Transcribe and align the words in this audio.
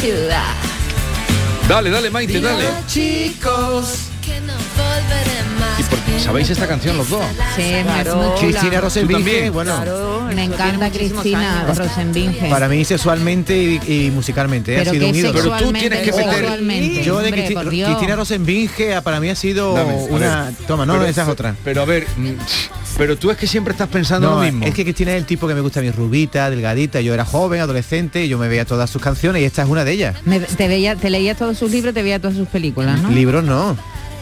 Ciudad. 0.00 0.42
Dale, 1.68 1.90
dale, 1.90 2.10
Maite, 2.10 2.40
dale. 2.40 2.64
chicos 2.86 3.98
que 4.24 4.40
no 4.40 4.52
volveré 4.76 5.42
más. 5.58 5.80
¿Y 5.80 5.82
por- 5.84 6.20
¿Sabéis 6.20 6.50
esta 6.50 6.66
canción 6.68 6.96
los 6.96 7.08
dos? 7.10 7.22
Sí, 7.56 7.72
Claro. 7.82 8.34
Cristina 8.38 8.80
Rosenbinge, 8.80 9.50
bueno, 9.50 9.78
Me 9.80 9.90
bueno, 10.34 10.40
encanta 10.54 10.90
Cristina. 10.90 11.64
Rosenbinge. 11.76 12.48
para 12.48 12.68
mí 12.68 12.84
sexualmente 12.84 13.56
y, 13.86 14.06
y 14.06 14.10
musicalmente 14.10 14.76
¿eh? 14.76 14.80
ha 14.80 14.84
sido 14.84 15.08
un 15.08 15.14
ídolo. 15.14 15.32
Pero 15.42 15.56
tú 15.58 15.72
tienes 15.72 16.02
que 16.10 16.12
meter-. 16.12 17.02
Yo 17.04 17.18
de 17.18 17.26
Hombre, 17.28 17.44
Cristi- 17.48 17.54
por 17.54 17.70
Dios. 17.70 17.90
Cristina 17.90 18.16
Rosenbinge 18.16 19.02
para 19.02 19.20
mí 19.20 19.28
ha 19.28 19.36
sido 19.36 19.74
Dame, 19.74 19.94
una... 20.08 20.52
Toma, 20.66 20.86
no, 20.86 20.94
Pero- 20.94 21.06
esa 21.06 21.22
es 21.22 21.28
otra. 21.28 21.54
Pero 21.64 21.82
a 21.82 21.84
ver, 21.84 22.06
mm, 22.16 22.30
pero 22.98 23.16
tú 23.18 23.30
es 23.30 23.36
que 23.36 23.46
siempre 23.46 23.72
estás 23.72 23.88
pensando 23.88 24.30
No, 24.30 24.36
lo 24.36 24.42
mismo. 24.42 24.64
es 24.64 24.72
que 24.74 24.82
Cristina 24.84 25.12
es 25.12 25.18
el 25.18 25.26
tipo 25.26 25.46
que 25.46 25.54
me 25.54 25.60
gusta 25.60 25.80
mí, 25.82 25.90
rubita, 25.90 26.48
delgadita. 26.50 27.00
Yo 27.00 27.12
era 27.14 27.24
joven, 27.24 27.60
adolescente, 27.60 28.24
y 28.24 28.28
yo 28.28 28.38
me 28.38 28.48
veía 28.48 28.64
todas 28.64 28.88
sus 28.90 29.02
canciones 29.02 29.42
y 29.42 29.44
esta 29.44 29.62
es 29.62 29.68
una 29.68 29.84
de 29.84 29.92
ellas. 29.92 30.16
Me- 30.24 30.40
te, 30.40 30.66
veía, 30.68 30.96
te 30.96 31.10
leía 31.10 31.34
todos 31.34 31.58
sus 31.58 31.70
libros, 31.70 31.92
te 31.94 32.02
veía 32.02 32.18
todas 32.18 32.36
sus 32.36 32.48
películas, 32.48 33.00
¿no? 33.02 33.10
Libros 33.10 33.44
no. 33.44 33.76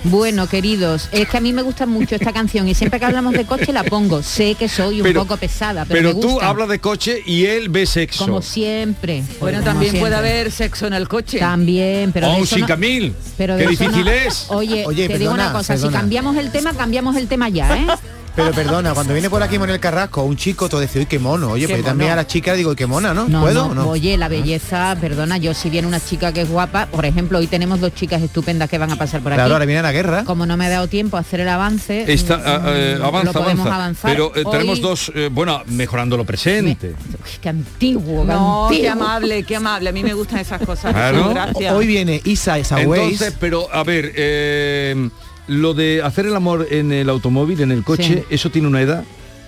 Bueno, 0.07 0.47
queridos, 0.49 1.09
es 1.13 1.27
que 1.31 1.37
a 1.39 1.41
mí 1.41 1.55
me 1.55 1.63
gusta 1.63 1.87
mucho 1.87 2.15
esta 2.17 2.31
canción 2.31 2.69
y 2.69 2.75
siempre 2.75 2.99
que 3.01 3.07
hablamos 3.07 3.33
de 3.33 3.47
coche 3.47 3.73
la 3.73 3.85
pongo. 3.85 4.23
Sé 4.23 4.55
que 4.55 4.69
soy 4.69 4.97
un 5.01 5.03
Pero- 5.05 5.23
poco 5.23 5.39
pesada, 5.39 5.87
pero, 5.87 6.11
Pero 6.11 6.15
me 6.17 6.21
tú 6.21 6.41
hablas 6.43 6.69
de 6.69 6.79
coche 6.79 7.23
y 7.25 7.47
él 7.47 7.71
ve 7.71 7.87
sexo. 7.87 8.27
como 8.27 8.43
siempre. 8.43 9.23
Bueno, 9.41 9.61
como 9.61 9.71
también 9.73 9.99
puede 9.99 10.15
haber 10.15 10.51
sexo 10.53 10.87
en 10.89 10.93
el 10.93 11.09
coche. 11.09 11.39
También, 11.39 12.13
pero 12.13 12.27
o 12.27 12.31
de 12.33 12.37
un 12.39 12.43
eso 12.43 12.57
no- 12.59 12.67
5000. 12.67 13.15
pero 13.39 13.57
Qué 13.57 13.67
difícil 13.67 14.05
no- 14.05 14.11
es. 14.11 14.45
Oye, 14.49 14.85
Oye, 14.87 15.09
te 15.09 15.19
digo 15.19 15.33
una 15.33 15.53
cosa, 15.53 15.73
perdona. 15.73 15.91
si 15.93 15.97
cambiamos 15.99 16.37
el 16.37 16.51
tema, 16.51 16.75
cambiamos 16.75 17.17
el 17.17 17.27
tema 17.27 17.49
ya, 17.49 17.75
¿eh? 17.75 17.87
Pero 18.35 18.51
perdona, 18.53 18.95
cuando 18.95 19.13
viene 19.13 19.31
por 19.31 19.43
aquí 19.43 19.59
Monel 19.59 19.79
Carrasco, 19.79 20.23
un 20.25 20.37
chico, 20.37 20.69
todo 20.69 20.81
dice, 20.81 20.99
uy, 20.99 21.07
qué 21.07 21.19
mono. 21.21 21.51
Oye, 21.53 21.67
Qué 21.69 21.75
pues 21.75 21.85
también 21.85 22.11
a 22.11 22.17
la 22.17 22.27
chica 22.27 22.55
digo, 22.55 22.75
qué 22.75 22.87
mona, 22.87 23.15
¿no? 23.15 23.29
No, 23.29 23.41
¿Puedo 23.43 23.67
no, 23.67 23.71
o 23.71 23.75
no? 23.75 23.89
oye, 23.89 24.17
la 24.17 24.29
belleza, 24.29 24.97
perdona, 25.01 25.37
yo 25.39 25.55
si 25.55 25.71
viene 25.71 25.87
una 25.87 26.01
chica 26.05 26.33
que 26.33 26.41
es 26.43 26.49
guapa, 26.49 26.87
por 26.87 27.05
ejemplo, 27.07 27.39
hoy 27.39 27.47
tenemos 27.47 27.79
dos 27.81 27.95
chicas 27.95 28.21
estupendas 28.23 28.69
que 28.69 28.77
van 28.79 28.91
a 28.91 28.97
pasar 28.97 29.21
por 29.21 29.33
aquí. 29.33 29.39
Claro, 29.39 29.53
ahora 29.55 29.67
viene 29.67 29.83
la 29.83 29.93
guerra. 29.93 30.25
Como 30.25 30.47
no 30.47 30.57
me 30.57 30.67
ha 30.67 30.71
dado 30.71 30.89
tiempo 30.89 31.17
a 31.17 31.21
hacer 31.21 31.41
el 31.41 31.49
avance, 31.49 32.13
Está, 32.13 32.39
mm, 32.39 32.43
eh, 32.67 32.97
lo 32.99 33.05
avanza, 33.07 33.33
podemos 33.33 33.67
avanza. 33.67 33.75
avanzar. 33.77 34.11
Pero 34.11 34.33
eh, 34.35 34.43
tenemos 34.51 34.79
Hoy- 34.79 34.83
dos, 34.83 35.13
eh, 35.15 35.29
bueno, 35.31 35.63
mejorando 35.67 36.17
lo 36.17 36.25
presente. 36.25 36.89
Uy, 36.89 37.31
qué 37.41 37.49
antiguo, 37.49 38.27
qué 38.71 38.89
amable, 38.89 39.45
qué 39.45 39.57
amable. 39.57 39.91
A 39.91 39.93
mí 39.93 40.03
me 40.03 40.13
gustan 40.15 40.41
esas 40.41 40.61
cosas. 40.63 40.93
Claro. 40.93 41.29
Gracias. 41.31 41.73
Hoy 41.73 41.87
viene 41.87 42.21
Isa 42.25 42.59
Esaways. 42.59 43.03
Entonces, 43.13 43.35
pero 43.39 43.73
a 43.73 43.85
ver, 43.85 44.13
eh, 44.17 45.09
lo 45.47 45.75
de 45.75 46.03
hacer 46.03 46.27
el 46.27 46.35
amor 46.37 46.67
en 46.71 46.93
el 46.93 47.09
automóvil, 47.11 47.61
en 47.61 47.71
el 47.73 47.85
coche, 47.85 48.25
Sí. 48.29 48.35
¿eso 48.35 48.51
tiene 48.51 48.69
una 48.69 48.81
edad? 48.81 49.05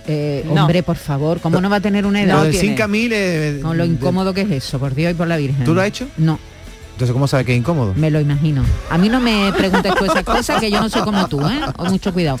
Eh, 0.07 0.45
No. 0.53 0.61
Hombre, 0.61 0.83
por 0.83 0.95
favor, 0.95 1.39
¿cómo 1.41 1.59
no 1.59 1.69
va 1.69 1.77
a 1.77 1.81
tener 1.81 2.05
una 2.05 2.21
Lo 2.23 2.25
edad? 2.31 2.43
del 2.43 2.51
tiene. 2.51 2.67
5000 2.69 3.11
eh, 3.13 3.59
Con 3.61 3.77
lo 3.77 3.83
de- 3.83 3.89
incómodo 3.89 4.33
que 4.33 4.41
es 4.41 4.51
eso, 4.51 4.79
por 4.79 4.95
Dios 4.95 5.11
y 5.11 5.15
por 5.15 5.27
la 5.27 5.35
Virgen. 5.37 5.65
¿Tú 5.65 5.73
lo 5.73 5.81
has 5.81 5.87
hecho? 5.87 6.07
No, 6.17 6.39
Entonces, 6.97 7.13
¿cómo 7.13 7.27
sabe 7.27 7.45
que 7.45 7.53
es 7.53 7.59
incómodo? 7.59 7.93
me 7.95 8.09
lo 8.09 8.19
imagino. 8.19 8.63
A 8.89 8.97
mí 8.97 9.07
no 9.07 9.19
me 9.19 9.53
preguntes 9.53 9.93
tú 9.93 10.05
esas 10.05 10.23
cosas, 10.23 10.59
que 10.59 10.71
yo 10.71 10.79
no 10.81 10.89
soy 10.89 11.03
como 11.03 11.27
tú, 11.27 11.39
¿eh? 11.47 11.61
O 11.77 11.85
mucho 11.85 12.11
cuidado. 12.11 12.39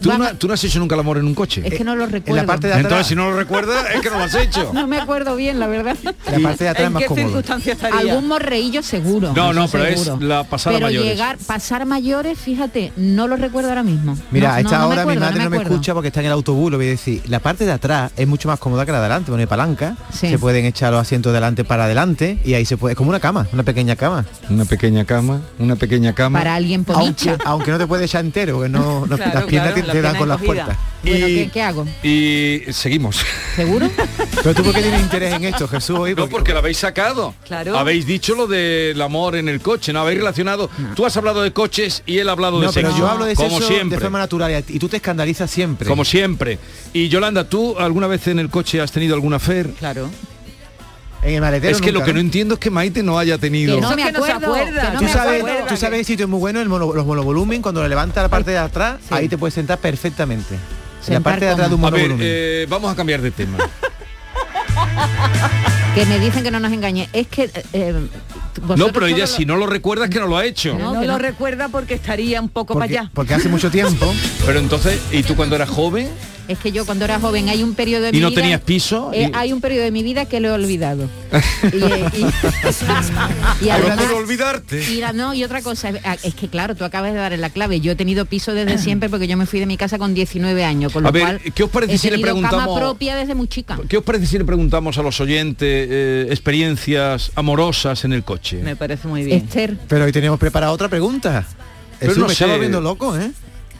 ¿Tú, 0.00 0.16
no, 0.16 0.24
a- 0.24 0.34
tú 0.34 0.46
no 0.46 0.54
has 0.54 0.62
hecho 0.62 0.78
nunca 0.78 0.94
el 0.94 1.00
amor 1.00 1.18
en 1.18 1.24
un 1.26 1.34
coche? 1.34 1.60
Es 1.64 1.74
que 1.74 1.82
no 1.82 1.96
lo 1.96 2.06
recuerdo. 2.06 2.46
parte 2.46 2.68
de 2.68 2.72
atrás. 2.74 2.84
Entonces, 2.84 3.06
si 3.08 3.16
no 3.16 3.30
lo 3.32 3.36
recuerdas, 3.36 3.84
es 3.92 4.00
que 4.00 4.10
no 4.10 4.18
lo 4.18 4.24
has 4.24 4.34
hecho. 4.36 4.70
No 4.84 4.86
me 4.86 4.98
acuerdo 4.98 5.34
bien, 5.34 5.58
la 5.58 5.66
verdad. 5.66 5.96
La 6.04 6.38
parte 6.38 6.64
de 6.64 6.70
atrás 6.70 6.80
es 6.82 6.86
¿En 6.86 6.92
más 6.92 7.02
qué 7.02 7.08
cómodo. 7.08 7.24
circunstancias 7.26 7.76
estaría? 7.76 8.12
Algún 8.12 8.28
morreillo 8.28 8.82
seguro. 8.82 9.32
No, 9.34 9.52
no, 9.52 9.66
pero 9.66 9.86
es 9.86 10.06
la 10.20 10.44
pasada 10.44 10.76
Pero 10.76 10.86
mayores. 10.86 11.10
llegar, 11.10 11.38
pasar 11.46 11.84
mayores, 11.86 12.38
fíjate, 12.38 12.92
no 12.96 13.26
lo 13.26 13.36
recuerdo 13.36 13.70
ahora 13.70 13.82
mismo. 13.82 14.16
Mira, 14.30 14.48
No, 14.50 14.54
a 14.54 14.60
esta 14.60 14.78
no, 14.78 14.82
no 14.82 14.88
me 14.88 14.92
hora 14.94 15.06
mi 15.06 15.16
madre 15.18 15.34
no 15.44 15.50
me, 15.50 15.56
acuerdo. 15.56 15.74
escucha 15.74 15.94
porque 15.94 16.08
está 16.08 16.20
en 16.20 16.26
el 16.26 16.32
autobús, 16.32 16.70
lo 16.70 16.76
voy 16.76 16.86
a 16.86 16.90
decir. 16.90 17.22
La 17.26 17.40
parte 17.40 17.64
de 17.66 17.72
atrás 17.72 18.12
es 18.16 18.28
mucho 18.28 18.46
más 18.48 18.60
cómoda 18.60 18.86
que 18.86 18.92
la 18.92 18.98
de 18.98 19.06
adelante, 19.06 19.32
pone 19.32 19.46
palanca, 19.48 19.96
Sí. 20.12 20.28
se 20.28 20.38
pueden 20.38 20.64
echar 20.64 20.92
los 20.92 21.00
asientos 21.02 21.32
delante 21.32 21.64
para 21.64 21.84
adelante 21.84 22.38
y 22.44 22.54
ahí 22.54 22.64
se 22.64 22.76
puede, 22.76 22.92
es 22.92 22.96
como 22.98 23.10
una 23.10 23.20
cama, 23.20 23.46
una 23.52 23.62
pequeña 23.64 23.96
cama. 23.96 24.24
Una 24.48 24.64
pequeña 24.64 25.04
cama, 25.04 25.40
una 25.58 25.76
pequeña 25.76 26.14
cama. 26.14 26.38
Para 26.38 26.54
alguien 26.54 26.84
Aunque, 26.88 26.92
ponicha. 27.24 27.38
aunque 27.44 27.70
no 27.72 27.78
te 27.78 27.86
puedes 27.86 28.08
echar 28.10 28.24
entero, 28.24 28.54
porque 28.56 28.68
no, 28.68 29.06
no- 29.06 29.16
Claro, 29.16 29.34
las 29.34 29.44
piernas 29.44 29.72
claro, 29.72 29.80
te, 29.82 29.86
la 29.88 29.92
te 29.92 30.02
dan 30.02 30.16
con 30.16 30.28
las 30.28 30.40
puertas. 30.40 30.76
Bueno, 31.02 31.28
Y- 31.28 31.34
¿qué, 31.34 31.50
qué 31.52 31.62
hago? 31.62 31.86
Y 32.02 32.60
seguimos. 32.72 33.20
¿Seguro? 33.56 33.90
Pero 34.42 34.54
tú 34.54 34.62
por 34.62 34.72
qué 34.74 34.82
tienes 34.82 35.00
interés 35.02 35.34
en 35.34 35.44
esto, 35.44 35.66
Jesús, 35.68 35.98
hoy? 35.98 36.14
No, 36.14 36.28
porque 36.28 36.52
lo 36.52 36.58
habéis 36.60 36.78
sacado. 36.78 37.34
Claro. 37.46 37.76
Habéis 37.76 38.06
dicho 38.06 38.34
lo 38.34 38.46
del 38.46 39.00
amor 39.02 39.36
en 39.36 39.48
el 39.48 39.60
coche, 39.60 39.92
¿no? 39.92 40.00
Habéis 40.00 40.18
relacionado. 40.18 40.70
Tú 40.94 41.04
has 41.06 41.16
hablado 41.16 41.42
de 41.42 41.52
coches 41.52 42.02
y 42.06 42.18
él 42.18 42.28
ha 42.28 42.32
hablado 42.32 42.60
No, 42.60 42.68
de 42.68 42.72
pero 42.72 42.88
sexo. 42.88 42.98
yo 43.00 43.08
hablo 43.10 43.24
de 43.26 43.34
como 43.34 43.50
sexo 43.58 43.68
siempre. 43.68 43.96
de 43.98 44.02
forma 44.02 44.18
natural 44.18 44.64
y 44.68 44.78
tú 44.78 44.88
te 44.88 44.96
escandalizas 44.96 45.50
siempre. 45.50 45.88
Como 45.88 46.04
siempre. 46.04 46.58
Y 46.92 47.08
Yolanda, 47.08 47.48
¿tú 47.48 47.78
alguna 47.78 48.06
vez 48.06 48.26
en 48.28 48.38
el 48.38 48.48
coche 48.50 48.80
has 48.80 48.92
tenido 48.92 49.14
alguna 49.14 49.38
fer? 49.38 49.70
Claro. 49.78 50.08
En 51.24 51.34
el 51.36 51.40
maletero 51.40 51.74
Es 51.74 51.80
que 51.80 51.90
lo 51.90 52.04
que 52.04 52.12
no 52.12 52.20
entiendo 52.20 52.54
es 52.54 52.60
que 52.60 52.70
Maite 52.70 53.02
no 53.02 53.18
haya 53.18 53.38
tenido. 53.38 53.76
Que 53.76 53.80
no 53.80 53.90
me 53.96 54.04
que 54.04 54.12
no 54.12 54.24
se 54.24 54.32
acuerdo. 54.32 54.54
acuerda. 54.54 54.80
que 54.82 54.92
no 54.92 54.98
Tú 54.98 55.04
me 55.04 55.12
sabes, 55.12 55.40
acuerdo. 55.40 55.66
tú 55.68 55.76
sabes 55.76 55.98
el 56.00 56.04
sitio 56.04 56.24
es 56.26 56.30
muy 56.30 56.38
bueno, 56.38 56.60
el 56.60 56.68
mono- 56.68 56.92
los 56.92 57.06
monovolumen, 57.06 57.62
cuando 57.62 57.82
le 57.82 57.88
levanta 57.88 58.20
la 58.22 58.28
parte 58.28 58.50
de 58.50 58.58
atrás, 58.58 58.98
Sí. 59.08 59.14
ahí 59.14 59.28
te 59.28 59.38
puedes 59.38 59.54
sentar 59.54 59.78
perfectamente. 59.78 60.54
En 61.06 61.14
la 61.14 61.20
parte 61.20 61.46
de 61.46 61.50
atrás 61.52 61.68
de 61.70 61.74
un 61.76 61.84
A 61.84 61.90
ver, 61.90 62.00
monovolumen. 62.02 62.26
eh, 62.30 62.66
vamos 62.68 62.92
a 62.92 62.96
cambiar 62.96 63.20
de 63.22 63.30
tema. 63.30 63.56
Que 65.94 66.04
me 66.06 66.18
dicen 66.18 66.42
que 66.42 66.50
no 66.50 66.58
nos 66.58 66.72
engañe. 66.72 67.08
Es 67.12 67.28
que... 67.28 67.48
eh, 67.72 67.92
no, 67.92 68.66
vosotros 68.66 68.90
pero 68.92 69.06
ella 69.06 69.18
lo- 69.18 69.26
si 69.28 69.46
no 69.46 69.56
lo 69.56 69.66
recuerda 69.66 70.04
es 70.06 70.10
que 70.10 70.18
no 70.18 70.26
lo 70.26 70.36
ha 70.36 70.44
hecho. 70.44 70.76
No, 70.76 70.92
No, 70.94 71.00
lo 71.02 71.12
no. 71.12 71.18
recuerda 71.18 71.68
porque 71.68 71.94
estaría 71.94 72.40
un 72.40 72.48
poco 72.48 72.74
para 72.74 72.86
porque, 72.86 72.98
allá. 72.98 73.10
porque 73.14 73.34
hace 73.34 73.48
mucho 73.48 73.70
tiempo. 73.70 74.12
Pero 74.46 74.58
entonces, 74.58 75.00
¿y 75.12 75.22
tú 75.22 75.36
cuando 75.36 75.54
eras 75.54 75.68
joven 75.68 76.08
Es 76.46 76.58
que 76.58 76.72
yo 76.72 76.84
cuando 76.84 77.06
era 77.06 77.18
joven 77.18 77.48
hay 77.48 77.62
un 77.62 77.74
periodo 77.74 78.02
de 78.04 78.08
y 78.10 78.12
mi 78.12 78.20
no 78.20 78.28
vida... 78.28 78.42
tenías 78.42 78.60
piso? 78.60 79.10
eh, 79.14 79.30
y- 79.32 79.36
hay 79.36 79.52
un 79.52 79.60
periodo 79.62 79.84
de 79.84 79.90
mi 79.90 80.02
vida 80.02 80.26
que 80.26 80.40
lo 80.40 80.48
he 80.48 80.52
olvidado. 80.52 81.08
y, 81.72 81.76
eh, 81.82 82.04
y- 83.62 83.68
además- 83.70 83.98
olvidarte. 84.14 84.82
y 84.92 84.96
la- 85.00 85.12
no, 85.12 85.32
y 85.34 85.42
otra 85.44 85.62
cosa, 85.62 85.90
es- 85.90 86.24
es 86.24 86.34
que 86.34 86.48
claro, 86.48 86.74
tú 86.74 86.84
acabas 86.84 87.12
de 87.12 87.18
dar 87.18 87.32
en 87.32 87.40
la 87.40 87.50
clave. 87.50 87.80
Yo 87.80 87.92
he 87.92 87.94
tenido 87.96 88.26
piso 88.26 88.52
desde 88.52 88.76
siempre 88.82 89.08
porque 89.08 89.26
yo 89.26 89.36
me 89.36 89.46
fui 89.46 89.58
de 89.60 89.66
mi 89.66 89.76
casa 89.76 89.98
con 89.98 90.12
19 90.14 90.64
años, 90.64 90.92
con 90.92 91.02
lo 91.02 91.08
A 91.08 91.12
ver, 91.12 91.22
cual 91.22 91.40
¿qué 91.54 91.62
os 91.62 91.70
parece 91.70 91.94
he 91.94 91.98
si 91.98 92.10
le 92.10 92.18
tenido 92.18 92.34
cama 92.36 92.48
preguntamos- 92.50 92.78
propia 92.78 93.16
desde 93.16 93.34
muy 93.34 93.48
chica. 93.48 93.78
¿Qué 93.88 93.96
os 93.96 94.04
parece 94.04 94.26
si 94.26 94.38
le 94.38 94.44
preguntamos 94.44 94.98
a 94.98 95.02
los 95.02 95.18
oyentes 95.20 95.88
eh, 95.90 96.26
experiencias 96.30 97.32
amorosas 97.34 98.04
en 98.04 98.12
el 98.12 98.22
coche? 98.22 98.60
Me 98.62 98.76
parece 98.76 99.08
muy 99.08 99.24
bien. 99.24 99.38
Esther, 99.44 99.76
Pero 99.88 100.04
hoy 100.04 100.12
teníamos 100.12 100.38
preparada 100.38 100.72
otra 100.72 100.88
pregunta. 100.88 101.46
Pero 101.98 102.12
Eso 102.12 102.20
no 102.20 102.26
me 102.26 102.34
sé. 102.34 102.44
estaba 102.44 102.58
viendo 102.58 102.80
loco, 102.80 103.16
¿eh? 103.16 103.30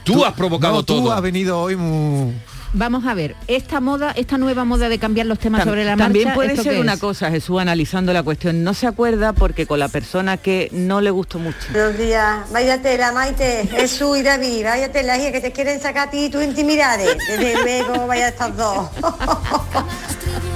Tú 0.03 0.23
has 0.23 0.33
provocado 0.33 0.75
No, 0.75 0.83
tú 0.83 0.97
todo. 1.01 1.13
has 1.13 1.21
venido 1.21 1.59
hoy 1.59 1.75
muy... 1.75 2.31
vamos 2.75 3.05
a 3.05 3.13
ver, 3.13 3.35
esta 3.47 3.79
moda, 3.79 4.11
esta 4.15 4.37
nueva 4.37 4.65
moda 4.65 4.89
de 4.89 4.99
cambiar 4.99 5.25
los 5.27 5.39
temas 5.39 5.61
Tam- 5.61 5.65
sobre 5.65 5.85
la 5.85 5.95
También 5.97 6.25
marcha, 6.25 6.35
puede 6.35 6.49
¿esto 6.51 6.63
ser 6.63 6.79
una 6.79 6.93
es? 6.93 6.99
cosa, 6.99 7.31
Jesús, 7.31 7.59
analizando 7.59 8.13
la 8.13 8.21
cuestión. 8.23 8.63
No 8.63 8.73
se 8.73 8.87
acuerda 8.87 9.33
porque 9.33 9.65
con 9.65 9.79
la 9.79 9.87
persona 9.87 10.37
que 10.37 10.69
no 10.71 11.01
le 11.01 11.09
gustó 11.11 11.39
mucho. 11.39 11.57
Buenos 11.71 11.97
días, 11.97 12.49
vaya 12.51 12.81
tela, 12.81 13.11
Maite, 13.11 13.67
Jesús 13.71 14.17
y 14.19 14.23
David, 14.23 14.63
vaya 14.65 14.91
tela, 14.91 15.17
hija, 15.17 15.31
que 15.31 15.41
te 15.41 15.51
quieren 15.51 15.79
sacar 15.81 16.07
a 16.09 16.11
ti 16.11 16.29
tus 16.29 16.43
intimidades. 16.43 17.17
Desde 17.27 17.55
luego, 17.63 18.07
vaya 18.07 18.27
estos 18.29 18.55
dos. 18.57 18.87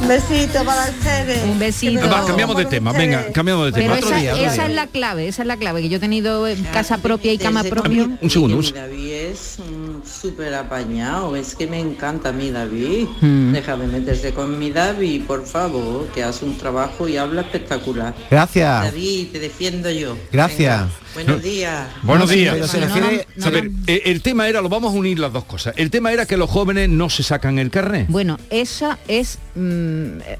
Un 0.01 0.07
besito 0.07 0.63
para 0.63 0.89
ustedes. 0.89 1.43
Un 1.43 1.59
besito. 1.59 2.09
Va, 2.09 2.25
cambiamos 2.25 2.55
de 2.57 2.65
tema, 2.65 2.91
ustedes. 2.91 3.09
venga, 3.09 3.31
cambiamos 3.33 3.65
de 3.65 3.71
Pero 3.73 3.83
tema. 3.85 3.95
Otro 3.97 4.09
esa, 4.09 4.17
día, 4.19 4.33
otro 4.33 4.45
esa 4.45 4.53
día. 4.55 4.65
es 4.65 4.73
la 4.73 4.87
clave, 4.87 5.27
esa 5.27 5.41
es 5.43 5.47
la 5.47 5.57
clave, 5.57 5.81
que 5.81 5.89
yo 5.89 5.97
he 5.97 5.99
tenido 5.99 6.47
eh, 6.47 6.57
casa 6.71 6.97
propia 6.99 7.33
y 7.33 7.37
cama 7.37 7.63
propia. 7.65 8.09
Un 8.21 8.29
segundo, 8.29 8.57
un 8.57 8.63
se- 8.63 8.73
David 8.73 9.11
es 9.11 9.57
súper 10.21 10.53
apañado, 10.55 11.35
es 11.35 11.53
que 11.53 11.67
me 11.67 11.79
encanta 11.79 12.08
mi 12.13 12.49
David. 12.51 13.07
Mm. 13.21 13.51
Deja 13.53 13.77
de 13.77 13.87
meterse 13.87 14.33
con 14.33 14.57
mi 14.57 14.71
David, 14.71 15.23
por 15.27 15.45
favor, 15.45 16.07
que 16.07 16.23
hace 16.23 16.45
un 16.45 16.57
trabajo 16.57 17.07
y 17.07 17.17
habla 17.17 17.41
espectacular. 17.41 18.15
Gracias. 18.31 18.83
David, 18.85 19.27
te 19.31 19.39
defiendo 19.39 19.91
yo. 19.91 20.17
Gracias. 20.31 20.79
Venga, 20.81 20.91
buenos 21.13 21.43
días. 21.43 21.87
Buenos 22.03 22.27
No, 22.29 22.35
días. 22.35 22.69
se 22.71 22.79
No, 22.79 22.85
refiere... 22.87 23.27
no, 23.35 23.45
A 23.45 23.49
ver, 23.51 23.71
eh, 23.87 24.01
el 24.05 24.21
tema 24.21 24.47
era, 24.47 24.61
lo 24.61 24.69
vamos 24.69 24.93
a 24.93 24.97
unir 24.97 25.19
las 25.19 25.31
dos 25.33 25.43
cosas. 25.45 25.73
El 25.77 25.91
tema 25.91 26.11
era 26.11 26.25
que 26.25 26.37
los 26.37 26.49
jóvenes 26.49 26.89
no 26.89 27.09
se 27.09 27.23
sacan 27.23 27.59
el 27.59 27.69
carnet. 27.69 28.07
Bueno, 28.09 28.39
esa 28.49 28.97
es... 29.07 29.37
mm, 29.55 30.19
eh, 30.21 30.37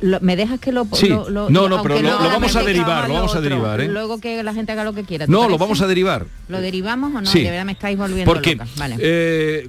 lo- 0.00 0.20
¿Me 0.20 0.34
dejas 0.36 0.60
que 0.60 0.72
lo...? 0.72 0.86
Sí. 0.92 1.08
lo- 1.08 1.28
lo- 1.28 1.50
No, 1.50 1.68
no, 1.68 1.82
pero 1.82 2.00
lo- 2.00 2.18
vamos 2.18 2.54
a 2.56 2.62
derivar, 2.62 3.08
lo 3.08 3.14
vamos 3.14 3.34
a 3.34 3.40
derivar, 3.40 3.80
¿eh? 3.80 3.88
Luego 3.88 4.18
que 4.18 4.42
la 4.42 4.54
gente 4.54 4.72
haga 4.72 4.84
lo 4.84 4.92
que 4.94 5.04
quiera. 5.04 5.26
¿te 5.26 5.32
No, 5.32 5.48
lo 5.48 5.58
vamos 5.58 5.80
a 5.82 5.86
derivar. 5.86 6.26
¿Lo 6.48 6.60
derivamos 6.60 7.14
o 7.14 7.20
no? 7.20 7.26
Sí. 7.26 7.42
De 7.42 7.50
verdad 7.50 7.64
me 7.66 7.72
estáis 7.72 7.98
volviendo 7.98 8.32
Porque 8.32 8.54
loca. 8.56 8.66
Vale. 8.76 8.96
eh, 8.98 9.68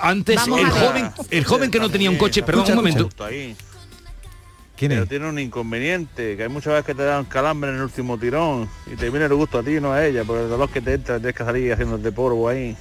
antes 0.00 0.36
Vamos 0.36 0.60
el 0.60 0.70
joven, 0.70 1.10
el 1.30 1.44
joven 1.44 1.70
que 1.70 1.78
no 1.80 1.90
tenía 1.90 2.10
un 2.10 2.16
coche, 2.16 2.42
perdón 2.42 2.66
un 2.70 2.74
momento, 2.76 3.08
Ahí. 3.24 3.56
¿Quién 4.76 4.90
Pero 4.90 5.06
tiene 5.06 5.28
un 5.28 5.38
inconveniente, 5.40 6.36
que 6.36 6.44
hay 6.44 6.48
muchas 6.48 6.72
veces 6.72 6.86
que 6.86 6.94
te 6.94 7.02
dan 7.02 7.24
calambre 7.24 7.70
en 7.70 7.76
el 7.76 7.82
último 7.82 8.16
tirón 8.16 8.68
y 8.86 8.94
te 8.94 9.10
viene 9.10 9.26
el 9.26 9.34
gusto 9.34 9.58
a 9.58 9.62
ti, 9.64 9.80
no 9.80 9.92
a 9.92 10.06
ella, 10.06 10.22
porque 10.24 10.44
el 10.44 10.48
dolor 10.48 10.70
que 10.70 10.80
te 10.80 10.94
entra 10.94 11.16
tienes 11.16 11.34
que 11.34 11.44
salir 11.44 11.72
haciéndote 11.72 12.12
polvo 12.12 12.48
ahí. 12.48 12.76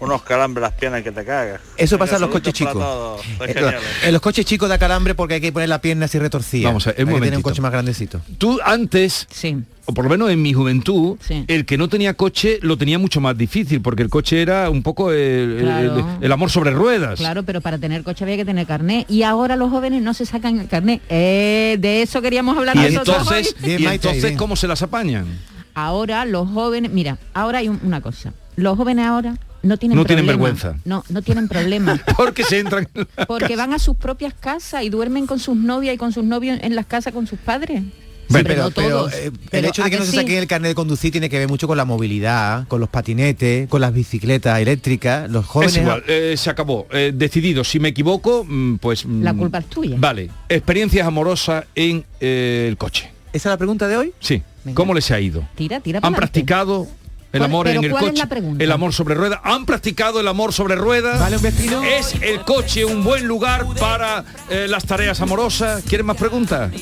Unos 0.00 0.22
calambres 0.22 0.62
las 0.62 0.72
piernas 0.72 1.02
que 1.02 1.12
te 1.12 1.24
cagas. 1.24 1.60
Eso 1.76 1.98
pasa 1.98 2.16
en 2.16 2.22
los 2.22 2.30
coches 2.30 2.52
chicos. 2.54 3.20
Eh, 3.40 3.54
geniales. 3.54 3.80
En 4.04 4.12
los 4.12 4.20
coches 4.22 4.44
chicos 4.44 4.68
da 4.68 4.78
calambre 4.78 5.14
porque 5.14 5.34
hay 5.34 5.40
que 5.40 5.52
poner 5.52 5.68
la 5.68 5.80
pierna 5.80 6.04
así 6.06 6.18
retorcida. 6.18 6.68
Vamos 6.68 6.86
a 6.86 6.92
ver, 6.92 7.04
un 7.04 7.08
Hay 7.10 7.14
que 7.16 7.20
tener 7.22 7.36
un 7.38 7.42
coche 7.42 7.62
más 7.62 7.72
grandecito. 7.72 8.20
tú 8.38 8.58
antes 8.64 9.26
Sí. 9.30 9.56
o 9.86 9.94
por 9.94 10.04
lo 10.04 10.10
menos 10.10 10.30
en 10.30 10.42
mi 10.42 10.52
juventud, 10.52 11.16
Sí. 11.20 11.44
el 11.48 11.64
que 11.64 11.78
no 11.78 11.88
tenía 11.88 12.14
coche 12.14 12.58
lo 12.62 12.76
tenía 12.76 12.98
mucho 12.98 13.20
más 13.20 13.36
difícil, 13.38 13.80
porque 13.80 14.02
el 14.02 14.10
coche 14.10 14.42
era 14.42 14.68
un 14.68 14.82
poco 14.82 15.12
el, 15.12 15.18
el- 15.18 15.58
Claro. 15.62 15.98
el- 16.18 16.24
el 16.24 16.32
amor 16.32 16.50
sobre 16.50 16.72
ruedas. 16.72 17.18
Claro, 17.18 17.42
pero 17.44 17.60
para 17.60 17.78
tener 17.78 18.02
coche 18.02 18.24
había 18.24 18.36
que 18.36 18.44
tener 18.44 18.66
carnet. 18.66 19.06
Y 19.10 19.22
ahora 19.22 19.56
los 19.56 19.70
jóvenes 19.70 20.02
no 20.02 20.12
se 20.14 20.26
sacan 20.26 20.58
el 20.60 20.68
carnet. 20.68 21.00
Eh, 21.08 21.76
de 21.80 22.02
eso 22.02 22.20
queríamos 22.20 22.56
hablar 22.58 22.76
Y 22.76 22.80
nosotros 22.92 23.16
entonces, 23.22 23.54
hoy. 23.62 23.66
Bien, 23.76 23.82
y 23.82 23.86
entonces. 23.94 24.36
¿cómo 24.36 24.56
se 24.56 24.66
las 24.68 24.82
apañan? 24.82 25.26
Ahora 25.74 26.24
los 26.24 26.48
jóvenes, 26.50 26.90
mira, 26.90 27.18
ahora 27.34 27.58
hay 27.58 27.68
un- 27.68 27.80
una 27.82 28.00
cosa. 28.00 28.32
Los 28.56 28.76
jóvenes 28.78 29.06
ahora 29.06 29.34
no 29.66 29.76
tienen 29.76 29.96
No 29.98 30.04
tienen 30.04 30.26
vergüenza. 30.26 30.76
No, 30.84 31.04
no 31.08 31.22
tienen 31.22 31.48
problema. 31.48 32.00
Porque 32.16 32.44
se 32.44 32.58
entran 32.58 32.88
en 32.94 33.06
la 33.16 33.26
Porque 33.26 33.48
casa. 33.48 33.56
van 33.56 33.72
a 33.74 33.78
sus 33.78 33.96
propias 33.96 34.34
casas 34.34 34.82
y 34.82 34.88
duermen 34.90 35.26
con 35.26 35.38
sus 35.38 35.56
novias 35.56 35.94
y 35.94 35.98
con 35.98 36.12
sus 36.12 36.24
novios 36.24 36.58
en 36.62 36.74
las 36.74 36.86
casas 36.86 37.12
con 37.12 37.26
sus 37.26 37.38
padres. 37.38 37.82
Pero, 38.28 38.64
no 38.64 38.70
pero, 38.72 38.88
todos, 38.88 39.12
eh, 39.14 39.30
el 39.52 39.64
hecho 39.66 39.82
de 39.82 39.86
¿a 39.86 39.90
que 39.90 39.98
no 39.98 40.04
se 40.04 40.10
sí? 40.10 40.16
saquen 40.16 40.38
el 40.38 40.48
carnet 40.48 40.70
de 40.70 40.74
conducir 40.74 41.12
tiene 41.12 41.28
que 41.30 41.38
ver 41.38 41.48
mucho 41.48 41.68
con 41.68 41.76
la 41.76 41.84
movilidad, 41.84 42.66
con 42.66 42.80
los 42.80 42.88
patinetes, 42.88 43.68
con 43.68 43.80
las 43.80 43.94
bicicletas 43.94 44.58
eléctricas. 44.58 45.30
Los 45.30 45.46
jóvenes 45.46 45.76
Es 45.76 45.82
igual, 45.82 46.02
eh, 46.08 46.34
se 46.36 46.50
acabó. 46.50 46.88
Eh, 46.90 47.12
decidido, 47.14 47.62
si 47.62 47.78
me 47.78 47.90
equivoco, 47.90 48.44
mm, 48.44 48.78
pues... 48.78 49.06
mm, 49.06 49.22
La 49.22 49.32
culpa 49.32 49.58
es 49.58 49.66
tuya. 49.66 49.94
Vale. 49.98 50.28
Experiencias 50.48 51.06
amorosas 51.06 51.66
en 51.76 52.04
eh, 52.20 52.66
el 52.68 52.76
coche. 52.76 53.12
¿Esa 53.32 53.50
es 53.50 53.52
la 53.52 53.58
pregunta 53.58 53.86
de 53.86 53.96
hoy? 53.96 54.12
Sí. 54.18 54.42
Venga. 54.64 54.74
¿Cómo 54.74 54.92
les 54.92 55.08
ha 55.12 55.20
ido? 55.20 55.46
Tira, 55.54 55.78
tira 55.78 56.00
¿Han 56.02 56.14
practicado 56.14 56.88
el 57.36 57.40
¿Cuál- 57.40 57.50
amor 57.50 57.68
en 57.68 57.84
el 57.84 57.90
coche? 57.90 58.22
El 58.58 58.72
amor 58.72 58.92
sobre 58.92 59.14
ruedas. 59.14 59.40
¿Han 59.44 59.64
practicado 59.66 60.20
el 60.20 60.28
amor 60.28 60.52
sobre 60.52 60.74
ruedas? 60.76 61.20
¿Vale 61.20 61.36
un 61.36 61.42
vecino? 61.42 61.82
¿Es 61.82 62.14
el 62.20 62.40
coche 62.42 62.84
un 62.84 63.02
buen 63.04 63.26
lugar 63.26 63.66
para 63.78 64.24
eh, 64.50 64.66
las 64.68 64.84
tareas 64.84 65.20
amorosas? 65.20 65.82
¿Quieren 65.88 66.06
más 66.06 66.16
preguntas? 66.16 66.72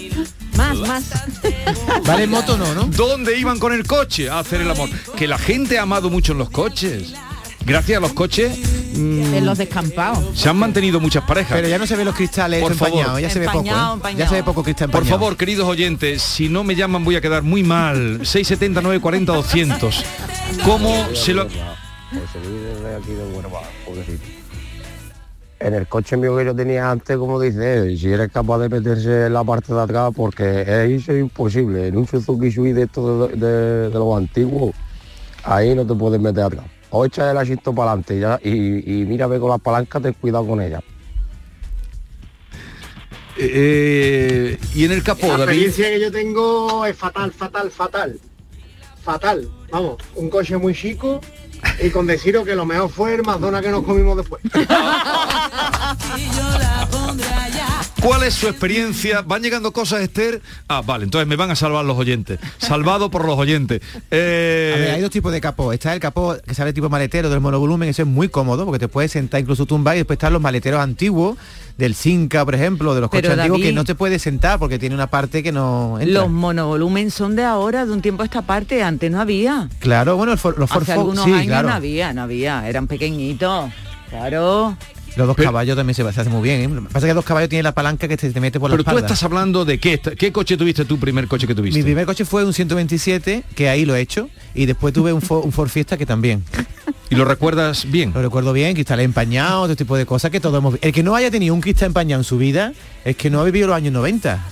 Más, 0.56 0.77
más. 0.77 1.05
¿Vale 2.06 2.27
moto 2.27 2.56
no, 2.56 2.75
no? 2.75 2.85
¿Dónde 2.87 3.39
iban 3.39 3.59
con 3.59 3.73
el 3.73 3.87
coche 3.87 4.31
a 4.31 4.39
hacer 4.39 4.61
el 4.61 4.71
amor? 4.71 4.89
Que 5.17 5.27
la 5.27 5.39
gente 5.39 5.79
ha 5.79 5.83
amado 5.83 6.11
mucho 6.11 6.33
en 6.33 6.39
los 6.39 6.51
coches. 6.51 7.12
Gracias 7.66 7.99
a 7.99 8.00
los 8.00 8.12
coches 8.12 8.58
mm, 8.96 9.34
en 9.34 9.46
los 9.46 9.56
descampados. 9.58 10.38
se 10.38 10.49
han 10.49 10.56
mantenido 10.58 11.00
muchas 11.00 11.25
parejas. 11.25 11.52
Pero 11.56 11.69
ya 11.69 11.78
no 11.78 11.87
se 11.87 11.96
ven 11.96 12.05
los 12.05 12.14
cristales 12.14 12.61
Por 12.62 12.72
eso 12.72 12.84
empañados, 12.84 13.06
favor. 13.12 13.20
ya 13.22 13.31
se 13.31 13.38
ve 13.40 13.46
poco. 13.46 13.58
¿eh? 13.64 13.69
empañado. 13.94 14.19
Ya 14.19 14.28
se 14.28 14.34
ve 14.34 14.43
poco 14.43 14.62
cristal 14.62 14.90
Por 14.90 15.05
favor, 15.06 15.37
queridos 15.37 15.66
oyentes, 15.69 16.20
si 16.22 16.49
no 16.49 16.62
me 16.64 16.75
llaman 16.75 17.05
voy 17.05 17.16
a 17.16 17.20
quedar 17.20 17.43
muy 17.43 17.62
mal. 17.62 18.20
670 18.26 18.81
940 18.82 19.32
200. 19.32 20.05
¿Cómo 20.64 21.06
se 21.14 21.32
lo 21.32 21.46
En 25.61 25.72
el 25.75 25.87
coche 25.87 26.16
mío 26.19 26.37
que 26.37 26.44
yo 26.44 26.55
tenía 26.55 26.90
antes, 26.90 27.16
como 27.16 27.40
dice, 27.40 27.96
si 27.96 28.08
eres 28.12 28.31
capaz 28.31 28.58
de 28.58 28.69
meterse 28.69 29.26
en 29.26 29.32
la 29.32 29.43
parte 29.44 29.72
de 29.72 29.81
atrás, 29.81 30.12
porque 30.14 30.64
es 30.94 31.08
imposible. 31.08 31.87
En 31.88 31.96
un 31.96 32.06
Suzuki 32.06 32.50
Sui 32.52 32.72
de 32.72 32.87
de- 32.87 33.88
de 33.88 33.90
los 33.90 34.16
antiguos, 34.19 34.75
ahí 35.44 35.75
no 35.75 35.87
te 35.87 35.94
puedes 35.94 36.20
meter 36.20 36.44
atrás. 36.44 36.64
O 36.96 37.05
echa 37.05 37.29
el 37.29 37.37
asiento 37.37 37.75
para 37.75 37.91
adelante 37.91 38.20
ya, 38.20 38.38
y, 38.41 39.00
y 39.00 39.05
mira, 39.05 39.26
ve 39.26 39.41
con 39.41 39.50
las 39.50 39.61
palancas, 39.61 40.00
ten 40.00 40.12
cuidado 40.12 40.46
con 40.46 40.62
ella. 40.62 40.81
Eh, 43.37 44.56
y 44.76 44.85
en 44.85 44.93
el 44.93 45.02
capó, 45.02 45.26
La 45.26 45.38
David. 45.38 45.43
experiencia 45.43 45.88
que 45.88 46.00
yo 46.00 46.12
tengo 46.12 46.87
es 46.87 46.96
fatal, 46.96 47.32
fatal, 47.32 47.69
fatal. 47.73 48.20
Fatal. 49.02 49.49
Vamos, 49.73 49.96
un 50.14 50.31
coche 50.31 50.56
muy 50.56 50.73
chico 50.73 51.20
y 51.82 51.91
con 51.91 52.06
deciros 52.06 52.46
que 52.46 52.55
lo 52.55 52.64
mejor 52.64 52.88
fue 52.88 53.14
el 53.14 53.25
Madonna 53.25 53.61
que 53.61 53.70
nos 53.70 53.82
comimos 53.82 54.17
después. 54.17 54.40
¿Cuál 58.05 58.23
es 58.25 58.35
su 58.35 58.49
experiencia? 58.49 59.23
¿Van 59.23 59.43
llegando 59.43 59.73
cosas, 59.73 60.03
Esther? 60.03 60.43
Ah, 60.69 60.83
vale, 60.85 61.05
entonces 61.05 61.27
me 61.27 61.37
van 61.37 61.51
a 61.51 61.56
salvar 61.56 61.87
los 61.87 61.97
oyentes. 61.97 62.39
Salvado 62.59 63.11
por 63.11 63.25
los 63.25 63.39
oyentes. 63.39 63.81
Eh, 64.11 64.73
A 64.75 64.79
ver, 64.79 64.91
hay 64.97 65.01
dos 65.01 65.11
tipos 65.11 65.33
de 65.33 65.41
capó. 65.41 65.73
Está 65.73 65.95
el 65.95 66.01
capó 66.01 66.37
que 66.47 66.55
sale 66.55 66.75
tipo 66.75 66.91
maletero 66.91 67.31
del 67.31 67.41
monovolumen, 67.41 67.89
ese 67.89 68.03
es 68.03 68.09
muy 68.09 68.29
cómodo 68.29 68.67
porque 68.67 68.79
te 68.79 68.89
puedes 68.89 69.11
sentar 69.12 69.41
incluso 69.41 69.65
tumbar 69.65 69.97
y 69.97 70.01
después 70.01 70.17
están 70.17 70.35
los 70.35 70.43
maleteros 70.43 70.81
antiguos 70.81 71.39
del 71.79 71.95
Cinca, 71.95 72.45
por 72.45 72.55
ejemplo, 72.55 72.95
de 72.95 73.01
los 73.01 73.09
Pero, 73.11 73.23
coches 73.29 73.39
antiguos 73.39 73.62
que 73.62 73.73
no 73.73 73.85
te 73.85 73.95
puedes 73.95 74.21
sentar 74.21 74.59
porque 74.59 74.79
tiene 74.79 74.95
una 74.95 75.07
parte 75.07 75.43
que 75.43 75.50
no 75.50 75.99
entra. 75.99 76.21
Los 76.23 76.31
monovolumen 76.31 77.11
son 77.11 77.35
de 77.37 77.45
ahora, 77.45 77.87
de 77.87 77.93
un 77.93 78.03
tiempo 78.03 78.23
a 78.23 78.27
esta 78.27 78.43
parte, 78.43 78.83
antes 78.83 79.11
no 79.11 79.19
había. 79.21 79.71
Claro, 79.79 80.17
bueno, 80.19 80.33
el 80.33 80.39
for- 80.39 80.59
los 80.59 80.69
Ford 80.69 80.83
Hace 80.83 80.95
Focus, 80.95 81.19
algunos 81.19 81.25
sí, 81.25 81.33
años 81.33 81.47
claro. 81.47 81.69
no 81.69 81.75
había, 81.75 82.12
no 82.12 82.23
había, 82.23 82.69
eran 82.69 82.87
pequeñitos. 82.87 83.71
Claro. 84.11 84.77
Los 85.16 85.26
dos 85.28 85.37
Pero- 85.37 85.49
caballos 85.49 85.76
también 85.76 85.94
se, 85.94 86.02
se 86.12 86.20
hace 86.20 86.28
muy 86.31 86.43
bien. 86.43 86.61
¿eh? 86.62 86.69
Lo 86.69 86.82
que 86.82 86.88
pasa 86.93 87.06
es 87.06 87.11
que 87.11 87.14
dos 87.14 87.25
caballos 87.25 87.49
tienen 87.49 87.62
la 87.64 87.72
palanca 87.72 88.08
que 88.08 88.16
te, 88.16 88.31
te 88.31 88.40
mete 88.40 88.58
por 88.58 88.69
pero 88.70 88.78
la 88.78 88.84
tú 88.84 88.90
espalda. 88.90 89.06
estás 89.06 89.22
hablando 89.22 89.64
de 89.64 89.78
qué, 89.78 90.00
¿qué 90.00 90.32
coche 90.32 90.56
tuviste 90.56 90.84
tu 90.84 90.99
primer 90.99 91.28
coche 91.28 91.46
que 91.46 91.55
tuviste? 91.55 91.78
Mi 91.78 91.84
primer 91.84 92.05
coche 92.06 92.25
fue 92.25 92.44
un 92.44 92.52
127, 92.52 93.44
que 93.55 93.69
ahí 93.69 93.84
lo 93.84 93.94
he 93.94 94.00
hecho, 94.00 94.28
y 94.55 94.66
después 94.66 94.93
tuve 94.93 95.12
un, 95.12 95.22
Fo- 95.22 95.43
un 95.44 95.52
Ford 95.52 95.69
Fiesta 95.69 95.96
que 95.96 96.05
también. 96.06 96.43
¿Y 97.11 97.14
lo 97.16 97.25
recuerdas 97.25 97.87
bien? 97.90 98.12
Lo 98.14 98.22
recuerdo 98.22 98.52
bien, 98.52 98.75
cristales 98.75 99.05
empañados, 99.05 99.64
otro 99.64 99.76
tipo 99.76 99.96
de 99.96 100.05
cosas 100.06 100.31
que 100.32 100.40
todos 100.40 100.58
hemos 100.58 100.78
El 100.81 100.93
que 100.93 101.02
no 101.05 101.14
haya 101.14 101.31
tenido 101.31 101.55
un 101.55 101.61
cristal 101.61 101.88
empañado 101.88 102.20
en 102.20 102.25
su 102.25 102.38
vida 102.38 102.72
es 103.05 103.14
que 103.16 103.31
no 103.31 103.40
ha 103.40 103.44
vivido 103.44 103.69
los 103.69 103.76
años 103.76 103.93
90. 103.93 104.43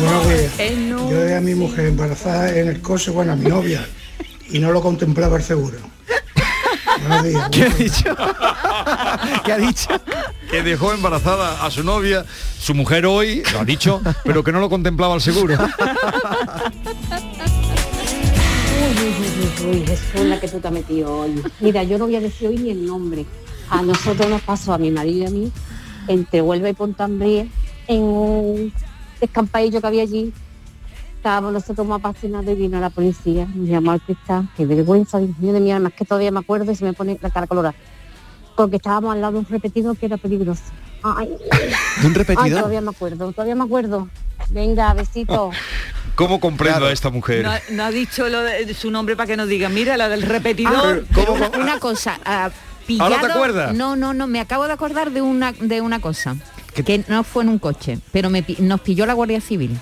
Buenos 0.00 0.28
días. 0.28 0.52
Eh, 0.58 0.76
no. 0.88 1.10
Yo 1.10 1.16
dejé 1.18 1.34
a 1.36 1.40
mi 1.40 1.54
mujer 1.54 1.86
embarazada 1.86 2.54
en 2.58 2.68
el 2.68 2.80
coche, 2.82 3.10
bueno, 3.10 3.32
a 3.32 3.36
mi 3.36 3.48
novia, 3.48 3.86
y 4.50 4.58
no 4.58 4.70
lo 4.72 4.82
contemplaba 4.82 5.36
el 5.36 5.42
seguro. 5.42 5.78
Días. 7.22 7.48
¿Qué 7.52 7.62
ha 7.64 7.68
dicho? 7.68 8.16
¿Qué 9.44 9.52
ha 9.52 9.58
dicho? 9.58 9.88
Que 10.50 10.62
dejó 10.62 10.92
embarazada 10.92 11.64
a 11.64 11.70
su 11.70 11.82
novia, 11.82 12.24
su 12.58 12.74
mujer 12.74 13.06
hoy, 13.06 13.42
lo 13.52 13.60
ha 13.60 13.64
dicho, 13.64 14.00
pero 14.24 14.44
que 14.44 14.52
no 14.52 14.60
lo 14.60 14.68
contemplaba 14.68 15.14
al 15.14 15.20
seguro. 15.20 15.56
Uy, 18.82 18.98
uy, 18.98 19.14
uy, 19.18 19.64
uy, 19.64 19.70
uy, 19.70 19.86
Jesús, 19.86 20.26
la 20.26 20.40
que 20.40 20.48
tú 20.48 20.60
te 20.60 20.68
has 20.68 20.74
metido 20.74 21.18
hoy. 21.18 21.42
Mira, 21.60 21.82
yo 21.82 21.98
no 21.98 22.06
voy 22.06 22.16
a 22.16 22.20
decir 22.20 22.48
hoy 22.48 22.58
ni 22.58 22.70
el 22.70 22.86
nombre. 22.86 23.26
A 23.70 23.82
nosotros 23.82 24.28
nos 24.28 24.42
pasó, 24.42 24.74
a 24.74 24.78
mi 24.78 24.90
marido 24.90 25.24
y 25.24 25.26
a 25.26 25.30
mí, 25.30 25.52
entre 26.08 26.42
Huelva 26.42 26.68
y 26.68 26.74
Pontambrier, 26.74 27.46
en 27.86 28.02
un 28.02 28.72
descampadillo 29.20 29.80
que 29.80 29.86
había 29.86 30.02
allí. 30.02 30.32
Estábamos 31.22 31.52
nosotros 31.52 31.86
más 31.86 32.00
apasionados 32.00 32.48
y 32.50 32.54
vino 32.56 32.80
la 32.80 32.90
policía, 32.90 33.46
nos 33.54 33.68
llamó 33.68 33.92
al 33.92 34.00
cristal. 34.00 34.48
Qué 34.56 34.66
vergüenza, 34.66 35.18
Dios 35.20 35.38
mío 35.38 35.52
de 35.52 35.60
mi 35.60 35.70
alma, 35.70 35.90
es 35.90 35.94
que 35.94 36.04
todavía 36.04 36.32
me 36.32 36.40
acuerdo 36.40 36.72
y 36.72 36.74
se 36.74 36.84
me 36.84 36.94
pone 36.94 37.16
la 37.22 37.30
cara 37.30 37.46
colorada. 37.46 37.76
Porque 38.56 38.74
estábamos 38.74 39.12
al 39.14 39.20
lado 39.20 39.34
de 39.34 39.38
un 39.38 39.46
repetido 39.46 39.94
que 39.94 40.06
era 40.06 40.16
peligroso. 40.16 40.64
Ay, 41.04 41.28
¿De 41.28 42.06
un 42.08 42.12
ay, 42.12 42.12
repetidor? 42.14 42.58
todavía 42.58 42.80
me 42.80 42.90
acuerdo, 42.90 43.30
todavía 43.30 43.54
me 43.54 43.62
acuerdo. 43.62 44.08
Venga, 44.50 44.92
besito. 44.94 45.52
¿Cómo 46.16 46.40
comprendo 46.40 46.78
Claro. 46.78 46.86
a 46.90 46.92
esta 46.92 47.10
mujer? 47.10 47.44
No, 47.44 47.52
ha- 47.52 47.60
no 47.70 47.84
ha 47.84 47.90
dicho 47.92 48.28
lo 48.28 48.42
de, 48.42 48.74
su 48.74 48.90
nombre 48.90 49.14
para 49.14 49.28
que 49.28 49.36
nos 49.36 49.46
diga, 49.46 49.68
mira 49.68 49.96
la 49.96 50.08
del 50.08 50.22
repetidor. 50.22 51.06
¿Cómo- 51.14 51.34
Una, 51.56 51.78
cosa, 51.78 52.18
ah, 52.24 52.50
¿Ahora 52.50 52.52
pillado, 52.88 53.26
te 53.28 53.32
acuerdas? 53.32 53.74
No, 53.76 53.94
no, 53.94 54.12
no, 54.12 54.26
me 54.26 54.40
acabo 54.40 54.66
de 54.66 54.72
acordar 54.72 55.12
de 55.12 55.22
una 55.22 55.52
de 55.52 55.80
una 55.82 56.00
cosa 56.00 56.34
que 56.74 57.04
no 57.06 57.22
fue 57.22 57.44
en 57.44 57.48
un 57.50 57.60
coche, 57.60 58.00
pero 58.10 58.28
me 58.28 58.44
nos 58.58 58.80
pilló 58.80 59.06
la 59.06 59.12
Guardia 59.14 59.40
Civil 59.40 59.78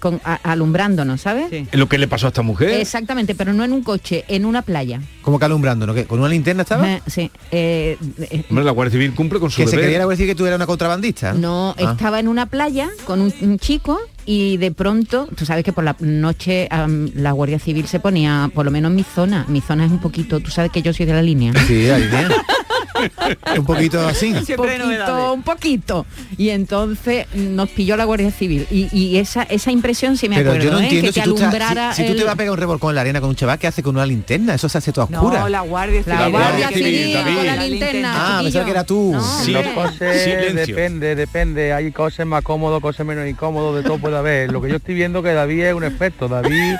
con 0.00 0.20
a- 0.24 0.40
alumbrándonos, 0.42 1.20
¿sabes? 1.20 1.46
Sí. 1.50 1.68
Lo 1.72 1.88
que 1.88 1.98
le 1.98 2.08
pasó 2.08 2.26
a 2.26 2.28
esta 2.30 2.42
mujer. 2.42 2.70
Exactamente, 2.70 3.34
pero 3.36 3.52
no 3.52 3.62
en 3.64 3.72
un 3.72 3.82
coche, 3.84 4.24
en 4.26 4.44
una 4.44 4.62
playa. 4.62 5.00
Como 5.22 5.38
que 5.38 5.44
alumbrando, 5.44 5.86
¿no? 5.86 5.94
¿Qué? 5.94 6.06
¿Con 6.06 6.18
una 6.18 6.28
linterna 6.28 6.62
estaba? 6.62 6.90
Eh, 6.90 7.02
sí, 7.06 7.30
eh, 7.52 7.96
eh, 8.18 8.44
Hombre, 8.50 8.64
la 8.64 8.72
Guardia 8.72 8.92
Civil 8.92 9.14
cumple 9.14 9.38
con 9.38 9.50
su 9.50 9.58
Que 9.62 9.68
se 9.68 9.76
quería 9.76 10.04
decir 10.06 10.26
que 10.26 10.34
tú 10.34 10.44
eras 10.46 10.56
una 10.56 10.66
contrabandista. 10.66 11.32
No, 11.34 11.74
Ah. 11.78 11.92
estaba 11.92 12.18
en 12.18 12.26
una 12.26 12.46
playa 12.46 12.88
con 13.04 13.20
un, 13.20 13.32
un 13.42 13.58
chico 13.58 14.00
y 14.26 14.56
de 14.56 14.70
pronto, 14.72 15.28
tú 15.36 15.44
sabes 15.46 15.64
que 15.64 15.72
por 15.72 15.84
la 15.84 15.94
noche 16.00 16.68
la 17.14 17.32
Guardia 17.32 17.58
Civil 17.58 17.86
se 17.86 18.00
ponía, 18.00 18.50
por 18.54 18.64
lo 18.64 18.70
menos 18.70 18.90
en 18.90 18.96
mi 18.96 19.04
zona, 19.04 19.44
mi 19.48 19.60
zona 19.60 19.84
es 19.84 19.90
un 19.90 20.00
poquito, 20.00 20.40
tú 20.40 20.50
sabes 20.50 20.70
que 20.72 20.82
yo 20.82 20.92
soy 20.92 21.06
de 21.06 21.12
la 21.12 21.22
línea. 21.22 21.52
Sí, 21.66 21.86
la 21.86 21.98
línea. 21.98 22.28
un 23.58 23.64
poquito 23.64 24.06
así. 24.06 24.32
Poquito, 24.56 25.32
un 25.34 25.42
poquito. 25.42 26.06
Y 26.36 26.50
entonces 26.50 27.26
nos 27.34 27.68
pilló 27.70 27.96
la 27.96 28.04
Guardia 28.04 28.30
Civil. 28.30 28.66
Y, 28.70 28.88
y 28.96 29.18
esa, 29.18 29.42
esa 29.44 29.70
impresión 29.70 30.16
sí 30.16 30.28
me 30.28 30.36
Pero 30.36 30.50
acuerdo, 30.50 30.64
yo 30.66 30.72
no 30.72 30.80
¿eh? 30.80 30.84
entiendo 30.84 31.08
que 31.08 31.12
si 31.14 31.20
te 31.20 31.24
tú, 31.26 31.34
estás- 31.34 31.48
alumbrara 31.48 31.94
si, 31.94 32.02
si 32.02 32.08
tú 32.08 32.16
te 32.16 32.24
vas 32.24 32.34
a 32.34 32.36
pegar 32.36 32.52
un 32.52 32.58
revolcón 32.58 32.90
en 32.90 32.94
la 32.96 33.00
arena 33.02 33.20
con 33.20 33.30
un 33.30 33.36
chaval, 33.36 33.58
¿qué 33.58 33.66
hace 33.66 33.82
con 33.82 33.96
una 33.96 34.06
linterna? 34.06 34.54
Eso 34.54 34.68
se 34.68 34.78
hace 34.78 34.92
toda 34.92 35.04
oscura. 35.06 35.40
No, 35.40 35.48
la 35.48 35.60
guardia 35.62 36.02
La 36.06 36.16
Civil. 36.18 36.30
Guardia 36.32 36.68
Civil, 36.68 37.12
David. 37.14 37.36
con 37.36 37.46
la 37.46 37.56
linterna. 37.66 38.12
Ah, 38.38 38.40
pensaba 38.42 38.64
que 38.64 38.70
era 38.70 38.84
tú. 38.84 39.12
No, 39.14 39.22
Sí. 39.44 39.54
hombre. 39.54 39.74
Los 39.74 39.94
Silencio. 39.96 40.54
depende, 40.76 41.14
depende. 41.14 41.72
Hay 41.72 41.92
cosas 41.92 42.26
más 42.26 42.42
cómodas, 42.42 42.80
cosas 42.80 43.06
menos 43.06 43.28
incómodas, 43.28 43.82
de 43.82 43.88
todo 43.88 43.98
puede 43.98 44.16
haber. 44.16 44.50
Lo 44.52 44.60
que 44.60 44.68
yo 44.68 44.76
estoy 44.76 44.94
viendo 44.94 45.22
que 45.22 45.32
David 45.32 45.62
es 45.64 45.74
un 45.74 45.84
experto. 45.84 46.28
David 46.28 46.74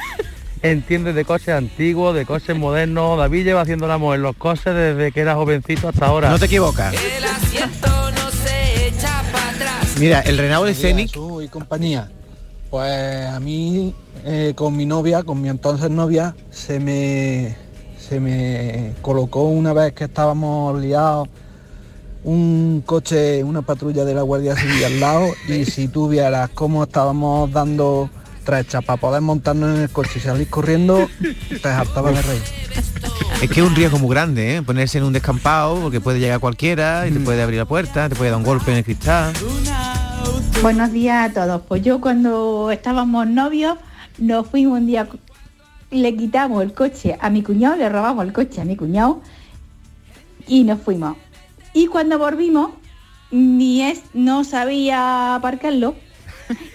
entiende 0.63 1.13
de 1.13 1.25
coches 1.25 1.51
antiguos, 1.51 2.15
de 2.15 2.27
coches 2.27 2.57
modernos. 2.57 3.19
David 3.19 3.45
lleva 3.45 3.63
haciendo 3.63 3.91
amor 3.91 4.17
en 4.17 4.23
los 4.23 4.37
coches 4.37 4.75
desde 4.75 5.13
que 5.13 5.21
era 5.21 5.35
jovencito 5.35 5.89
hasta 5.89 6.07
ahora. 6.07 6.31
No 6.31 6.39
te 6.39 6.47
equivocas. 6.47 6.95
El 6.95 7.25
asiento 7.25 7.89
no 8.13 8.31
se 8.31 8.89
echa 8.89 9.23
para 9.33 9.51
atrás. 9.51 9.97
Mira, 9.99 10.21
el 10.21 10.39
Renault 10.39 10.73
Scenic 10.75 11.13
Tú 11.13 11.41
y 11.41 11.49
compañía. 11.49 12.11
Pues 12.71 13.27
a 13.27 13.41
mí 13.41 13.95
eh, 14.25 14.53
con 14.55 14.77
mi 14.77 14.87
novia, 14.87 15.23
con 15.23 15.43
mi 15.43 15.49
entonces 15.49 15.91
novia, 15.91 16.37
se 16.51 16.79
me 16.79 17.57
se 17.99 18.19
me 18.21 18.95
colocó 19.03 19.45
una 19.45 19.73
vez 19.73 19.93
que 19.93 20.05
estábamos 20.05 20.81
liados 20.81 21.29
un 22.25 22.83
coche, 22.85 23.43
una 23.45 23.63
patrulla 23.63 24.05
de 24.05 24.15
la 24.15 24.23
Guardia 24.23 24.57
Civil 24.57 24.85
al 24.85 25.01
lado 25.01 25.29
y 25.49 25.65
si 25.71 25.89
tú 25.89 26.09
vieras 26.09 26.51
cómo 26.51 26.85
estábamos 26.85 27.51
dando 27.53 28.11
para 28.85 29.01
poder 29.01 29.21
montarnos 29.21 29.77
en 29.77 29.83
el 29.83 29.91
coche 29.91 30.13
y 30.17 30.21
salir 30.21 30.49
corriendo, 30.49 31.09
te 31.63 31.69
hartabas 31.69 32.15
de 32.17 32.23
reír. 32.23 32.43
es 33.41 33.51
que 33.51 33.61
es 33.61 33.67
un 33.67 33.77
riesgo 33.77 33.99
muy 33.99 34.11
grande, 34.11 34.57
¿eh? 34.57 34.63
Ponerse 34.63 34.99
en 34.99 35.05
un 35.05 35.13
descampado 35.13 35.77
porque 35.81 36.01
puede 36.01 36.19
llegar 36.19 36.41
cualquiera 36.41 37.07
y 37.07 37.13
te 37.13 37.21
puede 37.21 37.43
abrir 37.43 37.59
la 37.59 37.65
puerta, 37.65 38.09
te 38.09 38.17
puede 38.17 38.31
dar 38.31 38.39
un 38.39 38.45
golpe 38.45 38.73
en 38.73 38.79
el 38.79 38.85
cristal. 38.85 39.33
Buenos 40.63 40.91
días 40.91 41.31
a 41.31 41.33
todos. 41.33 41.63
Pues 41.69 41.83
yo 41.83 42.01
cuando 42.01 42.71
estábamos 42.73 43.29
novios 43.29 43.79
nos 44.19 44.49
fuimos 44.49 44.81
un 44.81 44.87
día, 44.89 45.07
le 45.93 46.17
quitamos 46.17 46.63
el 46.65 46.73
coche 46.73 47.17
a 47.21 47.31
mi 47.31 47.43
cuñado, 47.45 47.77
le 47.77 47.89
robamos 47.89 48.25
el 48.25 48.33
coche 48.33 48.61
a 48.61 48.65
mi 48.65 48.75
cuñado 48.75 49.21
y 50.49 50.65
nos 50.65 50.81
fuimos. 50.81 51.17
Y 51.73 51.87
cuando 51.87 52.19
volvimos, 52.19 52.73
ni 53.31 53.83
es, 53.83 54.03
no 54.13 54.43
sabía 54.43 55.37
aparcarlo 55.37 55.95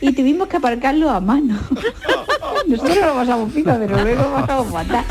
y 0.02 0.12
tuvimos 0.14 0.48
que 0.48 0.58
aparcarlo 0.58 1.10
a 1.10 1.20
mano. 1.20 1.58
Nosotros 2.68 2.98
lo 2.98 3.14
pasamos 3.14 3.54
pipa, 3.54 3.78
pero 3.80 4.02
luego 4.02 4.32
pasamos 4.34 4.72
fatal. 4.72 5.06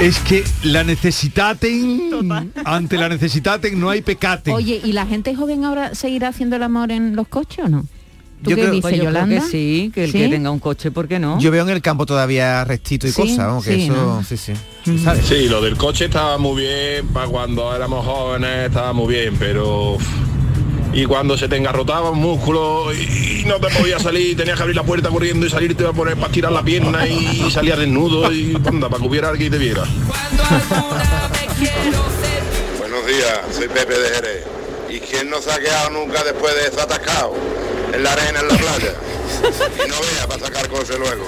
Es 0.00 0.18
que 0.20 0.44
la 0.62 0.84
necesitaten, 0.84 2.10
ante 2.64 2.96
la 2.96 3.08
necesitaten 3.08 3.78
no 3.80 3.90
hay 3.90 4.02
pecate. 4.02 4.52
Oye, 4.52 4.80
¿y 4.84 4.92
la 4.92 5.06
gente 5.06 5.34
joven 5.34 5.64
ahora 5.64 5.94
seguirá 5.94 6.28
haciendo 6.28 6.56
el 6.56 6.62
amor 6.62 6.92
en 6.92 7.16
los 7.16 7.28
coches 7.28 7.64
o 7.64 7.68
no? 7.68 7.86
¿Tú 8.42 8.50
Yo 8.50 8.56
qué 8.56 8.62
creo- 8.62 8.72
dices, 8.74 8.82
Pues 8.82 8.94
yo 8.96 9.00
creo 9.02 9.12
Yolanda? 9.12 9.36
que 9.36 9.48
sí, 9.50 9.90
que 9.94 10.04
el 10.04 10.12
¿Sí? 10.12 10.18
que 10.18 10.28
tenga 10.28 10.50
un 10.50 10.58
coche, 10.58 10.90
¿por 10.90 11.06
qué 11.06 11.20
no? 11.20 11.38
Yo 11.38 11.50
veo 11.52 11.62
en 11.62 11.70
el 11.70 11.80
campo 11.80 12.06
todavía 12.06 12.64
restito 12.64 13.06
y 13.06 13.12
Sí, 13.12 13.22
cosas, 13.22 13.38
vamos, 13.38 13.64
que 13.64 13.74
sí, 13.74 13.82
eso, 13.84 13.92
¿no? 13.94 14.22
sí, 14.24 14.36
sí. 14.36 14.52
¿Sabes? 14.98 15.26
Sí, 15.26 15.48
lo 15.48 15.60
del 15.62 15.76
coche 15.76 16.06
estaba 16.06 16.38
muy 16.38 16.62
bien, 16.62 17.06
para 17.08 17.28
cuando 17.28 17.74
éramos 17.74 18.04
jóvenes 18.04 18.66
estaba 18.66 18.92
muy 18.92 19.14
bien, 19.14 19.36
pero... 19.38 19.96
Y 20.94 21.06
cuando 21.06 21.38
se 21.38 21.48
te 21.48 21.56
engarrotaba 21.56 22.10
un 22.10 22.18
músculo 22.18 22.92
y 22.92 23.44
no 23.46 23.58
te 23.58 23.68
podías 23.74 24.02
salir, 24.02 24.36
tenías 24.36 24.56
que 24.56 24.62
abrir 24.62 24.76
la 24.76 24.82
puerta 24.82 25.08
corriendo 25.08 25.46
y 25.46 25.50
salirte 25.50 25.86
a 25.86 25.92
poner 25.92 26.16
para 26.16 26.30
tirar 26.32 26.52
la 26.52 26.62
pierna 26.62 27.06
y 27.06 27.50
salías 27.50 27.78
desnudo 27.78 28.30
y 28.32 28.54
anda, 28.66 28.88
para 28.88 29.00
que 29.00 29.08
hubiera 29.08 29.28
alguien 29.30 29.50
que 29.50 29.58
te 29.58 29.62
viera. 29.62 29.84
Buenos 32.78 33.06
días, 33.06 33.40
soy 33.52 33.68
Pepe 33.68 33.98
de 33.98 34.08
Jerez. 34.10 34.44
¿Y 34.90 35.00
quién 35.00 35.30
no 35.30 35.40
se 35.40 35.50
ha 35.50 35.58
quedado 35.58 35.90
nunca 35.90 36.22
después 36.22 36.54
de 36.54 36.66
estar 36.66 36.84
atascado? 36.84 37.34
En 37.94 38.02
la 38.02 38.12
arena, 38.12 38.40
en 38.40 38.48
la 38.48 38.54
playa. 38.56 38.94
Y 39.84 39.88
no 39.88 39.94
vea 39.94 40.26
para 40.28 40.44
sacar 40.44 40.68
cosas 40.68 40.98
luego. 40.98 41.24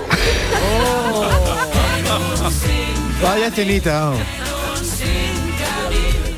Vaya 3.22 3.46
escenita, 3.46 4.12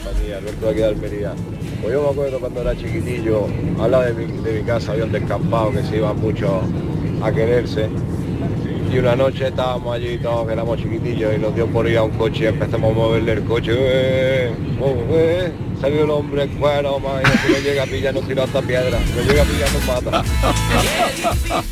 compañía, 0.04 0.37
Alberto 0.38 0.73
de 0.73 0.85
Almería. 0.85 1.35
Pues 1.83 1.92
yo 1.92 2.02
me 2.02 2.11
acuerdo 2.11 2.40
cuando 2.40 2.61
era 2.62 2.76
chiquitillo, 2.76 3.47
lado 3.78 4.02
de 4.02 4.12
mi, 4.14 4.26
de 4.42 4.61
mi 4.61 4.62
casa 4.66 4.92
había 4.92 5.04
un 5.04 5.12
descampado 5.12 5.71
que 5.73 5.83
se 5.83 5.97
iban 5.97 6.21
mucho 6.21 6.62
a 7.23 7.30
quererse. 7.33 7.88
Y 8.92 8.99
una 8.99 9.16
noche 9.16 9.49
estábamos 9.49 9.95
allí 9.95 10.16
todos, 10.18 10.47
que 10.47 10.52
éramos 10.52 10.78
chiquitillos, 10.78 11.35
y 11.35 11.38
nos 11.38 11.54
dio 11.54 11.66
por 11.66 11.88
ir 11.88 11.99
a 11.99 12.04
un 12.04 12.12
coche 12.12 12.45
y 12.45 12.47
empezamos 12.47 12.92
a 12.92 12.95
moverle 12.95 13.33
el 13.33 13.45
coche. 13.45 13.73
¡Eh! 13.75 14.52
¡Eh! 15.11 15.52
Salió 15.80 16.04
el 16.04 16.11
hombre 16.11 16.45
en 16.45 16.56
cuero, 16.56 16.99
man, 16.99 17.23
no 17.23 17.59
llega 17.59 17.83
a 17.83 17.87
pillar, 17.87 18.14
nos 18.14 18.26
tiró 18.26 18.45
hasta 18.45 18.62
piedra. 18.62 18.99
No 19.14 19.23
llega 19.23 19.42
a 19.42 19.45
pillar, 19.45 19.68
nos 19.73 19.87
mata. 20.04 21.62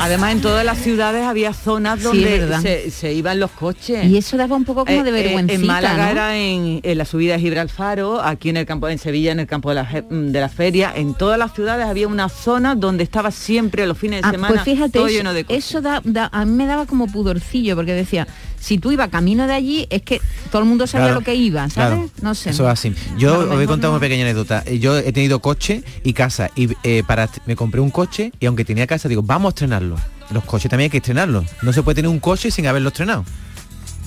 Además, 0.00 0.32
en 0.32 0.40
todas 0.40 0.64
las 0.64 0.78
ciudades 0.78 1.24
había 1.24 1.52
zonas 1.52 2.02
donde 2.02 2.60
se, 2.62 2.90
se 2.90 3.12
iban 3.12 3.40
los 3.40 3.50
coches. 3.50 4.04
Y 4.04 4.16
eso 4.16 4.36
daba 4.36 4.54
un 4.54 4.64
poco 4.64 4.84
como 4.84 5.02
de 5.02 5.10
Eh, 5.10 5.12
eh, 5.20 5.22
vergüencita, 5.24 5.54
en 5.60 5.66
Málaga 5.66 6.04
¿no? 6.04 6.10
era 6.10 6.36
en, 6.36 6.80
en 6.82 6.98
la 6.98 7.04
subida 7.04 7.32
de 7.34 7.40
Gibralfaro, 7.40 8.22
aquí 8.22 8.48
en 8.50 8.58
el 8.58 8.66
campo 8.66 8.88
en 8.88 8.98
Sevilla, 8.98 9.32
en 9.32 9.40
el 9.40 9.46
campo 9.46 9.70
de 9.70 9.74
la, 9.74 9.88
je- 9.90 10.06
de 10.08 10.40
la 10.40 10.48
feria. 10.48 10.92
En 10.94 11.14
todas 11.14 11.38
las 11.38 11.52
ciudades 11.52 11.86
había 11.86 12.06
una 12.06 12.28
zona 12.28 12.74
donde 12.76 13.02
estaba 13.02 13.30
siempre 13.32 13.86
los 13.86 13.98
fines 13.98 14.22
de 14.22 14.28
Ah, 14.28 14.30
semana 14.30 14.54
pues 14.54 14.62
fíjate, 14.64 14.92
todo 14.92 15.08
eso, 15.08 15.16
lleno 15.16 15.32
de 15.34 15.44
coches. 15.44 15.64
eso 15.66 15.80
da, 15.80 16.00
da- 16.04 16.30
a 16.32 16.44
mí 16.44 16.52
me 16.52 16.66
daba 16.66 16.86
como 16.86 17.06
pudorcillo, 17.08 17.74
porque 17.74 17.92
decía, 17.94 18.28
si 18.60 18.78
tú 18.78 18.92
ibas 18.92 19.08
camino 19.08 19.46
de 19.46 19.52
allí, 19.52 19.86
es 19.90 20.02
que 20.02 20.20
todo 20.50 20.62
el 20.62 20.68
mundo 20.68 20.86
sabía 20.86 21.06
Claro, 21.08 21.20
lo 21.20 21.24
que 21.24 21.34
iba, 21.34 21.68
¿sabes? 21.70 21.98
claro. 21.98 22.10
No 22.22 22.34
sé. 22.34 22.50
Eso 22.50 22.64
es 22.66 22.70
así. 22.72 22.94
Yo 23.18 23.32
os 23.32 23.46
voy 23.46 23.46
a 23.46 23.58
mejor 23.58 23.66
contar 23.66 23.88
no. 23.88 23.96
una 23.96 24.00
pequeña 24.00 24.22
anécdota. 24.24 24.62
Eh, 24.66 24.78
Yo 24.78 24.96
he 24.96 25.12
tenido 25.12 25.40
coche 25.40 25.82
y 26.04 26.12
casa 26.12 26.50
y 26.56 26.68
eh, 26.84 27.02
para 27.06 27.28
me 27.46 27.56
compré 27.56 27.80
un 27.80 27.90
coche 27.90 28.32
y 28.40 28.46
aunque 28.46 28.64
tenía 28.64 28.86
casa 28.86 29.08
digo, 29.08 29.22
vamos 29.22 29.48
a 29.50 29.54
Los 29.82 30.44
coches 30.44 30.70
también 30.70 30.86
hay 30.86 30.90
que 30.90 30.98
estrenarlos. 30.98 31.44
No 31.62 31.72
se 31.72 31.82
puede 31.82 31.96
tener 31.96 32.10
un 32.10 32.20
coche 32.20 32.50
sin 32.50 32.66
haberlo 32.66 32.88
estrenado. 32.88 33.24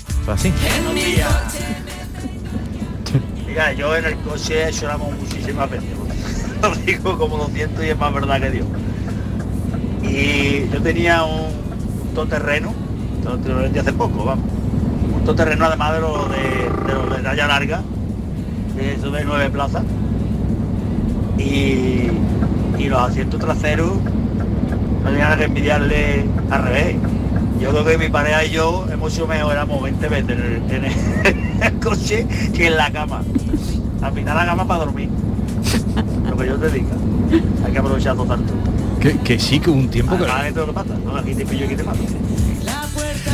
Eso 0.09 0.21
es 0.21 0.39
así. 0.39 0.53
Mira, 3.47 3.73
yo 3.73 3.95
en 3.95 4.05
el 4.05 4.15
coche 4.17 4.71
lloramos 4.71 5.17
muchísimas 5.17 5.69
veces. 5.69 5.89
Lo 6.61 6.75
digo 6.75 7.17
como 7.17 7.37
200 7.37 7.83
y 7.83 7.89
es 7.89 7.97
más 7.97 8.13
verdad 8.13 8.39
que 8.41 8.51
Dios. 8.51 8.67
Y 10.03 10.69
yo 10.69 10.81
tenía 10.81 11.23
un 11.23 11.51
todoterreno, 12.13 12.73
te 13.43 13.49
lo 13.49 13.57
vendí 13.57 13.79
hace 13.79 13.93
poco, 13.93 14.25
vamos. 14.25 14.45
Un 15.13 15.23
todoterreno 15.23 15.65
además 15.65 15.93
de 15.93 15.99
los 16.01 16.29
de, 16.29 17.17
de, 17.17 17.23
talla 17.23 17.47
larga, 17.47 17.81
de 18.75 18.93
esos 18.93 19.11
de 19.11 19.25
nueve 19.25 19.49
plazas. 19.49 19.83
Y 21.37 22.09
los 22.87 22.99
asientos 22.99 23.39
traseros 23.39 23.93
no 25.03 25.09
tenían 25.09 25.37
que 25.37 25.45
envidiarle 25.45 26.25
al 26.49 26.63
revés. 26.63 26.95
Yo 27.59 27.69
creo 27.69 27.85
que 27.85 27.97
mi 27.97 28.09
pareja 28.09 28.43
y 28.43 28.51
yo 28.51 28.85
hemos 28.91 29.13
sido 29.13 29.27
mejoramos 29.27 29.81
20 29.83 30.07
veces 30.07 30.29
en 30.29 30.85
el, 30.85 30.95
en 31.61 31.79
coche 31.83 32.27
que 32.53 32.67
en 32.67 32.77
la 32.77 32.91
cama. 32.91 33.21
Al 34.01 34.13
final 34.13 34.35
la 34.35 34.45
cama 34.45 34.67
para 34.67 34.85
dormir. 34.85 35.09
Lo 36.29 36.37
que 36.37 36.47
yo 36.47 36.55
te 36.55 36.69
diga. 36.69 36.89
Hay 37.65 37.71
que 37.71 37.79
aprovechar 37.79 38.15
todo 38.15 38.25
tanto. 38.25 38.53
Que, 38.99 39.17
que 39.19 39.39
sí, 39.39 39.59
que 39.59 39.69
un 39.69 39.89
tiempo 39.89 40.17
que... 40.17 40.23
Además 40.23 40.43
de 40.43 40.51
todo 40.51 40.65
lo 40.67 40.73
que 40.73 40.79
pasa, 40.79 40.99
¿no? 41.03 41.15
Aquí 41.15 41.35
te 41.35 41.45
pillo 41.45 41.61
y 41.61 41.67
aquí 41.67 41.75
te 41.75 41.83
mato. 41.83 41.99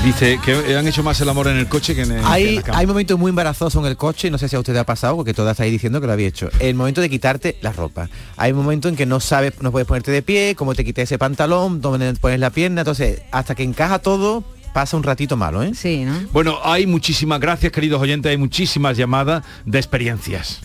Dice 0.04 0.40
que 0.44 0.76
han 0.78 0.88
hecho 0.88 1.04
más 1.04 1.20
el 1.22 1.30
amor 1.30 1.48
en 1.48 1.58
el 1.58 1.68
coche 1.68 1.94
que 1.96 2.02
en, 2.04 2.12
el, 2.12 2.18
que 2.18 2.22
en 2.22 2.28
Hay, 2.32 2.56
la 2.58 2.62
cama. 2.62 2.78
hay 2.78 2.88
momentos 2.88 3.20
muy 3.20 3.30
embarazosos 3.30 3.82
en 3.84 3.90
el 3.90 3.98
coche, 3.98 4.30
no 4.32 4.38
sé 4.38 4.48
si 4.48 4.56
a 4.56 4.60
usted 4.60 4.74
le 4.74 4.80
ha 4.80 4.86
pasado, 4.86 5.16
porque 5.18 5.34
todas 5.34 5.52
estáis 5.52 5.72
diciendo 5.72 6.00
que 6.00 6.08
lo 6.08 6.14
había 6.14 6.28
hecho. 6.28 6.50
El 6.60 6.76
momento 6.76 7.02
de 7.02 7.10
quitarte 7.10 7.58
la 7.62 7.72
ropa. 7.74 8.10
Hay 8.38 8.52
un 8.52 8.60
momento 8.60 8.88
en 8.90 8.96
que 8.96 9.06
no 9.06 9.20
sabes, 9.20 9.54
no 9.62 9.72
puedes 9.72 9.88
ponerte 9.88 10.12
de 10.12 10.22
pie, 10.22 10.56
cómo 10.56 10.76
te 10.76 10.86
quitas 10.86 11.04
ese 11.04 11.18
pantalón, 11.18 11.82
dónde 11.82 12.14
pones 12.16 12.40
la 12.40 12.50
pierna, 12.52 12.82
entonces 12.82 13.22
hasta 13.32 13.56
que 13.56 13.64
encaja 13.64 14.00
todo, 14.00 14.44
pasa 14.74 14.96
un 14.96 15.04
ratito 15.04 15.36
malo, 15.36 15.64
¿eh? 15.64 15.72
Sí, 15.74 16.04
¿no? 16.06 16.14
Bueno, 16.32 16.60
hay 16.64 16.86
muchísimas 16.86 17.40
gracias, 17.40 17.72
queridos 17.72 18.02
oyentes, 18.02 18.30
hay 18.30 18.38
muchísimas 18.38 18.96
llamadas 18.98 19.44
de 19.66 19.78
experiencias. 19.80 20.62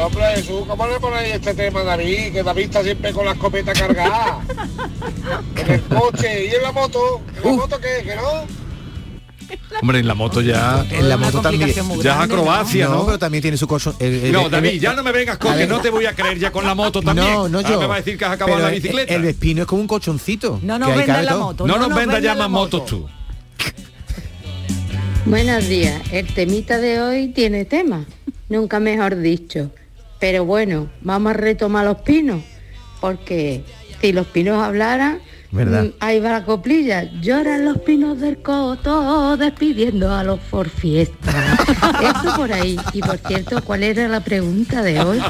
Hombre, 0.00 0.24
Jesús, 0.36 0.62
¿cómo 0.66 0.86
le 0.86 1.00
ponéis 1.00 1.34
este 1.34 1.54
tema 1.54 1.80
a 1.80 1.84
David? 1.84 2.32
Que 2.32 2.42
David 2.42 2.64
está 2.64 2.82
siempre 2.84 3.12
con 3.12 3.24
la 3.24 3.32
escopeta 3.32 3.72
cargada. 3.72 4.40
en 5.56 5.70
el 5.72 5.82
coche 5.82 6.46
y 6.46 6.54
en 6.54 6.62
la 6.62 6.72
moto. 6.72 7.20
¿En 7.36 7.44
la 7.44 7.52
moto 7.56 7.80
qué? 7.80 8.04
¿Que 8.04 8.14
no? 8.16 8.68
Hombre, 9.80 9.98
en 10.00 10.06
la 10.08 10.14
moto 10.14 10.40
ya... 10.40 10.84
En 10.90 11.08
la 11.08 11.16
moto 11.16 11.40
también. 11.40 11.72
Ya 12.02 12.14
es 12.14 12.20
acrobacia, 12.20 12.88
¿no? 12.88 13.06
pero 13.06 13.18
también 13.18 13.40
tiene 13.42 13.56
su 13.56 13.66
coche. 13.66 13.90
el- 13.98 14.24
el- 14.26 14.32
No, 14.32 14.48
David, 14.48 14.68
el- 14.70 14.80
ya 14.80 14.92
no 14.92 15.02
me 15.02 15.10
vengas 15.10 15.38
con 15.38 15.56
que 15.56 15.66
no 15.66 15.80
te 15.80 15.90
voy 15.90 16.06
a 16.06 16.14
creer 16.14 16.38
ya 16.38 16.50
con 16.52 16.64
la 16.66 16.74
moto 16.74 17.00
también. 17.02 17.26
No, 17.32 17.48
no 17.48 17.58
Ahora 17.58 17.70
yo. 17.70 17.80
me 17.80 17.86
va 17.86 17.94
a 17.94 17.98
decir 17.98 18.16
que 18.18 18.24
has 18.24 18.32
acabado 18.32 18.58
la 18.60 18.68
el- 18.68 18.74
bicicleta. 18.80 19.14
El 19.14 19.22
Vespino 19.22 19.62
es 19.62 19.66
como 19.66 19.80
un 19.82 19.88
colchoncito. 19.88 20.60
No 20.62 20.78
nos 20.78 20.94
vendas 20.94 21.24
la 21.24 21.30
todo. 21.32 21.40
moto. 21.44 21.66
no, 21.66 21.78
nos 21.78 21.88
nos 21.88 21.98
vendas 21.98 22.22
ya 22.22 22.34
más 22.34 22.50
motos 22.50 22.84
tú. 22.86 23.08
Buenos 25.24 25.66
días. 25.66 26.00
El 26.12 26.26
temita 26.32 26.78
de 26.78 27.00
hoy 27.00 27.28
tiene 27.28 27.64
tema, 27.64 28.04
nunca 28.48 28.80
mejor 28.80 29.16
dicho. 29.16 29.70
Pero 30.18 30.44
bueno, 30.44 30.88
vamos 31.00 31.30
a 31.30 31.34
retomar 31.34 31.84
los 31.84 31.98
pinos, 31.98 32.42
porque 33.00 33.62
si 34.00 34.12
los 34.12 34.26
pinos 34.26 34.62
hablaran, 34.62 35.20
¿Verdad? 35.50 35.84
mm, 35.84 35.90
ahí 36.00 36.20
va 36.20 36.30
la 36.30 36.44
coplilla. 36.44 37.04
Lloran 37.20 37.64
los 37.64 37.78
pinos 37.78 38.20
del 38.20 38.42
coto 38.42 39.36
despidiendo 39.36 40.12
a 40.14 40.24
los 40.24 40.40
for 40.40 40.68
fiesta. 40.68 41.32
Eso 42.02 42.36
por 42.36 42.52
ahí. 42.52 42.78
Y 42.92 43.00
por 43.00 43.18
cierto, 43.18 43.62
¿cuál 43.62 43.82
era 43.84 44.08
la 44.08 44.20
pregunta 44.20 44.82
de 44.82 45.00
hoy? 45.00 45.22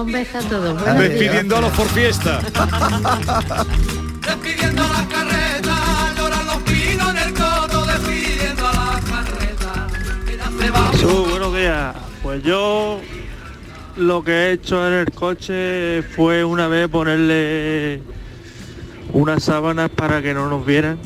Un 0.00 0.12
beso 0.12 0.38
a 0.38 0.42
todos. 0.42 0.84
Despidiendo 0.98 1.56
a 1.56 1.60
los 1.60 1.72
por 1.72 1.86
fiesta. 1.88 2.40
Despidiendo 4.26 4.82
la 4.82 5.06
carreta, 5.08 5.33
Jesús, 10.72 11.28
buenos 11.28 11.54
días. 11.54 11.94
Pues 12.22 12.42
yo 12.42 12.98
lo 13.96 14.24
que 14.24 14.32
he 14.32 14.52
hecho 14.52 14.86
en 14.86 14.94
el 14.94 15.10
coche 15.10 16.02
fue 16.02 16.42
una 16.42 16.68
vez 16.68 16.88
ponerle 16.88 18.00
unas 19.12 19.44
sábanas 19.44 19.90
para 19.90 20.22
que 20.22 20.32
no 20.32 20.48
nos 20.48 20.64
vieran 20.64 20.98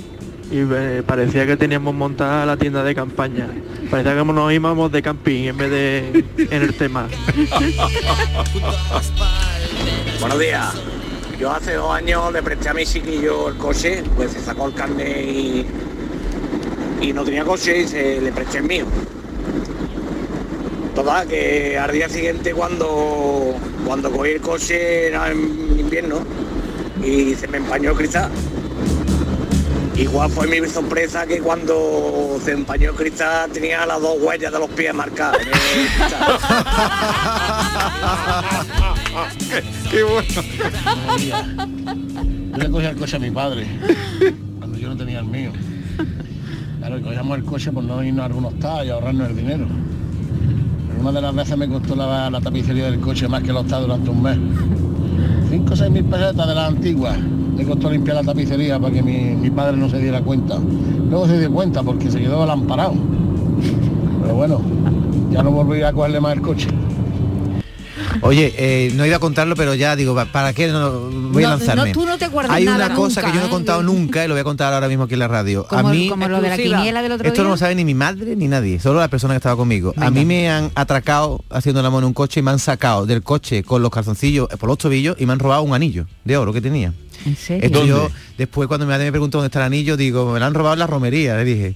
y 0.52 0.60
eh, 0.60 1.02
parecía 1.04 1.44
que 1.44 1.56
teníamos 1.56 1.92
montada 1.92 2.46
la 2.46 2.56
tienda 2.56 2.84
de 2.84 2.94
campaña. 2.94 3.48
Parecía 3.90 4.16
que 4.16 4.24
nos 4.24 4.52
íbamos 4.52 4.92
de 4.92 5.02
camping 5.02 5.48
en 5.48 5.56
vez 5.56 5.70
de 5.70 6.24
en 6.38 6.62
el 6.62 6.74
tema. 6.74 7.08
Buenos 10.20 10.38
días. 10.38 10.74
Yo 11.40 11.50
hace 11.50 11.74
dos 11.74 11.92
años 11.92 12.32
le 12.32 12.42
presté 12.42 12.68
a 12.68 12.74
mi 12.74 12.86
chiquillo 12.86 13.48
el 13.48 13.56
coche, 13.56 14.04
pues 14.14 14.32
se 14.32 14.40
sacó 14.40 14.68
el 14.68 14.74
carnet 14.74 15.26
y, 15.26 15.66
y 17.00 17.12
no 17.12 17.24
tenía 17.24 17.44
coche 17.44 17.80
y 17.80 17.88
se 17.88 18.20
le 18.20 18.30
presté 18.30 18.58
el 18.58 18.64
mío. 18.64 18.86
Total, 20.98 21.28
que 21.28 21.78
al 21.78 21.92
día 21.92 22.08
siguiente 22.08 22.52
cuando, 22.52 23.54
cuando 23.86 24.10
cogí 24.10 24.32
el 24.32 24.40
coche 24.40 25.06
era 25.06 25.30
en 25.30 25.78
invierno 25.78 26.24
y 27.00 27.36
se 27.36 27.46
me 27.46 27.58
empañó 27.58 27.90
el 27.92 27.96
cristal. 27.96 28.32
Igual 29.94 30.28
fue 30.28 30.48
mi 30.48 30.68
sorpresa 30.68 31.24
que 31.24 31.38
cuando 31.38 32.40
se 32.44 32.50
empañó 32.50 32.90
el 32.90 32.96
cristal 32.96 33.48
tenía 33.52 33.86
las 33.86 34.00
dos 34.00 34.16
huellas 34.20 34.52
de 34.52 34.58
los 34.58 34.68
pies 34.70 34.92
marcadas. 34.92 35.40
en 35.40 35.46
el 35.46 35.52
cristal. 35.52 36.38
Qué 39.92 40.02
bueno. 40.02 40.26
Yo 42.56 42.58
le 42.58 42.70
cogí 42.70 42.86
el 42.86 42.96
coche 42.96 43.16
a 43.16 43.20
mi 43.20 43.30
padre 43.30 43.68
cuando 44.58 44.76
yo 44.76 44.88
no 44.88 44.96
tenía 44.96 45.20
el 45.20 45.26
mío. 45.26 45.52
Claro, 46.80 46.98
y 46.98 47.02
cogíamos 47.02 47.38
el 47.38 47.44
coche 47.44 47.70
por 47.70 47.84
no 47.84 48.02
irnos 48.02 48.22
a 48.22 48.26
algunos 48.26 48.54
hostal 48.54 48.84
y 48.84 48.90
ahorrarnos 48.90 49.28
el 49.30 49.36
dinero. 49.36 49.68
Una 51.00 51.12
de 51.12 51.20
las 51.22 51.34
veces 51.34 51.56
me 51.56 51.68
costó 51.68 51.94
la, 51.96 52.30
tapicería 52.42 52.90
del 52.90 53.00
coche 53.00 53.28
más 53.28 53.42
que 53.42 53.50
el 53.50 53.56
hostal 53.56 53.82
durante 53.82 54.10
un 54.10 54.22
mes. 54.22 54.38
Cinco 55.50 55.72
o 55.74 55.76
seis 55.76 55.90
mil 55.90 56.04
pesetas 56.04 56.46
de 56.48 56.54
las 56.54 56.68
antiguas. 56.68 57.16
Le 57.56 57.64
costó 57.64 57.90
limpiar 57.90 58.16
la 58.16 58.22
tapicería 58.24 58.78
para 58.78 58.92
que 58.92 59.02
mi, 59.02 59.34
mi 59.36 59.50
padre 59.50 59.76
no 59.76 59.88
se 59.88 59.98
diera 59.98 60.20
cuenta. 60.20 60.58
Luego 61.10 61.26
se 61.26 61.38
dio 61.38 61.50
cuenta 61.50 61.82
porque 61.82 62.10
se 62.10 62.20
quedó 62.20 62.42
alamparado. 62.42 62.94
Pero 64.22 64.34
bueno, 64.34 64.60
ya 65.30 65.42
no 65.42 65.50
volví 65.50 65.82
a 65.82 65.92
cogerle 65.92 66.20
más 66.20 66.34
el 66.34 66.42
coche. 66.42 66.68
Oye, 68.20 68.52
eh, 68.58 68.92
no 68.96 69.06
iba 69.06 69.16
a 69.16 69.20
contarlo, 69.20 69.54
pero 69.54 69.74
ya 69.74 69.94
digo, 69.96 70.14
¿pa- 70.14 70.26
¿para 70.26 70.52
qué 70.52 70.68
no 70.68 71.08
voy 71.32 71.44
a 71.44 71.50
lanzarme? 71.50 71.86
no, 71.86 71.92
tú 71.92 72.06
no 72.06 72.18
te 72.18 72.28
guardas 72.28 72.54
Hay 72.56 72.64
nada 72.64 72.86
una 72.86 72.94
cosa 72.94 73.20
nunca, 73.20 73.30
que 73.32 73.36
yo 73.36 73.40
no 73.40 73.46
he 73.46 73.48
¿eh? 73.48 73.52
contado 73.52 73.82
nunca 73.82 74.24
y 74.24 74.28
lo 74.28 74.34
voy 74.34 74.40
a 74.40 74.44
contar 74.44 74.72
ahora 74.72 74.88
mismo 74.88 75.04
aquí 75.04 75.14
en 75.14 75.20
la 75.20 75.28
radio. 75.28 75.66
Como- 75.66 75.88
a 75.88 75.92
mí 75.92 76.08
como 76.08 76.28
lo 76.28 76.40
de 76.40 76.48
la 76.48 76.56
quiniela 76.56 77.02
del 77.02 77.12
otro 77.12 77.26
esto 77.28 77.42
no 77.44 77.50
lo 77.50 77.56
sabe 77.56 77.74
ni 77.74 77.84
mi 77.84 77.94
madre 77.94 78.36
ni 78.36 78.48
nadie, 78.48 78.80
solo 78.80 79.00
la 79.00 79.08
persona 79.08 79.34
que 79.34 79.38
estaba 79.38 79.56
conmigo. 79.56 79.92
A 79.96 80.10
mí 80.10 80.24
me 80.24 80.50
han 80.50 80.70
atracado 80.74 81.44
haciendo 81.50 81.82
la 81.82 81.90
mano 81.90 82.00
en 82.00 82.04
un 82.06 82.14
coche 82.14 82.40
y 82.40 82.42
me 82.42 82.50
han 82.50 82.58
sacado 82.58 83.06
del 83.06 83.22
coche 83.22 83.62
con 83.62 83.82
los 83.82 83.90
calzoncillos 83.90 84.48
eh, 84.52 84.56
por 84.56 84.68
los 84.68 84.78
tobillos 84.78 85.16
y 85.18 85.26
me 85.26 85.32
han 85.32 85.38
robado 85.38 85.62
un 85.62 85.74
anillo 85.74 86.06
de 86.24 86.36
oro 86.36 86.52
que 86.52 86.60
tenía. 86.60 86.92
¿En 87.26 87.36
serio? 87.36 87.64
Esto 87.66 87.84
yo, 87.84 88.08
después 88.36 88.68
cuando 88.68 88.86
mi 88.86 88.90
madre 88.90 89.04
me 89.06 89.10
preguntó 89.10 89.38
dónde 89.38 89.46
está 89.48 89.58
el 89.60 89.66
anillo, 89.66 89.96
digo, 89.96 90.32
me 90.32 90.38
lo 90.38 90.46
han 90.46 90.54
robado 90.54 90.74
en 90.74 90.78
la 90.80 90.86
romería, 90.86 91.36
le 91.36 91.44
dije. 91.44 91.74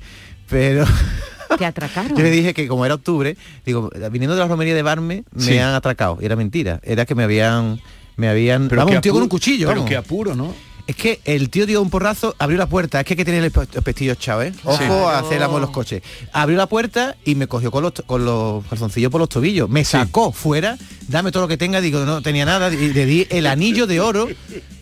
Pero 0.49 0.85
Te 1.59 1.67
atracaron. 1.67 2.13
yo 2.17 2.23
le 2.23 2.31
dije 2.31 2.55
que 2.55 2.69
como 2.69 2.85
era 2.87 2.95
octubre, 2.95 3.37
digo, 3.67 3.91
viniendo 4.11 4.35
de 4.37 4.41
la 4.43 4.49
romería 4.49 4.75
de 4.75 4.83
Barme, 4.83 5.25
me 5.35 5.43
Sí. 5.43 5.59
han 5.59 5.75
atracado. 5.75 6.19
Y 6.21 6.25
era 6.27 6.37
mentira. 6.37 6.81
Era 6.83 7.05
que 7.07 7.15
me 7.15 7.25
habían. 7.25 7.81
Me 8.17 8.29
habían. 8.29 8.69
Pero 8.69 8.81
vamos, 8.81 8.95
un 8.97 9.01
tío 9.01 9.13
con 9.13 9.21
apuro- 9.21 9.25
un 9.25 9.29
cuchillo. 9.29 9.67
Pero 9.69 9.81
vamos. 9.81 9.89
qué 9.91 9.97
apuro, 9.97 10.35
¿no? 10.35 10.55
Es 10.87 10.97
que 10.97 11.21
el 11.25 11.49
tío 11.49 11.65
dio 11.65 11.81
un 11.81 11.91
porrazo, 11.91 12.35
abrió 12.39 12.59
la 12.59 12.67
puerta, 12.67 12.99
es 13.01 13.07
que 13.07 13.13
hay 13.13 13.17
que 13.17 13.25
tener 13.25 13.51
los 13.55 13.67
pestillos 13.85 14.17
echados, 14.17 14.45
¿eh? 14.47 14.53
Ojo 14.65 14.79
Sí. 14.79 14.85
a 14.85 15.19
hacer 15.21 15.37
el 15.37 15.43
amor 15.45 15.57
en 15.59 15.63
los 15.63 15.71
coches. 15.71 16.03
Abrió 16.33 16.57
la 16.59 16.67
puerta 16.67 17.17
y 17.25 17.35
me 17.37 17.47
cogió 17.47 17.71
con 17.71 17.83
los, 17.85 17.93
con 18.05 18.25
los 18.25 18.65
calzoncillos 18.67 19.11
por 19.11 19.21
los 19.21 19.29
tobillos. 19.29 19.69
Me 19.71 19.85
sacó 19.85 20.33
fuera, 20.33 20.77
dame 21.09 21.31
todo 21.31 21.43
lo 21.45 21.49
que 21.49 21.57
tenga, 21.57 21.81
digo, 21.81 22.05
no 22.05 22.21
tenía 22.21 22.45
nada, 22.45 22.73
y 22.73 22.93
le 22.93 23.07
di 23.07 23.27
el 23.31 23.47
anillo 23.47 23.87
de 23.87 24.01
oro, 24.01 24.29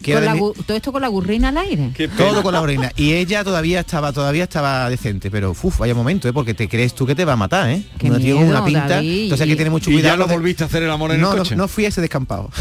que 0.02 0.12
era 0.12 0.20
de 0.32 0.40
mi- 0.40 0.52
todo 0.66 0.74
esto 0.76 0.90
con 0.90 1.02
la 1.02 1.08
gurrina 1.08 1.48
al 1.50 1.58
aire. 1.58 1.92
todo 2.16 2.42
con 2.42 2.54
la 2.54 2.62
orina. 2.62 2.90
Y 2.96 3.12
ella 3.12 3.44
todavía 3.44 3.80
estaba, 3.80 4.12
todavía 4.14 4.44
estaba 4.44 4.88
decente, 4.88 5.30
pero 5.30 5.50
uf, 5.50 5.78
vaya 5.78 5.94
momento, 5.94 6.26
¿eh? 6.28 6.32
Porque 6.32 6.54
te 6.54 6.66
crees 6.68 6.94
tú 6.94 7.06
que 7.06 7.14
te 7.14 7.26
va 7.26 7.34
a 7.34 7.36
matar, 7.36 7.68
¿eh? 7.68 7.82
Qué 7.98 8.10
Una 8.10 8.18
con 8.18 8.42
una 8.48 8.64
pinta. 8.64 8.88
David, 8.88 9.24
Entonces 9.24 9.42
hay 9.44 9.50
que 9.50 9.56
tener 9.56 9.70
mucho 9.70 9.90
¿Y 9.90 9.94
cuidado. 9.94 10.14
ya 10.14 10.18
no 10.22 10.26
de- 10.26 10.34
volviste 10.34 10.64
a 10.64 10.66
hacer 10.66 10.82
el 10.82 10.90
amor 10.90 11.12
en 11.12 11.20
no, 11.20 11.30
el 11.32 11.36
no, 11.36 11.42
coche? 11.42 11.56
no 11.56 11.68
fui 11.68 11.84
a 11.84 11.88
ese 11.88 12.00
descampado. 12.00 12.50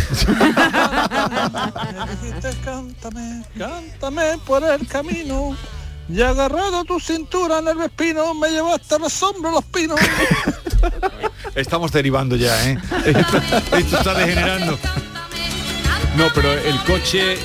cántame, 3.57 4.37
por 4.45 4.63
el 4.63 4.87
camino. 4.87 5.55
Y 6.07 6.21
agarrado 6.21 6.79
a 6.79 6.83
tu 6.83 6.99
cintura 6.99 7.59
en 7.59 7.67
el 7.67 7.81
espino, 7.81 8.33
me 8.33 8.49
llevaste 8.49 8.95
a 8.95 8.99
la 8.99 9.09
sombra 9.09 9.51
los 9.51 9.63
pinos. 9.65 9.99
Estamos 11.55 11.91
derivando 11.91 12.35
ya, 12.35 12.69
¿eh? 12.69 12.77
Esto, 13.05 13.37
esto 13.77 13.97
está 13.97 14.13
degenerando. 14.15 14.77
No, 16.17 16.25
pero 16.33 16.51
el 16.51 16.79
coche 16.83 17.37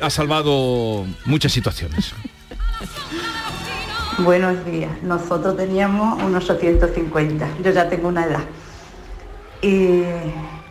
ha 0.00 0.10
salvado 0.10 1.06
muchas 1.24 1.52
situaciones. 1.52 2.12
Buenos 4.18 4.64
días. 4.66 4.90
Nosotros 5.02 5.56
teníamos 5.56 6.22
unos 6.22 6.48
850. 6.50 7.46
Yo 7.62 7.70
ya 7.70 7.88
tengo 7.88 8.08
una 8.08 8.24
edad. 8.24 8.42
Y 9.62 10.02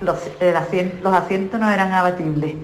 los, 0.02 0.18
el 0.40 0.56
asien- 0.56 1.00
los 1.02 1.14
asientos 1.14 1.60
no 1.60 1.70
eran 1.72 1.92
abatibles. 1.94 2.56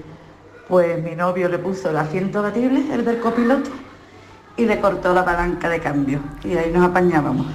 Pues 0.68 1.02
mi 1.02 1.16
novio 1.16 1.48
le 1.48 1.60
puso 1.60 1.90
el 1.90 1.98
asiento 1.98 2.40
abatible, 2.40 2.84
el 2.94 3.06
del 3.06 3.20
copiloto, 3.20 3.70
y 4.58 4.66
le 4.66 4.82
cortó 4.82 5.14
la 5.14 5.24
palanca 5.24 5.70
de 5.70 5.80
cambio. 5.80 6.20
Y 6.44 6.58
ahí 6.58 6.72
nos 6.72 6.84
apañábamos. 6.90 7.46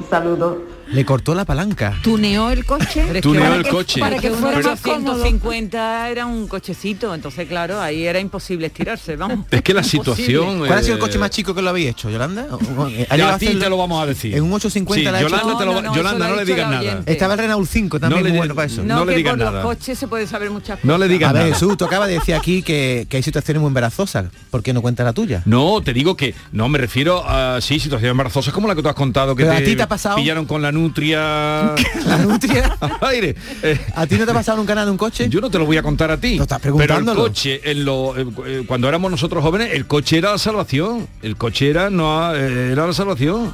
Un 0.00 0.06
saludo. 0.08 0.67
Le 0.90 1.04
cortó 1.04 1.34
la 1.34 1.44
palanca. 1.44 1.98
Tuneó 2.02 2.50
el 2.50 2.64
coche. 2.64 3.04
Tuneó 3.20 3.54
el 3.54 3.62
para 3.62 3.70
coche. 3.70 3.94
que- 3.96 4.00
Para 4.00 4.18
que 4.18 4.30
fuera 4.30 4.56
Pero- 4.56 4.70
más 4.70 4.80
150 4.80 6.08
era 6.08 6.26
un 6.26 6.48
cochecito, 6.48 7.14
entonces 7.14 7.46
claro, 7.48 7.80
ahí 7.80 8.04
era 8.06 8.20
imposible 8.20 8.66
estirarse, 8.68 9.16
vamos. 9.16 9.46
Es 9.50 9.62
que 9.62 9.74
la 9.74 9.80
Imposible. 9.80 10.04
situación... 10.14 10.58
¿Cuál 10.58 10.72
ha 10.72 10.82
sido 10.82 10.94
el 10.94 10.98
eh, 10.98 11.02
coche 11.02 11.18
más 11.18 11.30
chico 11.30 11.54
que 11.54 11.62
lo 11.62 11.70
habéis 11.70 11.90
hecho, 11.90 12.10
Yolanda? 12.10 12.46
¿O- 12.50 12.54
o- 12.56 12.86
ha 12.86 12.90
Ya 12.90 13.16
llegado 13.16 13.34
a 13.34 13.38
ti 13.38 13.46
te 13.54 13.68
lo 13.68 13.76
vamos 13.76 14.02
a 14.02 14.06
decir. 14.06 14.34
En 14.34 14.42
un 14.44 14.52
850 14.52 14.98
Sí, 14.98 15.04
la 15.12 15.20
Yolanda, 15.20 15.58
te 15.58 15.64
lo- 15.64 15.82
No, 15.82 16.36
le 16.36 16.44
digas 16.44 16.70
nada. 16.70 17.02
Estaba 17.06 17.34
el 17.34 17.40
Renault 17.40 17.68
5 17.68 18.00
también, 18.00 18.20
No 18.20 18.24
le 18.24 18.30
muy 18.30 18.32
di- 18.32 18.38
bueno 18.38 18.54
para 18.54 18.66
eso. 18.66 18.82
No, 18.82 18.96
No 18.96 19.04
le 19.04 19.12
que 19.12 19.16
digas 19.18 19.36
nada. 19.36 19.50
los 19.50 19.62
coches 19.64 19.98
se 19.98 20.08
puede 20.08 20.26
saber 20.26 20.50
muchas 20.50 20.76
cosas. 20.78 20.84
No 20.84 20.98
le 20.98 21.08
digas 21.08 21.30
A 21.30 21.32
ver, 21.32 21.42
nada. 21.42 21.54
Jesús, 21.54 21.76
tú 21.76 21.84
acabas 21.84 22.08
de 22.08 22.14
decir 22.14 22.34
aquí 22.34 22.62
que, 22.62 23.06
que 23.08 23.16
hay 23.18 23.22
situaciones 23.22 23.60
muy 23.60 23.68
embarazosas. 23.68 24.26
¿Por 24.50 24.62
qué 24.62 24.72
no 24.72 24.82
cuentas 24.82 25.04
la 25.04 25.12
tuya? 25.12 25.42
No, 25.44 25.80
te 25.82 25.92
digo 25.92 26.16
que 26.16 26.34
no 26.52 26.68
me 26.68 26.78
refiero 26.78 27.24
a 27.28 27.60
sí 27.60 27.78
situaciones 27.78 28.10
embarazosas 28.12 28.52
como 28.54 28.68
la 28.68 28.74
que 28.74 28.82
tú 28.82 28.88
has 28.88 28.94
contado 28.94 29.34
que 29.36 29.48
a 29.48 29.56
te, 29.58 29.64
ti 29.64 29.76
te 29.76 29.82
ha 29.82 29.88
pasado- 29.88 30.16
pillaron 30.16 30.46
con 30.46 30.62
la 30.62 30.72
nutria 30.78 31.74
La 32.06 32.18
nutria. 32.22 32.76
aire. 33.02 33.34
Eh, 33.62 33.78
¿A 33.94 34.06
ti 34.06 34.16
no 34.16 34.24
te 34.24 34.30
ha 34.30 34.34
pasado 34.34 34.58
nunca 34.58 34.74
nada 34.74 34.86
en 34.86 34.92
un 34.92 34.96
coche? 34.98 35.28
yo 35.28 35.40
no 35.40 35.50
te 35.50 35.58
lo 35.58 35.66
voy 35.66 35.76
a 35.76 35.82
contar 35.82 36.10
a 36.10 36.16
ti. 36.18 36.36
No 36.36 36.42
estás 36.44 36.60
pero 36.62 36.78
el 36.98 37.04
coche, 37.04 37.60
en 37.70 37.84
lo, 37.84 38.16
eh, 38.16 38.26
eh, 38.46 38.64
cuando 38.66 38.88
éramos 38.88 39.10
nosotros 39.10 39.42
jóvenes, 39.42 39.70
el 39.72 39.86
coche 39.86 40.18
era 40.18 40.32
la 40.32 40.38
salvación. 40.38 41.06
El 41.22 41.36
coche 41.36 41.68
era 41.70 41.90
no 41.90 42.34
eh, 42.34 42.72
era 42.72 42.86
la 42.86 42.92
salvación. 42.92 43.52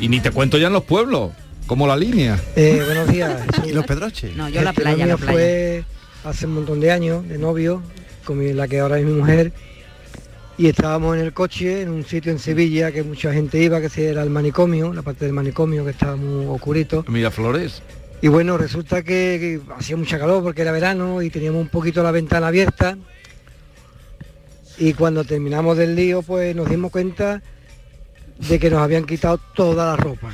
Y 0.00 0.08
ni 0.08 0.20
te 0.20 0.30
cuento 0.30 0.58
ya 0.58 0.66
en 0.66 0.74
los 0.74 0.84
pueblos, 0.84 1.30
como 1.66 1.86
la 1.86 1.96
línea. 1.96 2.38
Eh, 2.54 2.82
buenos 2.84 3.08
días. 3.08 3.40
¿Y 3.66 3.72
los 3.72 3.86
pedroches? 3.86 4.36
No, 4.36 4.48
yo 4.48 4.60
la 4.62 4.72
playa, 4.72 5.06
la 5.06 5.16
playa. 5.16 5.32
fue 5.32 5.84
hace 6.24 6.46
un 6.46 6.54
montón 6.54 6.80
de 6.80 6.92
años 6.92 7.26
de 7.28 7.38
novio 7.38 7.82
con 8.24 8.38
mi- 8.38 8.52
la 8.52 8.68
que 8.68 8.80
ahora 8.80 8.98
es 8.98 9.04
mi 9.06 9.12
mujer 9.12 9.52
y 10.58 10.68
estábamos 10.68 11.16
en 11.16 11.22
el 11.22 11.32
coche 11.32 11.82
en 11.82 11.90
un 11.90 12.04
sitio 12.04 12.32
en 12.32 12.38
Sevilla 12.38 12.90
que 12.90 13.02
mucha 13.02 13.32
gente 13.32 13.58
iba 13.58 13.80
que 13.80 14.08
era 14.08 14.22
el 14.22 14.30
manicomio 14.30 14.92
la 14.92 15.02
parte 15.02 15.24
del 15.24 15.34
manicomio 15.34 15.84
que 15.84 15.90
estaba 15.90 16.16
muy 16.16 16.46
oscurito. 16.46 17.04
Mira 17.08 17.30
Flores. 17.30 17.82
y 18.22 18.28
bueno 18.28 18.56
resulta 18.56 19.02
que, 19.02 19.60
que 19.66 19.74
hacía 19.74 19.96
mucha 19.96 20.18
calor 20.18 20.42
porque 20.42 20.62
era 20.62 20.72
verano 20.72 21.22
y 21.22 21.30
teníamos 21.30 21.60
un 21.60 21.68
poquito 21.68 22.02
la 22.02 22.10
ventana 22.10 22.48
abierta. 22.48 22.96
Y 24.78 24.92
cuando 24.92 25.24
terminamos 25.24 25.76
del 25.76 25.94
lío 25.94 26.22
pues 26.22 26.54
nos 26.54 26.68
dimos 26.68 26.90
cuenta 26.90 27.42
de 28.48 28.58
que 28.58 28.70
nos 28.70 28.80
habían 28.80 29.04
quitado 29.04 29.38
toda 29.54 29.86
la 29.86 29.96
ropa. 29.96 30.30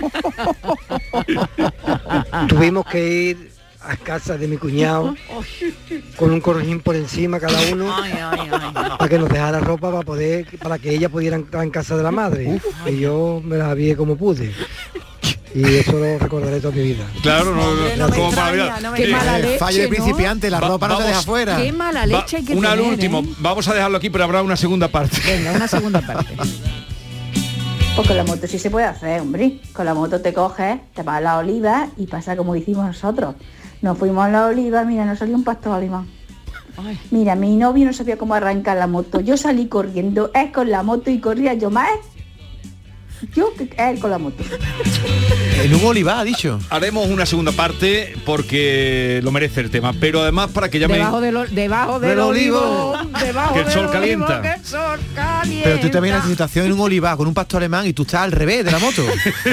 Tuvimos 2.48 2.84
que 2.86 3.08
ir 3.08 3.53
a 3.86 3.96
casa 3.96 4.36
de 4.38 4.48
mi 4.48 4.56
cuñado 4.56 5.14
con 6.16 6.30
un 6.32 6.40
correjín 6.40 6.80
por 6.80 6.96
encima 6.96 7.38
cada 7.40 7.60
uno 7.72 7.94
para 8.98 9.08
que 9.08 9.18
nos 9.18 9.28
dejara 9.28 9.60
ropa 9.60 9.90
para 9.90 10.02
poder 10.02 10.46
para 10.58 10.78
que 10.78 10.90
ella 10.94 11.08
pudiera 11.08 11.36
entrar 11.36 11.62
en 11.64 11.70
casa 11.70 11.96
de 11.96 12.02
la 12.02 12.10
madre 12.10 12.60
y 12.86 12.98
yo 13.00 13.40
me 13.44 13.56
la 13.56 13.74
vi 13.74 13.94
como 13.94 14.16
pude 14.16 14.52
y 15.54 15.62
eso 15.76 15.92
lo 15.92 16.18
recordaré 16.18 16.58
toda 16.60 16.74
mi 16.74 16.82
vida 16.82 17.04
Claro, 17.22 17.54
no, 17.54 17.74
no, 17.74 17.96
no 17.96 18.08
me 18.08 18.16
como 18.16 18.30
para 18.32 18.56
extraña, 18.56 18.96
Qué 18.96 19.06
mala 19.08 19.38
leche, 19.38 19.58
Fallo 19.58 19.82
de 19.82 19.88
principiante, 19.88 20.50
la 20.50 20.58
Va- 20.60 20.68
ropa 20.68 20.88
no 20.88 20.96
se 20.96 21.02
vamos- 21.02 21.16
deja 21.16 21.22
fuera. 21.22 21.56
Qué 21.56 21.72
mala 21.72 22.00
Va- 22.00 22.06
leche 22.06 22.36
hay 22.38 22.44
que 22.44 22.54
una 22.56 22.72
al 22.72 22.80
último. 22.80 23.20
¿eh? 23.20 23.34
Vamos 23.38 23.68
a 23.68 23.74
dejarlo 23.74 23.98
aquí, 23.98 24.10
pero 24.10 24.24
habrá 24.24 24.42
una 24.42 24.56
segunda 24.56 24.88
parte. 24.88 25.16
Venga, 25.24 25.52
una 25.52 25.68
segunda 25.68 26.00
parte. 26.00 26.34
Pues 27.96 28.08
con 28.08 28.16
la 28.16 28.24
moto 28.24 28.48
sí 28.48 28.58
se 28.58 28.70
puede 28.72 28.86
hacer, 28.86 29.20
hombre. 29.20 29.60
Con 29.72 29.86
la 29.86 29.94
moto 29.94 30.20
te 30.20 30.32
coges, 30.32 30.78
te 30.94 31.04
vas 31.04 31.18
a 31.18 31.20
la 31.20 31.38
oliva 31.38 31.86
y 31.96 32.08
pasa 32.08 32.36
como 32.36 32.56
hicimos 32.56 32.84
nosotros. 32.86 33.36
Nos 33.84 33.98
fuimos 33.98 34.24
a 34.24 34.30
la 34.30 34.46
oliva, 34.46 34.82
mira, 34.82 35.04
nos 35.04 35.18
salió 35.18 35.36
un 35.36 35.44
pastor 35.44 35.74
alemán. 35.74 36.06
Mira, 37.10 37.34
mi 37.34 37.54
novio 37.54 37.84
no 37.84 37.92
sabía 37.92 38.16
cómo 38.16 38.32
arrancar 38.32 38.78
la 38.78 38.86
moto. 38.86 39.20
Yo 39.20 39.36
salí 39.36 39.66
corriendo, 39.66 40.30
él 40.32 40.52
con 40.52 40.70
la 40.70 40.82
moto 40.82 41.10
y 41.10 41.18
corría 41.18 41.52
yo 41.52 41.68
más. 41.68 41.90
Yo 43.34 43.52
él 43.78 43.98
con 44.00 44.10
la 44.10 44.18
moto. 44.18 44.42
En 45.62 45.74
un 45.74 45.84
olivar, 45.84 46.18
ha 46.18 46.24
dicho. 46.24 46.58
Haremos 46.68 47.06
una 47.08 47.24
segunda 47.26 47.52
parte 47.52 48.14
porque 48.26 49.20
lo 49.22 49.30
merece 49.30 49.60
el 49.60 49.70
tema, 49.70 49.92
pero 49.98 50.20
además 50.20 50.50
para 50.50 50.68
que 50.68 50.78
llamen... 50.78 50.98
Debajo 50.98 51.20
del, 51.20 51.36
ol- 51.36 51.48
debajo 51.50 52.00
del, 52.00 52.10
Del 52.10 52.20
olivo, 52.20 52.90
olivo. 52.90 53.18
debajo 53.20 53.54
Que 53.54 53.60
el 53.60 53.64
del 53.66 53.72
sol 53.74 53.86
olivo, 53.86 53.92
calienta. 53.92 54.42
que 54.42 54.52
el 54.52 54.64
sol 54.64 55.00
calienta. 55.14 55.64
Pero 55.64 55.80
tú 55.90 56.00
ves 56.00 56.10
la 56.12 56.22
situación 56.22 56.66
en 56.66 56.72
un 56.72 56.80
olivar 56.80 57.16
con 57.16 57.26
un 57.28 57.34
pastor 57.34 57.58
alemán 57.62 57.86
y 57.86 57.92
tú 57.92 58.02
estás 58.02 58.22
al 58.22 58.32
revés 58.32 58.64
de 58.64 58.72
la 58.72 58.78
moto. 58.78 59.02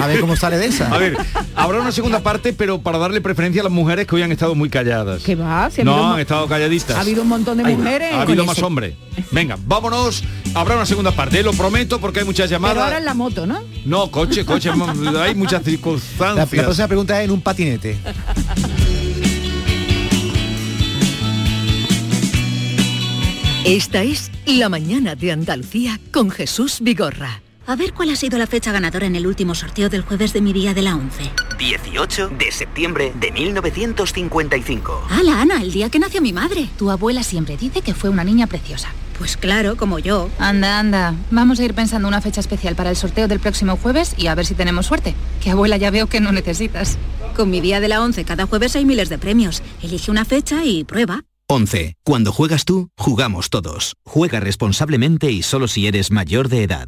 A 0.02 0.08
ver 0.08 0.20
cómo 0.20 0.36
sale 0.36 0.58
de 0.58 0.66
esa. 0.66 0.94
A 0.94 0.98
ver, 0.98 1.16
habrá 1.56 1.80
una 1.80 1.92
segunda 1.92 2.20
parte, 2.22 2.52
pero 2.52 2.82
para 2.82 2.98
darle 2.98 3.22
preferencia 3.22 3.62
a 3.62 3.64
las 3.66 3.74
mujeres 3.74 4.06
que 4.08 4.16
hoy 4.16 4.24
han 4.24 4.32
estado 4.32 4.56
muy 4.56 4.70
calladas. 4.70 5.22
¿Qué 5.24 5.36
va? 5.36 5.70
Si 5.70 5.82
ha 5.82 5.84
no, 5.86 6.14
han 6.14 6.20
estado 6.20 6.48
calladitas. 6.48 6.98
Ha 6.98 7.02
habido 7.02 7.22
un 7.22 7.30
montón 7.30 7.58
de 7.58 7.64
Ay, 7.66 7.76
mujeres. 7.78 8.14
Ha 8.14 8.24
habido 8.24 8.44
más 8.44 8.62
hombres. 8.62 8.96
Venga, 9.32 9.58
vámonos. 9.66 10.24
Habrá 10.56 10.76
una 10.76 10.86
segunda 10.86 11.12
parte, 11.12 11.42
lo 11.44 11.54
prometo, 11.54 12.00
porque 12.02 12.20
hay 12.20 12.26
muchas 12.26 12.50
Pero 12.50 12.66
ahora 12.66 12.74
llamadas. 12.80 13.00
en 13.00 13.06
la 13.06 13.14
moto, 13.14 13.46
¿no? 13.46 13.61
No, 13.86 14.10
coche, 14.12 14.46
coche, 14.46 14.70
hay 15.20 15.36
muchas 15.36 15.62
La, 15.62 15.66
circunstancias. 15.72 16.54
la 16.54 16.64
próxima 16.64 16.88
pregunta 16.88 17.20
es 17.20 17.26
en 17.26 17.32
un 17.32 17.42
patinete. 17.42 17.98
Esta 23.66 24.02
es 24.04 24.32
La 24.46 24.70
Mañana 24.70 25.16
de 25.16 25.32
Andalucía 25.32 26.00
con 26.12 26.32
Jesús 26.32 26.80
Vigorra. 26.82 27.42
A 27.68 27.76
ver 27.76 27.94
cuál 27.94 28.10
ha 28.10 28.16
sido 28.16 28.40
la 28.40 28.48
fecha 28.48 28.72
ganadora 28.72 29.06
en 29.06 29.16
el 29.16 29.28
último 29.28 29.54
sorteo 29.54 29.88
del 29.88 30.02
jueves 30.02 30.34
de 30.34 30.42
mi 30.42 30.52
día 30.52 30.74
de 30.74 30.82
la 30.82 30.96
11. 30.96 31.30
18 31.60 32.30
de 32.30 32.52
septiembre 32.52 33.14
de 33.20 33.32
1955. 33.32 35.06
¡Hala, 35.10 35.42
Ana! 35.42 35.62
El 35.62 35.72
día 35.72 35.90
que 35.90 36.00
nació 36.00 36.22
mi 36.22 36.34
madre. 36.34 36.68
Tu 36.78 36.90
abuela 36.90 37.24
siempre 37.24 37.56
dice 37.58 37.82
que 37.82 37.94
fue 37.94 38.10
una 38.10 38.24
niña 38.24 38.48
preciosa. 38.48 38.90
Pues 39.22 39.38
claro, 39.38 39.78
como 39.78 40.00
yo. 40.00 40.32
Anda, 40.40 40.80
anda. 40.80 41.14
Vamos 41.30 41.60
a 41.60 41.64
ir 41.64 41.76
pensando 41.76 42.08
una 42.08 42.22
fecha 42.22 42.40
especial 42.40 42.76
para 42.76 42.90
el 42.90 42.96
sorteo 42.96 43.28
del 43.28 43.40
próximo 43.40 43.78
jueves 43.78 44.16
y 44.18 44.26
a 44.26 44.34
ver 44.34 44.48
si 44.48 44.56
tenemos 44.56 44.88
suerte. 44.88 45.14
Que 45.44 45.52
abuela 45.52 45.78
ya 45.78 45.92
veo 45.92 46.08
que 46.08 46.20
no 46.20 46.32
necesitas. 46.32 46.98
Con 47.36 47.52
mi 47.52 47.62
día 47.62 47.80
de 47.80 47.88
la 47.88 48.02
11 48.02 48.26
cada 48.26 48.48
jueves 48.48 48.76
hay 48.76 48.84
miles 48.84 49.10
de 49.10 49.20
premios. 49.20 49.62
Elige 49.84 50.10
una 50.10 50.26
fecha 50.26 50.66
y 50.66 50.86
prueba. 50.86 51.22
11. 51.46 51.98
Cuando 52.04 52.32
juegas 52.32 52.66
tú, 52.66 52.90
jugamos 52.98 53.52
todos. 53.52 53.94
Juega 54.04 54.40
responsablemente 54.40 55.30
y 55.30 55.44
solo 55.44 55.68
si 55.68 55.86
eres 55.86 56.10
mayor 56.10 56.50
de 56.50 56.64
edad. 56.64 56.88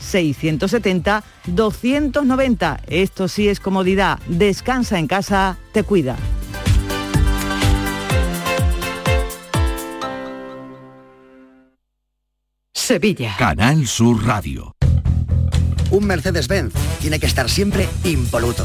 900-670-290. 0.00 2.80
Esto 2.86 3.28
sí 3.28 3.48
es 3.48 3.60
comodidad. 3.60 4.18
Descansa 4.28 4.98
en 4.98 5.06
casa, 5.06 5.58
te 5.72 5.82
cuida. 5.82 6.16
Sevilla. 12.74 13.34
Canal 13.36 13.86
Sur 13.88 14.24
Radio. 14.24 14.76
Un 15.90 16.06
Mercedes-Benz 16.06 16.72
tiene 17.00 17.18
que 17.18 17.26
estar 17.26 17.50
siempre 17.50 17.88
impoluto. 18.04 18.64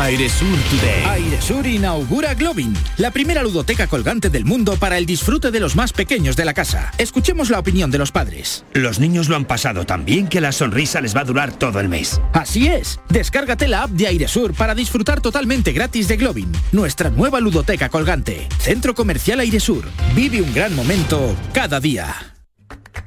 Airesur 0.00 0.56
Today. 0.70 1.04
Airesur 1.04 1.66
inaugura 1.66 2.32
Globin, 2.32 2.72
la 2.96 3.10
primera 3.10 3.42
ludoteca 3.42 3.86
colgante 3.86 4.30
del 4.30 4.46
mundo 4.46 4.76
para 4.78 4.96
el 4.96 5.04
disfrute 5.04 5.50
de 5.50 5.60
los 5.60 5.76
más 5.76 5.92
pequeños 5.92 6.36
de 6.36 6.46
la 6.46 6.54
casa. 6.54 6.90
Escuchemos 6.96 7.50
la 7.50 7.58
opinión 7.58 7.90
de 7.90 7.98
los 7.98 8.10
padres. 8.10 8.64
Los 8.72 8.98
niños 8.98 9.28
lo 9.28 9.36
han 9.36 9.44
pasado 9.44 9.84
tan 9.84 10.06
bien 10.06 10.26
que 10.26 10.40
la 10.40 10.52
sonrisa 10.52 11.02
les 11.02 11.14
va 11.14 11.20
a 11.20 11.24
durar 11.24 11.52
todo 11.52 11.80
el 11.80 11.90
mes. 11.90 12.18
Así 12.32 12.66
es, 12.66 12.98
descárgate 13.10 13.68
la 13.68 13.82
app 13.82 13.90
de 13.90 14.06
Airesur 14.06 14.54
para 14.54 14.74
disfrutar 14.74 15.20
totalmente 15.20 15.72
gratis 15.72 16.08
de 16.08 16.16
Globin, 16.16 16.50
nuestra 16.72 17.10
nueva 17.10 17.38
ludoteca 17.40 17.90
colgante. 17.90 18.48
Centro 18.58 18.94
Comercial 18.94 19.40
Airesur. 19.40 19.84
Vive 20.14 20.40
un 20.40 20.54
gran 20.54 20.74
momento 20.74 21.36
cada 21.52 21.78
día. 21.78 22.39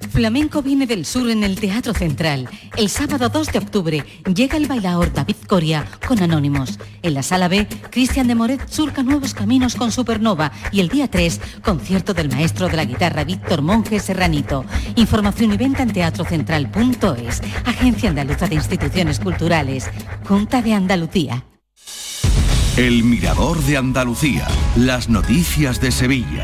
Flamenco 0.07 0.61
viene 0.61 0.85
del 0.85 1.05
sur 1.05 1.29
en 1.29 1.43
el 1.43 1.59
Teatro 1.59 1.93
Central. 1.93 2.49
El 2.77 2.89
sábado 2.89 3.29
2 3.29 3.51
de 3.51 3.59
octubre 3.59 4.05
llega 4.33 4.57
el 4.57 4.67
bailaor 4.67 5.11
David 5.11 5.35
Coria 5.47 5.85
con 6.07 6.21
Anónimos. 6.21 6.79
En 7.01 7.13
la 7.13 7.23
sala 7.23 7.47
B, 7.47 7.67
Cristian 7.89 8.27
de 8.27 8.35
Moret 8.35 8.67
surca 8.69 9.03
nuevos 9.03 9.33
caminos 9.33 9.75
con 9.75 9.91
Supernova. 9.91 10.51
Y 10.71 10.79
el 10.79 10.89
día 10.89 11.09
3, 11.09 11.39
concierto 11.63 12.13
del 12.13 12.29
maestro 12.29 12.69
de 12.69 12.77
la 12.77 12.85
guitarra 12.85 13.23
Víctor 13.23 13.61
Monge 13.61 13.99
Serranito. 13.99 14.65
Información 14.95 15.53
y 15.53 15.57
venta 15.57 15.83
en 15.83 15.93
teatrocentral.es. 15.93 17.41
Agencia 17.65 18.09
Andaluza 18.09 18.47
de 18.47 18.55
Instituciones 18.55 19.19
Culturales. 19.19 19.89
Junta 20.25 20.61
de 20.61 20.73
Andalucía. 20.73 21.45
El 22.77 23.03
Mirador 23.03 23.61
de 23.63 23.77
Andalucía. 23.77 24.47
Las 24.75 25.07
noticias 25.07 25.79
de 25.79 25.91
Sevilla. 25.91 26.43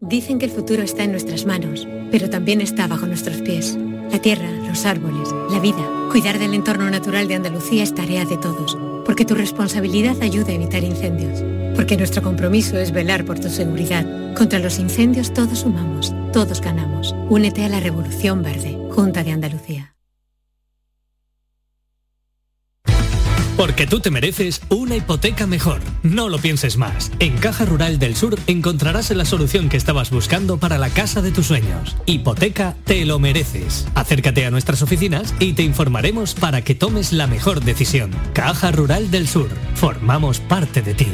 Dicen 0.01 0.39
que 0.39 0.45
el 0.45 0.51
futuro 0.51 0.83
está 0.83 1.05
en 1.05 1.13
nuestras 1.13 1.47
manos, 1.47 1.89
pero 2.11 2.29
también 2.29 2.61
está 2.61 2.87
bajo 2.87 3.07
nuestros 3.07 3.41
pies. 3.41 3.79
La 4.13 4.21
tierra, 4.21 4.51
los 4.69 4.85
árboles, 4.85 5.31
la 5.51 5.59
vida. 5.59 5.91
Cuidar 6.11 6.39
del 6.39 6.53
entorno 6.53 6.89
natural 6.91 7.27
de 7.29 7.35
Andalucía 7.35 7.83
es 7.83 7.95
tarea 7.95 8.27
de 8.27 8.37
todos, 8.37 8.77
porque 9.07 9.25
tu 9.25 9.35
responsabilidad 9.35 10.21
ayuda 10.21 10.49
a 10.49 10.57
evitar 10.57 10.85
incendios, 10.85 11.43
porque 11.75 11.97
nuestro 11.97 12.23
compromiso 12.23 12.79
es 12.79 12.93
velar 12.93 13.25
por 13.25 13.39
tu 13.39 13.49
seguridad. 13.49 14.35
Contra 14.35 14.59
los 14.59 14.79
incendios 14.79 15.33
todos 15.33 15.61
sumamos, 15.61 16.15
todos 16.33 16.61
ganamos. 16.61 17.15
Únete 17.31 17.65
a 17.65 17.71
la 17.71 17.81
Revolución 17.81 18.43
Verde, 18.43 18.79
Junta 18.91 19.25
de 19.25 19.33
Andalucía. 19.33 19.96
Porque 23.57 23.87
tú 23.87 24.01
te 24.01 24.11
mereces 24.11 24.61
una 24.69 24.97
hipoteca 24.97 25.47
mejor. 25.47 25.81
No 26.03 26.29
lo 26.29 26.39
pienses 26.39 26.77
más. 26.77 27.11
En 27.21 27.39
Caja 27.39 27.65
Rural 27.65 27.99
del 27.99 28.15
Sur 28.15 28.39
encontrarás 28.47 29.11
la 29.11 29.25
solución 29.25 29.71
que 29.71 29.79
estabas 29.79 30.11
buscando 30.11 30.59
para 30.59 30.77
la 30.77 30.91
casa 30.91 31.23
de 31.23 31.33
tus 31.33 31.47
sueños. 31.47 31.97
Hipoteca 32.05 32.77
te 32.85 33.07
lo 33.07 33.19
mereces. 33.19 33.89
Acércate 33.95 34.45
a 34.45 34.51
nuestras 34.51 34.83
oficinas 34.83 35.35
y 35.41 35.55
te 35.55 35.63
informaremos 35.63 36.35
para 36.35 36.63
que 36.63 36.75
tomes 36.75 37.15
la 37.15 37.27
mejor 37.27 37.63
decisión. 37.63 38.11
Caja 38.35 38.73
Rural 38.73 39.11
del 39.11 39.27
Sur. 39.27 39.49
Formamos 39.75 40.39
parte 40.41 40.83
de 40.83 40.95
ti. 40.95 41.09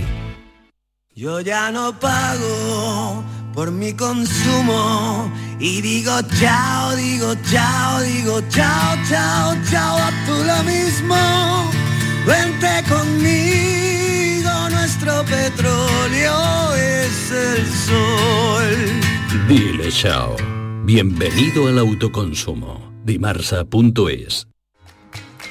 Yo 1.14 1.40
ya 1.40 1.70
no 1.70 1.98
pago 2.00 3.22
por 3.54 3.70
mi 3.70 3.92
consumo 3.92 5.30
y 5.60 5.80
digo 5.80 6.12
chao, 6.40 6.96
digo 6.96 7.34
chao, 7.50 8.00
digo 8.00 8.40
chao, 8.48 8.96
chao, 9.08 9.54
chao, 9.70 9.96
a 9.98 10.10
tú 10.26 10.32
lo 10.44 10.62
mismo. 10.64 11.81
Vente 12.26 12.84
conmigo, 12.88 14.50
nuestro 14.70 15.24
petróleo 15.24 16.74
es 16.74 17.30
el 17.32 17.66
sol. 17.66 19.46
Dile 19.48 19.90
chao. 19.90 20.36
Bienvenido 20.84 21.68
al 21.68 21.78
autoconsumo. 21.78 22.92
Dimarsa.es 23.04 24.46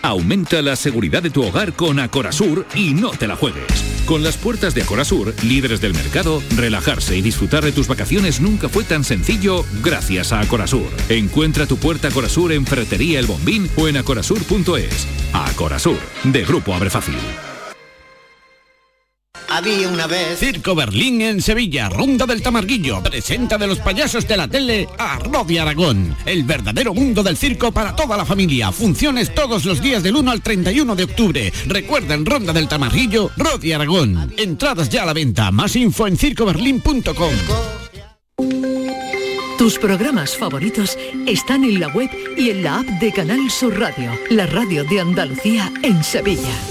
Aumenta 0.02 0.62
la 0.62 0.76
seguridad 0.76 1.22
de 1.22 1.30
tu 1.30 1.44
hogar 1.44 1.74
con 1.74 2.00
Acorasur 2.00 2.66
y 2.74 2.94
no 2.94 3.12
te 3.12 3.28
la 3.28 3.36
juegues. 3.36 4.01
Con 4.06 4.24
las 4.24 4.38
puertas 4.38 4.74
de 4.74 4.82
Acorasur, 4.82 5.34
líderes 5.44 5.80
del 5.80 5.94
mercado, 5.94 6.42
relajarse 6.56 7.16
y 7.18 7.22
disfrutar 7.22 7.64
de 7.64 7.72
tus 7.72 7.88
vacaciones 7.88 8.42
nunca 8.42 8.68
fue 8.68 8.84
tan 8.84 9.04
sencillo 9.04 9.66
gracias 9.82 10.34
a 10.34 10.42
Acorasur. 10.42 10.90
Encuentra 11.10 11.66
tu 11.66 11.78
puerta 11.78 12.10
Acorasur 12.10 12.52
en 12.52 12.66
Ferretería 12.66 13.20
El 13.20 13.28
Bombín 13.28 13.70
o 13.78 13.88
en 13.88 13.98
acorasur.es. 13.98 15.08
Acorasur, 15.34 16.00
de 16.24 16.44
Grupo 16.44 16.74
Abre 16.74 16.90
Fácil. 16.90 17.51
Había 19.54 19.90
una 19.90 20.08
vez. 20.08 20.40
Circo 20.40 20.74
Berlín 20.74 21.22
en 21.22 21.42
Sevilla, 21.42 21.90
Ronda 21.90 22.26
del 22.26 22.42
Tamarguillo. 22.42 23.04
Presenta 23.04 23.58
de 23.58 23.68
los 23.68 23.80
payasos 23.80 24.26
de 24.26 24.38
la 24.38 24.48
tele 24.48 24.88
a 24.98 25.20
Rodi 25.20 25.58
Aragón. 25.58 26.16
El 26.26 26.46
verdadero 26.46 26.94
mundo 26.94 27.22
del 27.22 27.36
circo 27.36 27.74
para 27.74 27.94
toda 27.94 28.16
la 28.16 28.24
familia. 28.24 28.72
Funciones 28.72 29.36
todos 29.36 29.66
los 29.66 29.82
días 29.82 30.04
del 30.04 30.16
1 30.16 30.32
al 30.32 30.42
31 30.42 30.96
de 30.96 31.04
octubre. 31.04 31.54
Recuerda 31.68 32.14
en 32.14 32.26
Ronda 32.26 32.54
del 32.54 32.70
Tamarguillo, 32.70 33.30
Rodi 33.36 33.74
Aragón. 33.74 34.34
Entradas 34.38 34.88
ya 34.88 35.04
a 35.04 35.08
la 35.08 35.14
venta. 35.14 35.52
Más 35.52 35.76
info 35.76 36.08
en 36.08 36.16
circoberlín.com. 36.16 37.34
Tus 39.58 39.78
programas 39.78 40.38
favoritos 40.38 40.98
están 41.28 41.66
en 41.66 41.82
la 41.82 41.90
web 41.90 42.10
y 42.38 42.52
en 42.52 42.64
la 42.64 42.80
app 42.80 42.86
de 42.86 43.12
Canal 43.12 43.52
Sur 43.52 43.78
Radio, 43.78 44.12
la 44.30 44.48
radio 44.48 44.86
de 44.86 45.02
Andalucía 45.02 45.72
en 45.84 46.02
Sevilla. 46.06 46.71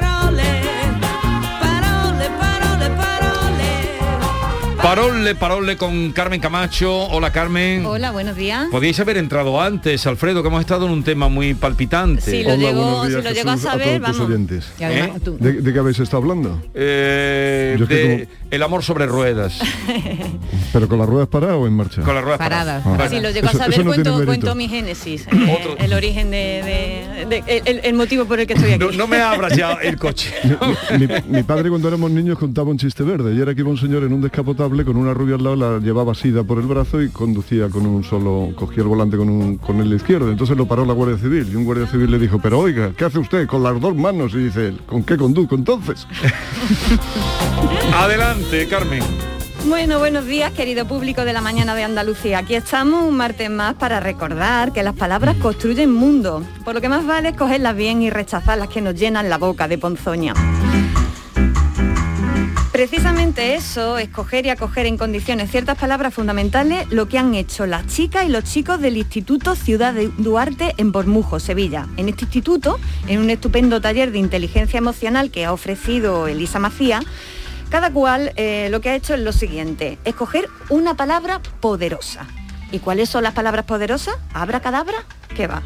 Parole, 4.81 5.35
parole 5.35 5.77
con 5.77 6.11
Carmen 6.11 6.41
Camacho. 6.41 6.91
Hola 7.09 7.31
Carmen. 7.31 7.85
Hola, 7.85 8.09
buenos 8.11 8.35
días. 8.35 8.67
Podíais 8.71 8.99
haber 8.99 9.17
entrado 9.17 9.61
antes, 9.61 10.07
Alfredo, 10.07 10.41
que 10.41 10.47
hemos 10.49 10.59
estado 10.61 10.87
en 10.87 10.91
un 10.91 11.03
tema 11.03 11.29
muy 11.29 11.53
palpitante. 11.53 12.21
Si 12.21 12.43
lo 12.43 12.55
llegó, 12.55 13.05
si 13.05 13.11
lo 13.11 13.31
llegó 13.31 13.51
a 13.51 13.57
saber, 13.57 13.99
vamos. 13.99 14.19
además, 14.21 14.51
¿Eh? 14.79 15.31
¿De, 15.39 15.53
de 15.61 15.73
qué 15.73 15.79
habéis 15.79 15.99
estado 15.99 16.23
hablando? 16.23 16.59
Eh, 16.73 17.77
que 17.87 18.27
el 18.49 18.63
amor 18.63 18.83
sobre 18.83 19.05
ruedas. 19.05 19.59
¿Pero 20.73 20.87
con 20.87 20.97
las 20.97 21.07
ruedas 21.07 21.27
paradas 21.29 21.57
o 21.57 21.67
en 21.67 21.73
marcha? 21.73 22.01
Con 22.01 22.15
las 22.15 22.23
ruedas 22.23 22.39
Paradas. 22.39 22.83
Ah. 22.85 23.07
Si 23.09 23.19
lo 23.19 23.29
llegó 23.29 23.49
a 23.49 23.51
saber, 23.51 23.73
eso 23.73 23.83
no 23.83 23.91
tiene 23.93 24.25
cuento, 24.25 24.55
mi 24.55 24.67
génesis, 24.67 25.27
eh, 25.31 25.75
el 25.79 25.93
origen 25.93 26.31
de, 26.31 27.05
de- 27.27 27.41
de- 27.43 27.61
el, 27.65 27.81
el 27.83 27.93
motivo 27.93 28.25
por 28.25 28.39
el 28.39 28.47
que 28.47 28.53
estoy 28.53 28.71
aquí. 28.73 28.83
No, 28.83 28.91
no 28.91 29.07
me 29.07 29.17
abras 29.21 29.55
ya 29.55 29.73
el 29.83 29.97
coche. 29.97 30.33
mi, 30.97 31.07
mi 31.27 31.43
padre 31.43 31.69
cuando 31.69 31.87
éramos 31.87 32.09
niños 32.09 32.37
contaba 32.39 32.69
un 32.71 32.77
chiste 32.79 33.03
verde 33.03 33.35
y 33.35 33.39
era 33.41 33.53
que 33.53 33.61
iba 33.61 33.69
un 33.69 33.77
señor 33.77 34.03
en 34.03 34.13
un 34.13 34.21
descapotable 34.21 34.70
con 34.71 34.95
una 34.95 35.13
rubia 35.13 35.35
al 35.35 35.43
lado, 35.43 35.55
la 35.57 35.79
llevaba 35.79 36.13
asida 36.13 36.43
por 36.43 36.57
el 36.57 36.65
brazo 36.65 37.01
y 37.01 37.09
conducía 37.09 37.69
con 37.69 37.85
un 37.85 38.03
solo, 38.03 38.53
cogía 38.55 38.83
el 38.83 38.89
volante 38.89 39.17
con, 39.17 39.29
un, 39.29 39.57
con 39.57 39.81
el 39.81 39.93
izquierdo. 39.93 40.31
Entonces 40.31 40.55
lo 40.55 40.65
paró 40.65 40.85
la 40.85 40.93
Guardia 40.93 41.17
Civil 41.17 41.47
y 41.51 41.55
un 41.55 41.65
guardia 41.65 41.87
civil 41.87 42.09
le 42.09 42.17
dijo, 42.17 42.39
pero 42.41 42.59
oiga, 42.59 42.93
¿qué 42.95 43.05
hace 43.05 43.19
usted 43.19 43.47
con 43.47 43.63
las 43.63 43.79
dos 43.81 43.95
manos? 43.95 44.33
Y 44.33 44.37
dice 44.37 44.69
él, 44.69 44.79
¿con 44.85 45.03
qué 45.03 45.17
conduzco 45.17 45.55
entonces? 45.55 46.07
Adelante, 47.93 48.67
Carmen. 48.67 49.03
Bueno, 49.65 49.99
buenos 49.99 50.25
días, 50.25 50.51
querido 50.53 50.87
público 50.87 51.23
de 51.23 51.33
la 51.33 51.41
mañana 51.41 51.75
de 51.75 51.83
Andalucía. 51.83 52.39
Aquí 52.39 52.55
estamos 52.55 53.03
un 53.03 53.15
martes 53.15 53.49
más 53.49 53.75
para 53.75 53.99
recordar 53.99 54.73
que 54.73 54.81
las 54.81 54.95
palabras 54.95 55.35
construyen 55.37 55.93
mundo. 55.93 56.43
Por 56.65 56.73
lo 56.73 56.81
que 56.81 56.89
más 56.89 57.05
vale 57.05 57.29
es 57.29 57.37
cogerlas 57.37 57.75
bien 57.75 58.01
y 58.01 58.09
rechazar 58.09 58.57
las 58.57 58.69
que 58.69 58.81
nos 58.81 58.95
llenan 58.95 59.29
la 59.29 59.37
boca 59.37 59.67
de 59.67 59.77
ponzoña. 59.77 60.33
Precisamente 62.81 63.53
eso, 63.53 63.99
escoger 63.99 64.47
y 64.47 64.49
acoger 64.49 64.87
en 64.87 64.97
condiciones 64.97 65.51
ciertas 65.51 65.77
palabras 65.77 66.15
fundamentales, 66.15 66.89
lo 66.89 67.07
que 67.07 67.19
han 67.19 67.35
hecho 67.35 67.67
las 67.67 67.85
chicas 67.85 68.25
y 68.25 68.29
los 68.29 68.43
chicos 68.43 68.81
del 68.81 68.97
Instituto 68.97 69.53
Ciudad 69.53 69.93
de 69.93 70.07
Duarte 70.17 70.73
en 70.77 70.91
Bormujo, 70.91 71.39
Sevilla. 71.39 71.87
En 71.97 72.09
este 72.09 72.23
instituto, 72.23 72.79
en 73.07 73.19
un 73.19 73.29
estupendo 73.29 73.81
taller 73.81 74.11
de 74.11 74.17
inteligencia 74.17 74.79
emocional 74.79 75.29
que 75.29 75.45
ha 75.45 75.53
ofrecido 75.53 76.25
Elisa 76.25 76.57
Macía, 76.57 77.01
cada 77.69 77.93
cual 77.93 78.33
eh, 78.35 78.69
lo 78.71 78.81
que 78.81 78.89
ha 78.89 78.95
hecho 78.95 79.13
es 79.13 79.19
lo 79.19 79.31
siguiente, 79.31 79.99
escoger 80.03 80.49
una 80.69 80.95
palabra 80.95 81.39
poderosa. 81.59 82.25
¿Y 82.71 82.79
cuáles 82.79 83.09
son 83.09 83.21
las 83.21 83.35
palabras 83.35 83.65
poderosas? 83.65 84.15
¿Abra 84.33 84.59
cadabra? 84.59 85.05
¿Qué 85.35 85.45
va? 85.45 85.61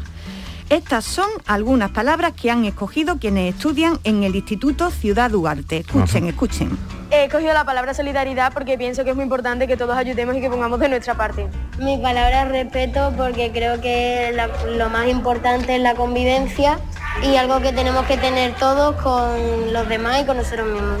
Estas 0.68 1.04
son 1.04 1.28
algunas 1.46 1.90
palabras 1.92 2.32
que 2.32 2.50
han 2.50 2.64
escogido 2.64 3.18
quienes 3.18 3.54
estudian 3.54 4.00
en 4.02 4.24
el 4.24 4.34
Instituto 4.34 4.90
Ciudad 4.90 5.30
Duarte. 5.30 5.78
Escuchen, 5.78 6.26
escuchen. 6.26 6.76
He 7.12 7.26
escogido 7.26 7.54
la 7.54 7.64
palabra 7.64 7.94
solidaridad 7.94 8.52
porque 8.52 8.76
pienso 8.76 9.04
que 9.04 9.10
es 9.10 9.16
muy 9.16 9.22
importante 9.22 9.68
que 9.68 9.76
todos 9.76 9.96
ayudemos 9.96 10.34
y 10.36 10.40
que 10.40 10.50
pongamos 10.50 10.80
de 10.80 10.88
nuestra 10.88 11.14
parte. 11.14 11.46
Mi 11.78 11.98
palabra 11.98 12.42
es 12.42 12.48
respeto 12.48 13.12
porque 13.16 13.52
creo 13.52 13.80
que 13.80 14.32
la- 14.34 14.48
lo 14.76 14.90
más 14.90 15.06
importante 15.06 15.76
es 15.76 15.82
la 15.82 15.94
convivencia 15.94 16.80
y 17.22 17.36
algo 17.36 17.60
que 17.60 17.72
tenemos 17.72 18.04
que 18.06 18.16
tener 18.16 18.54
todos 18.56 19.00
con 19.00 19.72
los 19.72 19.88
demás 19.88 20.20
y 20.22 20.26
con 20.26 20.36
nosotros 20.36 20.66
mismos. 20.66 20.98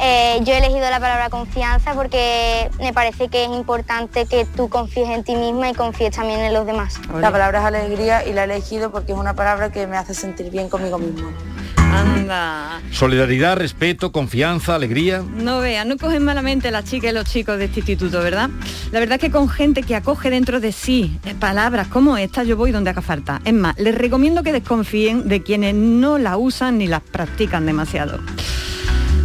Eh, 0.00 0.40
yo 0.44 0.52
he 0.52 0.58
elegido 0.58 0.88
la 0.90 1.00
palabra 1.00 1.28
confianza 1.28 1.94
porque 1.94 2.70
me 2.78 2.92
parece 2.92 3.28
que 3.28 3.44
es 3.44 3.50
importante 3.50 4.26
que 4.26 4.44
tú 4.44 4.68
confíes 4.68 5.08
en 5.10 5.24
ti 5.24 5.34
misma 5.34 5.70
y 5.70 5.74
confíes 5.74 6.14
también 6.14 6.40
en 6.40 6.54
los 6.54 6.66
demás. 6.66 7.00
La 7.20 7.32
palabra 7.32 7.60
es 7.60 7.64
alegría 7.64 8.26
y 8.26 8.32
la 8.32 8.42
he 8.42 8.44
elegido 8.44 8.92
porque 8.92 9.12
es 9.12 9.18
una 9.18 9.34
palabra 9.34 9.72
que 9.72 9.86
me 9.86 9.96
hace 9.96 10.14
sentir 10.14 10.50
bien 10.50 10.68
conmigo 10.68 10.98
mismo. 10.98 11.30
Anda. 11.76 12.80
Solidaridad, 12.92 13.56
respeto, 13.56 14.12
confianza, 14.12 14.74
alegría. 14.74 15.22
No 15.22 15.60
vea, 15.60 15.84
no 15.84 15.96
cogen 15.96 16.22
malamente 16.24 16.70
las 16.70 16.84
chicas 16.84 17.10
y 17.10 17.14
los 17.14 17.24
chicos 17.24 17.58
de 17.58 17.64
este 17.64 17.80
instituto, 17.80 18.20
¿verdad? 18.20 18.50
La 18.92 19.00
verdad 19.00 19.16
es 19.16 19.20
que 19.20 19.30
con 19.30 19.48
gente 19.48 19.82
que 19.82 19.96
acoge 19.96 20.30
dentro 20.30 20.60
de 20.60 20.72
sí 20.72 21.18
eh, 21.24 21.34
palabras 21.34 21.88
como 21.88 22.16
esta, 22.16 22.44
yo 22.44 22.56
voy 22.56 22.72
donde 22.72 22.90
haga 22.90 23.02
falta. 23.02 23.40
Es 23.44 23.54
más, 23.54 23.76
les 23.78 23.94
recomiendo 23.94 24.42
que 24.42 24.52
desconfíen 24.52 25.28
de 25.28 25.42
quienes 25.42 25.74
no 25.74 26.18
la 26.18 26.36
usan 26.36 26.78
ni 26.78 26.86
las 26.86 27.02
practican 27.02 27.66
demasiado. 27.66 28.18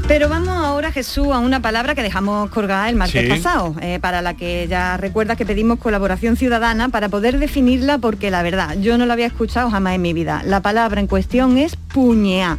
Pero 0.07 0.27
vamos 0.29 0.49
ahora, 0.49 0.91
Jesús, 0.91 1.27
a 1.31 1.39
una 1.39 1.61
palabra 1.61 1.95
que 1.95 2.03
dejamos 2.03 2.49
colgada 2.49 2.89
el 2.89 2.95
martes 2.95 3.23
Sí. 3.23 3.27
pasado, 3.29 3.73
eh, 3.81 3.99
para 4.01 4.21
la 4.21 4.33
que 4.35 4.67
ya 4.69 4.97
recuerda 4.97 5.35
que 5.35 5.45
pedimos 5.45 5.79
colaboración 5.79 6.35
ciudadana 6.35 6.89
para 6.89 7.07
poder 7.09 7.39
definirla, 7.39 7.97
porque 7.97 8.29
la 8.29 8.43
verdad, 8.43 8.75
yo 8.79 8.97
no 8.97 9.05
la 9.05 9.13
había 9.13 9.27
escuchado 9.27 9.69
jamás 9.71 9.95
en 9.95 10.01
mi 10.01 10.13
vida. 10.13 10.43
La 10.45 10.61
palabra 10.61 10.99
en 10.99 11.07
cuestión 11.07 11.57
es 11.57 11.75
puñeá. 11.93 12.57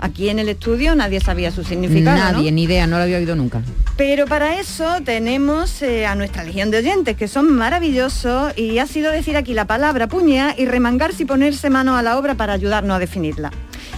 Aquí 0.00 0.28
en 0.28 0.38
el 0.38 0.48
estudio 0.48 0.94
nadie 0.94 1.20
sabía 1.20 1.50
su 1.50 1.64
significado. 1.64 2.16
¿no? 2.16 2.32
Nadie, 2.38 2.52
ni 2.52 2.64
idea, 2.64 2.86
no 2.86 2.96
lo 2.96 3.04
había 3.04 3.18
oído 3.18 3.36
nunca. 3.36 3.62
Pero 3.96 4.26
para 4.26 4.58
eso 4.58 4.96
tenemos 5.04 5.80
eh, 5.82 6.06
a 6.06 6.14
nuestra 6.14 6.44
legión 6.44 6.70
de 6.70 6.78
oyentes, 6.78 7.16
que 7.16 7.28
son 7.28 7.50
maravillosos, 7.54 8.52
y 8.58 8.78
ha 8.78 8.86
sido 8.86 9.10
decir 9.12 9.36
aquí 9.36 9.54
la 9.54 9.66
palabra 9.66 10.06
puñea 10.06 10.54
y 10.56 10.66
remangarse 10.66 11.22
y 11.22 11.26
ponerse 11.26 11.70
mano 11.70 11.96
a 11.96 12.02
la 12.02 12.18
obra 12.18 12.34
para 12.34 12.52
ayudarnos 12.54 12.96
a 12.96 12.98
definirla. 12.98 13.50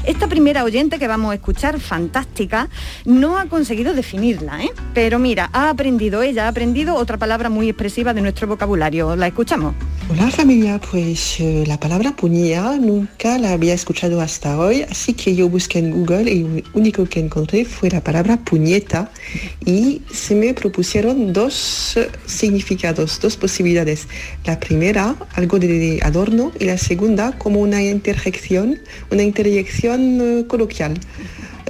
Esta 0.05 0.29
primera 0.29 0.65
oyente 0.65 0.99
que 0.99 1.07
vamos 1.07 1.33
a 1.33 1.35
escuchar, 1.35 1.81
fantástica, 1.81 2.69
no 3.05 3.39
ha 3.39 3.47
conseguido 3.47 3.95
definirla, 3.95 4.63
¿eh? 4.63 4.71
Pero 4.95 5.19
mira, 5.19 5.51
ha 5.53 5.71
aprendido, 5.71 6.23
ella 6.23 6.47
ha 6.47 6.49
aprendido 6.49 6.95
otra 6.95 7.17
palabra 7.17 7.51
muy 7.51 7.69
expresiva 7.69 8.15
de 8.15 8.21
nuestro 8.21 8.47
vocabulario. 8.47 9.17
¿La 9.17 9.27
escuchamos? 9.27 9.75
Hola 10.11 10.31
familia, 10.31 10.81
pues 10.91 11.39
eh, 11.41 11.65
la 11.67 11.79
palabra 11.79 12.17
puñía 12.17 12.77
nunca 12.81 13.39
la 13.39 13.53
había 13.53 13.75
escuchado 13.75 14.23
hasta 14.23 14.59
hoy, 14.59 14.83
así 14.83 15.13
que 15.13 15.35
yo 15.35 15.51
busqué 15.51 15.81
en 15.81 15.91
Google 15.91 16.31
y 16.33 16.43
lo 16.45 16.63
único 16.73 17.05
que 17.05 17.21
encontré 17.21 17.67
fue 17.67 17.91
la 17.91 18.03
palabra 18.03 18.39
puñeta 18.39 19.11
y 19.67 20.01
se 20.11 20.35
me 20.35 20.55
propusieron 20.55 21.35
dos 21.35 21.99
eh, 21.99 22.09
significados, 22.25 23.21
dos 23.21 23.37
posibilidades. 23.37 24.09
La 24.47 24.59
primera, 24.59 25.15
algo 25.35 25.59
de 25.59 26.01
adorno 26.03 26.53
y 26.59 26.65
la 26.65 26.79
segunda, 26.79 27.33
como 27.37 27.61
una 27.61 27.83
interjección, 27.83 28.79
una 29.11 29.23
interjección 29.23 29.78
eh, 29.85 30.45
coloquial. 30.47 30.95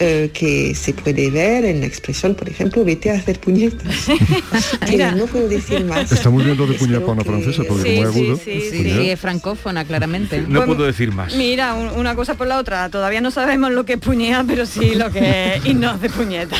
eh, 0.01 0.31
que 0.33 0.77
se 0.77 0.93
puede 0.95 1.29
ver 1.29 1.65
en 1.65 1.81
la 1.81 1.87
expresión, 1.87 2.37
por 2.37 2.49
ejemplo, 2.49 2.85
vete 2.85 3.11
a 3.11 3.15
hacer 3.15 3.41
puñetas. 3.41 4.07
No 5.17 5.27
puedo 5.27 5.49
decir 5.49 5.85
más. 5.85 6.13
Está 6.13 6.31
muy 6.31 6.45
bien 6.45 6.57
lo 6.57 6.67
de 6.69 6.75
para 7.01 7.13
una 7.13 7.25
francesa, 7.25 7.63
porque 7.69 7.97
como 7.97 8.09
es 8.09 8.17
agudo. 8.17 8.37
sí, 8.37 8.61
sí, 8.71 8.79
puñar. 8.79 9.01
sí, 9.01 9.11
es 9.11 9.19
francófona, 9.21 9.85
claramente. 9.85 10.45
No 10.47 10.65
puedo 10.67 10.85
decir 10.85 11.11
más. 11.13 11.35
Mira, 11.35 11.75
un- 11.75 11.89
una 11.99 12.15
cosa 12.15 12.35
por 12.35 12.47
la 12.47 12.59
otra. 12.59 12.89
Todavía 12.91 13.21
no 13.21 13.31
sabemos 13.33 13.73
lo 13.73 13.85
que 13.85 13.95
es 13.95 13.99
puñea, 13.99 14.45
pero 14.47 14.67
sí 14.67 14.95
lo 14.95 15.11
que 15.11 15.57
es 15.57 15.67
irnos 15.67 16.01
de 16.01 16.11
puñeta. 16.11 16.57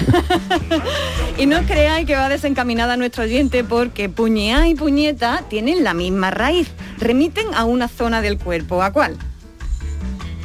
y 1.39 1.47
no 1.47 1.63
creáis 1.63 2.07
que 2.07 2.15
va 2.17 2.29
desencaminada 2.29 2.97
nuestro 2.97 3.23
oyente 3.25 3.63
porque 3.65 4.09
puñea 4.09 4.69
y 4.69 4.75
puñeta 4.75 5.45
tienen 5.49 5.85
la 5.85 5.95
misma 5.95 6.31
raíz. 6.33 6.69
Remiten 6.99 7.47
a 7.55 7.65
una 7.65 7.87
zona 7.89 8.21
del 8.21 8.37
cuerpo. 8.39 8.83
¿A 8.83 8.93
cuál? 8.93 9.17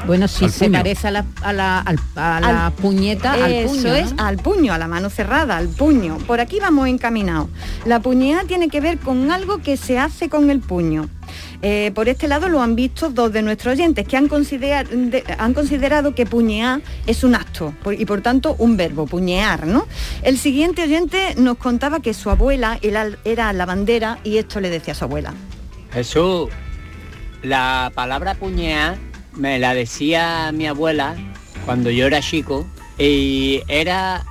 Bueno, 0.06 0.28
si 0.28 0.50
se 0.50 0.66
puño. 0.66 0.80
parece 0.80 1.08
a 1.08 1.12
la, 1.12 1.26
a 1.42 1.54
la, 1.54 1.80
al- 1.80 2.00
a 2.16 2.40
la 2.42 2.66
Al- 2.68 2.74
puñeta, 2.74 3.34
al 3.34 3.52
Eso 3.54 3.74
puño. 3.74 3.94
es, 3.96 4.14
¿no? 4.14 4.24
al 4.24 4.38
puño, 4.38 4.74
a 4.74 4.78
la 4.78 4.88
mano 4.90 5.10
cerrada, 5.10 5.56
al 5.56 5.70
puño. 5.70 6.18
Por 6.28 6.42
aquí 6.42 6.60
vamos 6.60 6.90
encaminados. 6.90 7.48
La 7.86 8.02
puñea 8.02 8.44
tiene 8.46 8.68
que 8.68 8.82
ver 8.82 9.00
con 9.00 9.32
algo 9.32 9.60
que 9.60 9.78
se 9.78 9.98
hace 10.00 10.28
con 10.30 10.50
el 10.50 10.60
puño. 10.60 11.08
Eh, 11.62 11.92
por 11.96 12.10
este 12.10 12.28
lado 12.28 12.50
lo 12.50 12.62
han 12.62 12.76
visto 12.76 13.10
dos 13.10 13.32
de 13.32 13.42
nuestros 13.42 13.76
oyentes 13.76 14.06
que 14.06 14.18
han, 14.18 14.28
considera- 14.28 14.84
de- 14.84 15.24
han 15.38 15.54
considerado 15.54 16.14
que 16.14 16.26
puñear 16.26 16.82
es 17.08 17.24
un 17.24 17.34
acto 17.36 17.74
por- 17.82 17.94
y 17.94 18.06
por 18.06 18.20
tanto 18.22 18.56
un 18.60 18.76
verbo, 18.76 19.06
puñear, 19.08 19.66
¿no? 19.66 19.88
El 20.22 20.38
siguiente 20.38 20.84
oyente 20.84 21.36
nos 21.38 21.58
contaba 21.58 22.02
que 22.02 22.14
su 22.14 22.30
abuela 22.30 22.78
era, 22.82 23.08
era 23.24 23.54
lavandera 23.54 24.20
y 24.26 24.38
esto 24.38 24.60
le 24.60 24.70
decía 24.70 24.92
a 24.92 24.96
su 24.98 25.06
abuela. 25.06 25.34
Jesús, 25.94 26.50
la 27.42 27.90
palabra 27.96 28.36
puñear 28.36 28.98
me 29.36 29.60
la 29.60 29.74
decía 29.74 30.52
mi 30.54 30.68
abuela 30.68 31.16
cuando 31.66 31.90
yo 31.90 32.06
era 32.08 32.22
chico 32.22 32.66
y 32.98 33.62
era 33.68 34.24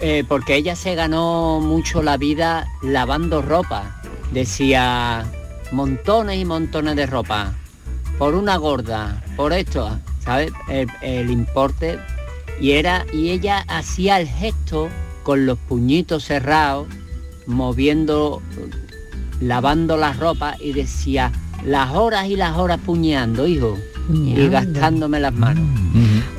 eh, 0.00 0.24
porque 0.28 0.56
ella 0.56 0.76
se 0.76 0.94
ganó 0.94 1.60
mucho 1.60 2.02
la 2.02 2.16
vida 2.16 2.66
lavando 2.82 3.42
ropa. 3.42 4.00
Decía 4.32 5.24
montones 5.72 6.38
y 6.38 6.44
montones 6.44 6.96
de 6.96 7.06
ropa 7.06 7.54
por 8.18 8.34
una 8.34 8.56
gorda, 8.56 9.22
por 9.36 9.52
esto, 9.52 9.98
¿sabes? 10.20 10.52
El, 10.68 11.30
importe 11.30 11.98
y 12.60 12.72
era 12.72 13.06
y 13.12 13.30
ella 13.30 13.64
hacía 13.68 14.18
el 14.20 14.26
gesto 14.26 14.88
con 15.22 15.46
los 15.46 15.58
puñitos 15.58 16.24
cerrados, 16.24 16.88
moviendo 17.46 18.42
lavando 19.40 19.96
la 19.96 20.12
ropa 20.12 20.56
y 20.58 20.72
decía 20.72 21.30
las 21.64 21.94
horas 21.94 22.26
y 22.26 22.36
las 22.36 22.56
horas 22.56 22.80
puñeando, 22.84 23.46
hijo, 23.46 23.76
y 24.12 24.48
gastándome 24.48 25.20
las 25.20 25.32
manos. 25.32 25.64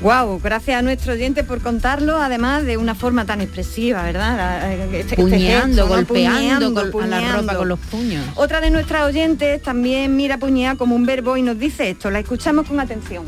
Wow, 0.01 0.39
gracias 0.43 0.77
a 0.79 0.81
nuestro 0.81 1.13
oyente 1.13 1.43
por 1.43 1.59
contarlo, 1.61 2.17
además 2.17 2.63
de 2.65 2.77
una 2.77 2.93
forma 2.95 3.25
tan 3.25 3.41
expresiva, 3.41 4.03
¿verdad? 4.03 4.71
Este- 4.71 4.99
este 4.99 5.15
Puñeando, 5.15 5.67
gesto, 5.67 5.81
¿no? 5.83 5.87
golpeando 5.95 6.73
Puñeando, 6.73 6.91
con- 6.91 7.03
a 7.13 7.21
la 7.21 7.35
ropa 7.37 7.55
con 7.55 7.67
los 7.67 7.79
puños. 7.79 8.23
Otra 8.35 8.61
de 8.61 8.69
nuestras 8.69 9.03
oyentes 9.05 9.61
también 9.63 10.15
mira 10.15 10.37
puñear 10.37 10.77
como 10.77 10.95
un 10.95 11.05
verbo 11.05 11.35
y 11.37 11.41
nos 11.41 11.57
dice 11.57 11.89
esto, 11.89 12.11
la 12.11 12.19
escuchamos 12.19 12.67
con 12.67 12.79
atención. 12.79 13.23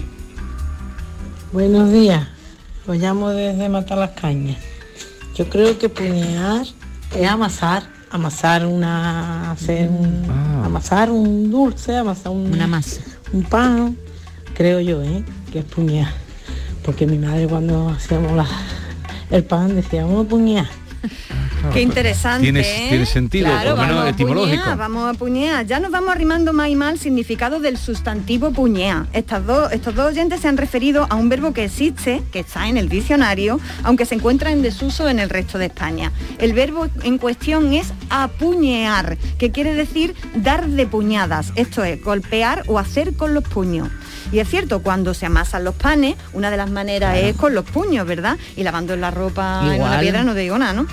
Buenos 1.51 1.91
días, 1.91 2.27
os 2.87 2.97
llamo 2.97 3.29
desde 3.29 3.69
Matar 3.69 3.97
las 3.97 4.11
Cañas. 4.11 4.57
Yo 5.35 5.49
creo 5.49 5.77
que 5.79 5.89
puñear 5.89 6.65
es 7.17 7.27
amasar, 7.27 7.83
amasar 8.11 8.65
una, 8.65 9.51
hacer 9.51 9.89
un- 9.89 10.25
amasar 10.63 11.09
un 11.09 11.49
dulce, 11.49 11.95
amasar 11.97 12.31
un, 12.31 12.51
Una 12.53 12.67
masa. 12.67 13.01
un 13.33 13.43
pan, 13.43 13.97
creo 14.59 14.79
yo, 14.81 15.01
¿eh? 15.01 15.23
que 15.53 15.59
es 15.59 15.65
puñear. 15.65 16.11
Porque 16.83 17.07
mi 17.07 17.17
madre 17.17 17.47
cuando 17.47 17.89
hacíamos 17.89 18.33
la- 18.33 18.45
el 19.31 19.43
pan 19.45 19.73
decía, 19.75 20.03
vamos 20.03 20.25
a 20.25 20.29
puñear. 20.29 20.67
Qué 21.73 21.81
interesante. 21.81 22.43
Tienes- 22.51 22.67
¿eh? 22.67 22.85
tiene 22.89 23.05
sentido, 23.05 23.45
Claro, 23.47 23.69
por 23.71 23.77
lo 23.77 23.81
menos 23.83 23.95
vamos 23.95 24.05
a 24.05 24.09
etimológico. 24.09 24.61
puñear, 24.63 24.77
vamos 24.77 25.15
a 25.15 25.17
puñear. 25.17 25.65
Ya 25.65 25.79
nos 25.79 25.91
vamos 25.91 26.09
arrimando 26.09 26.51
más 26.51 26.67
y 26.69 26.75
más 26.75 26.89
al 26.91 26.99
significado 26.99 27.59
del 27.61 27.77
sustantivo 27.77 28.51
puñear. 28.51 29.05
Estas 29.13 29.45
dos, 29.45 29.71
estos 29.71 29.95
dos 29.95 30.07
oyentes 30.07 30.41
se 30.41 30.49
han 30.49 30.57
referido 30.57 31.07
a 31.09 31.15
un 31.15 31.29
verbo 31.29 31.53
que 31.53 31.63
existe, 31.65 32.21
que 32.33 32.39
está 32.39 32.67
en 32.67 32.75
el 32.75 32.89
diccionario, 32.89 33.61
aunque 33.83 34.05
se 34.05 34.15
encuentra 34.15 34.51
en 34.51 34.61
desuso 34.61 35.07
en 35.07 35.19
el 35.19 35.29
resto 35.29 35.57
de 35.57 35.67
España. 35.67 36.11
El 36.37 36.51
verbo 36.53 36.87
en 37.03 37.17
cuestión 37.17 37.71
es 37.73 37.93
apuñear, 38.09 39.17
que 39.37 39.51
quiere 39.51 39.73
decir 39.75 40.15
dar 40.35 40.67
de 40.67 40.85
puñadas, 40.85 41.53
esto 41.55 41.83
es, 41.85 42.01
golpear 42.03 42.63
o 42.67 42.77
hacer 42.79 43.15
con 43.15 43.33
los 43.33 43.43
puños. 43.45 43.87
Y 44.31 44.39
es 44.39 44.49
cierto, 44.49 44.81
cuando 44.81 45.13
se 45.13 45.25
amasan 45.25 45.63
los 45.63 45.75
panes, 45.75 46.15
una 46.33 46.51
de 46.51 46.57
las 46.57 46.69
maneras 46.69 47.17
es 47.17 47.35
con 47.35 47.55
los 47.55 47.65
puños, 47.65 48.05
¿verdad? 48.05 48.37
Y 48.55 48.63
lavando 48.63 48.95
la 48.95 49.11
ropa 49.11 49.59
en 49.61 49.67
una 49.67 49.75
Igual. 49.75 49.99
piedra 50.01 50.23
no 50.23 50.33
te 50.33 50.41
digo 50.41 50.57
nada, 50.57 50.73
¿no? 50.73 50.87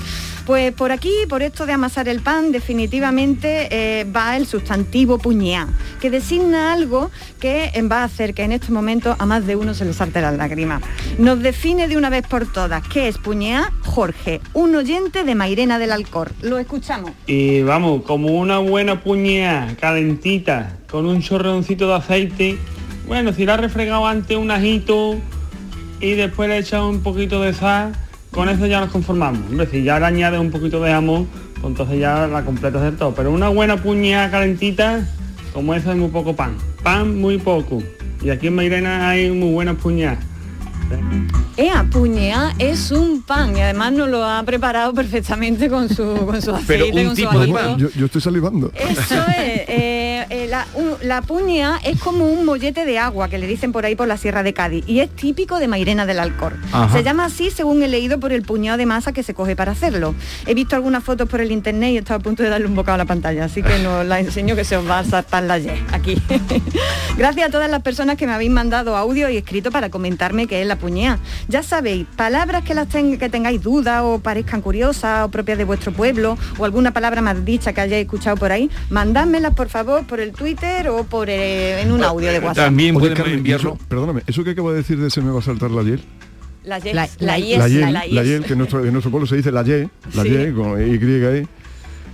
Pues 0.46 0.72
por 0.72 0.92
aquí, 0.92 1.12
por 1.28 1.42
esto 1.42 1.66
de 1.66 1.72
amasar 1.72 2.08
el 2.08 2.20
pan, 2.20 2.52
definitivamente 2.52 3.66
eh, 3.70 4.04
va 4.04 4.36
el 4.36 4.46
sustantivo 4.46 5.18
puñear, 5.18 5.66
que 6.00 6.08
designa 6.08 6.72
algo 6.72 7.10
que 7.40 7.72
eh, 7.74 7.82
va 7.82 8.02
a 8.02 8.04
hacer 8.04 8.32
que 8.32 8.44
en 8.44 8.52
estos 8.52 8.70
momentos 8.70 9.16
a 9.18 9.26
más 9.26 9.44
de 9.44 9.56
uno 9.56 9.74
se 9.74 9.84
le 9.84 9.92
salte 9.92 10.20
las 10.20 10.36
lágrimas. 10.36 10.82
Nos 11.18 11.42
define 11.42 11.88
de 11.88 11.96
una 11.96 12.10
vez 12.10 12.24
por 12.28 12.46
todas 12.46 12.86
qué 12.86 13.08
es 13.08 13.18
puñear 13.18 13.72
Jorge, 13.82 14.40
un 14.52 14.76
oyente 14.76 15.24
de 15.24 15.34
Mairena 15.34 15.80
del 15.80 15.90
Alcor. 15.90 16.30
Lo 16.42 16.58
escuchamos. 16.58 17.10
Y 17.26 17.62
vamos, 17.62 18.02
como 18.04 18.28
una 18.28 18.58
buena 18.58 19.02
puñea 19.02 19.74
calentita, 19.80 20.76
con 20.88 21.06
un 21.06 21.22
chorroncito 21.22 21.88
de 21.88 21.94
aceite. 21.94 22.58
Bueno, 23.06 23.32
si 23.32 23.46
la 23.46 23.54
has 23.54 23.60
refregado 23.60 24.06
antes 24.06 24.36
un 24.36 24.50
ajito 24.50 25.16
y 26.00 26.12
después 26.12 26.48
le 26.48 26.56
he 26.56 26.58
echado 26.58 26.88
un 26.88 27.00
poquito 27.00 27.40
de 27.42 27.54
sal, 27.54 27.92
con 28.32 28.48
eso 28.48 28.66
ya 28.66 28.80
nos 28.80 28.90
conformamos. 28.90 29.40
Hombre, 29.48 29.66
si 29.70 29.82
ya 29.82 29.98
le 29.98 30.06
añades 30.06 30.40
un 30.40 30.50
poquito 30.50 30.80
de 30.82 30.90
jamón, 30.90 31.28
pues 31.54 31.64
entonces 31.66 31.98
ya 32.00 32.26
la 32.26 32.44
completas 32.44 32.82
del 32.82 32.96
todo. 32.96 33.14
Pero 33.14 33.30
una 33.30 33.48
buena 33.48 33.76
puñea 33.76 34.30
calentita, 34.30 35.06
como 35.54 35.74
esa 35.74 35.92
es 35.92 35.96
muy 35.96 36.08
poco 36.08 36.34
pan. 36.34 36.56
Pan 36.82 37.18
muy 37.20 37.38
poco. 37.38 37.82
Y 38.22 38.30
aquí 38.30 38.48
en 38.48 38.56
Mairena 38.56 39.08
hay 39.08 39.30
muy 39.30 39.52
buenas 39.52 39.76
puñadas. 39.76 40.18
Ea, 41.56 41.84
puñear 41.90 42.52
es 42.58 42.92
un 42.92 43.22
pan 43.22 43.56
y 43.56 43.60
además 43.60 43.92
nos 43.92 44.08
lo 44.08 44.24
ha 44.24 44.42
preparado 44.44 44.94
perfectamente 44.94 45.68
con 45.68 45.88
su, 45.88 46.14
con 46.26 46.40
su 46.40 46.54
aceite, 46.54 47.04
con 47.04 47.16
su 47.16 47.28
ajito. 47.28 47.76
Yo, 47.78 47.88
yo 47.90 48.06
estoy 48.06 48.20
salivando. 48.20 48.70
Eso 48.74 49.14
es. 49.14 49.68
eh, 49.68 49.95
eh, 50.30 50.46
la, 50.48 50.66
un- 50.74 50.96
la 51.02 51.22
puña 51.22 51.78
es 51.84 52.00
como 52.00 52.24
un 52.26 52.44
mollete 52.44 52.84
de 52.84 52.98
agua 52.98 53.28
que 53.28 53.38
le 53.38 53.46
dicen 53.46 53.72
por 53.72 53.84
ahí 53.84 53.94
por 53.94 54.08
la 54.08 54.16
Sierra 54.16 54.42
de 54.42 54.52
Cádiz 54.54 54.84
y 54.86 55.00
es 55.00 55.10
típico 55.10 55.58
de 55.58 55.68
Mairena 55.68 56.06
del 56.06 56.18
Alcor. 56.18 56.54
Ajá. 56.72 56.92
Se 56.96 57.02
llama 57.02 57.24
así 57.26 57.50
según 57.50 57.82
he 57.82 57.88
leído 57.88 58.18
por 58.20 58.32
el 58.32 58.42
puñado 58.42 58.78
de 58.78 58.86
masa 58.86 59.12
que 59.12 59.22
se 59.22 59.34
coge 59.34 59.56
para 59.56 59.72
hacerlo. 59.72 60.14
He 60.46 60.54
visto 60.54 60.76
algunas 60.76 61.02
fotos 61.04 61.28
por 61.28 61.40
el 61.40 61.52
internet 61.52 61.90
y 61.92 61.96
he 61.96 61.98
estado 62.00 62.20
a 62.20 62.22
punto 62.22 62.42
de 62.42 62.48
darle 62.48 62.66
un 62.66 62.74
bocado 62.74 62.94
a 62.94 62.98
la 62.98 63.04
pantalla, 63.04 63.44
así 63.44 63.62
que 63.62 63.78
no 63.80 64.04
la 64.04 64.20
enseño 64.20 64.56
que 64.56 64.64
se 64.64 64.76
os 64.76 64.88
va 64.88 65.00
a 65.00 65.04
saltar 65.04 65.42
la 65.44 65.58
Y 65.58 65.68
aquí. 65.92 66.20
Gracias 67.16 67.48
a 67.48 67.50
todas 67.50 67.70
las 67.70 67.82
personas 67.82 68.16
que 68.16 68.26
me 68.26 68.32
habéis 68.32 68.50
mandado 68.50 68.96
audio 68.96 69.28
y 69.30 69.36
escrito 69.36 69.70
para 69.70 69.90
comentarme 69.90 70.46
qué 70.46 70.60
es 70.60 70.66
la 70.66 70.76
puñea. 70.76 71.18
Ya 71.48 71.62
sabéis, 71.62 72.06
palabras 72.16 72.62
que 72.64 72.74
las 72.74 72.88
ten- 72.88 73.18
que 73.18 73.28
tengáis 73.28 73.62
dudas 73.62 74.02
o 74.04 74.18
parezcan 74.18 74.60
curiosas 74.60 75.24
o 75.24 75.30
propias 75.30 75.58
de 75.58 75.64
vuestro 75.64 75.92
pueblo 75.92 76.36
o 76.58 76.64
alguna 76.64 76.92
palabra 76.92 77.20
más 77.22 77.44
dicha 77.44 77.72
que 77.72 77.80
hayáis 77.80 78.04
escuchado 78.04 78.36
por 78.36 78.52
ahí, 78.52 78.70
mandádmelas 78.90 79.54
por 79.54 79.68
favor 79.68 80.05
por 80.06 80.20
el 80.20 80.32
Twitter 80.32 80.88
o 80.88 81.04
por 81.04 81.28
eh, 81.30 81.80
en 81.82 81.92
un 81.92 82.02
audio 82.04 82.30
de 82.30 82.38
WhatsApp. 82.38 82.66
También 82.66 82.94
Oye, 82.96 83.00
pueden 83.00 83.16
Carmen, 83.16 83.34
enviarlo. 83.38 83.74
eso- 83.74 83.84
perdóname, 83.88 84.22
eso 84.26 84.44
que 84.44 84.50
acabo 84.50 84.70
de 84.70 84.78
decir 84.78 84.98
de 84.98 85.10
se 85.10 85.20
me 85.20 85.30
va 85.30 85.38
a 85.40 85.42
saltar 85.42 85.70
la 85.70 85.82
hiel. 85.82 86.00
La 86.64 86.78
Y, 86.80 86.82
La- 86.92 86.92
la, 86.92 87.08
la- 87.20 87.38
Y 87.38 87.52
es- 87.52 87.58
la 87.58 87.68
hiel, 87.68 87.92
la 87.92 88.06
Y 88.06 88.12
la 88.12 88.22
es- 88.22 88.28
hiel, 88.28 88.44
que 88.44 88.52
en 88.54 88.58
nuestro, 88.58 88.84
en 88.84 88.92
nuestro 88.92 89.10
pueblo 89.10 89.26
se 89.26 89.36
dice 89.36 89.52
la 89.52 89.62
Y, 89.62 89.88
la 90.14 90.22
Sí. 90.22 90.28
Y 90.48 90.52
con 90.52 90.80
Y, 90.80 91.46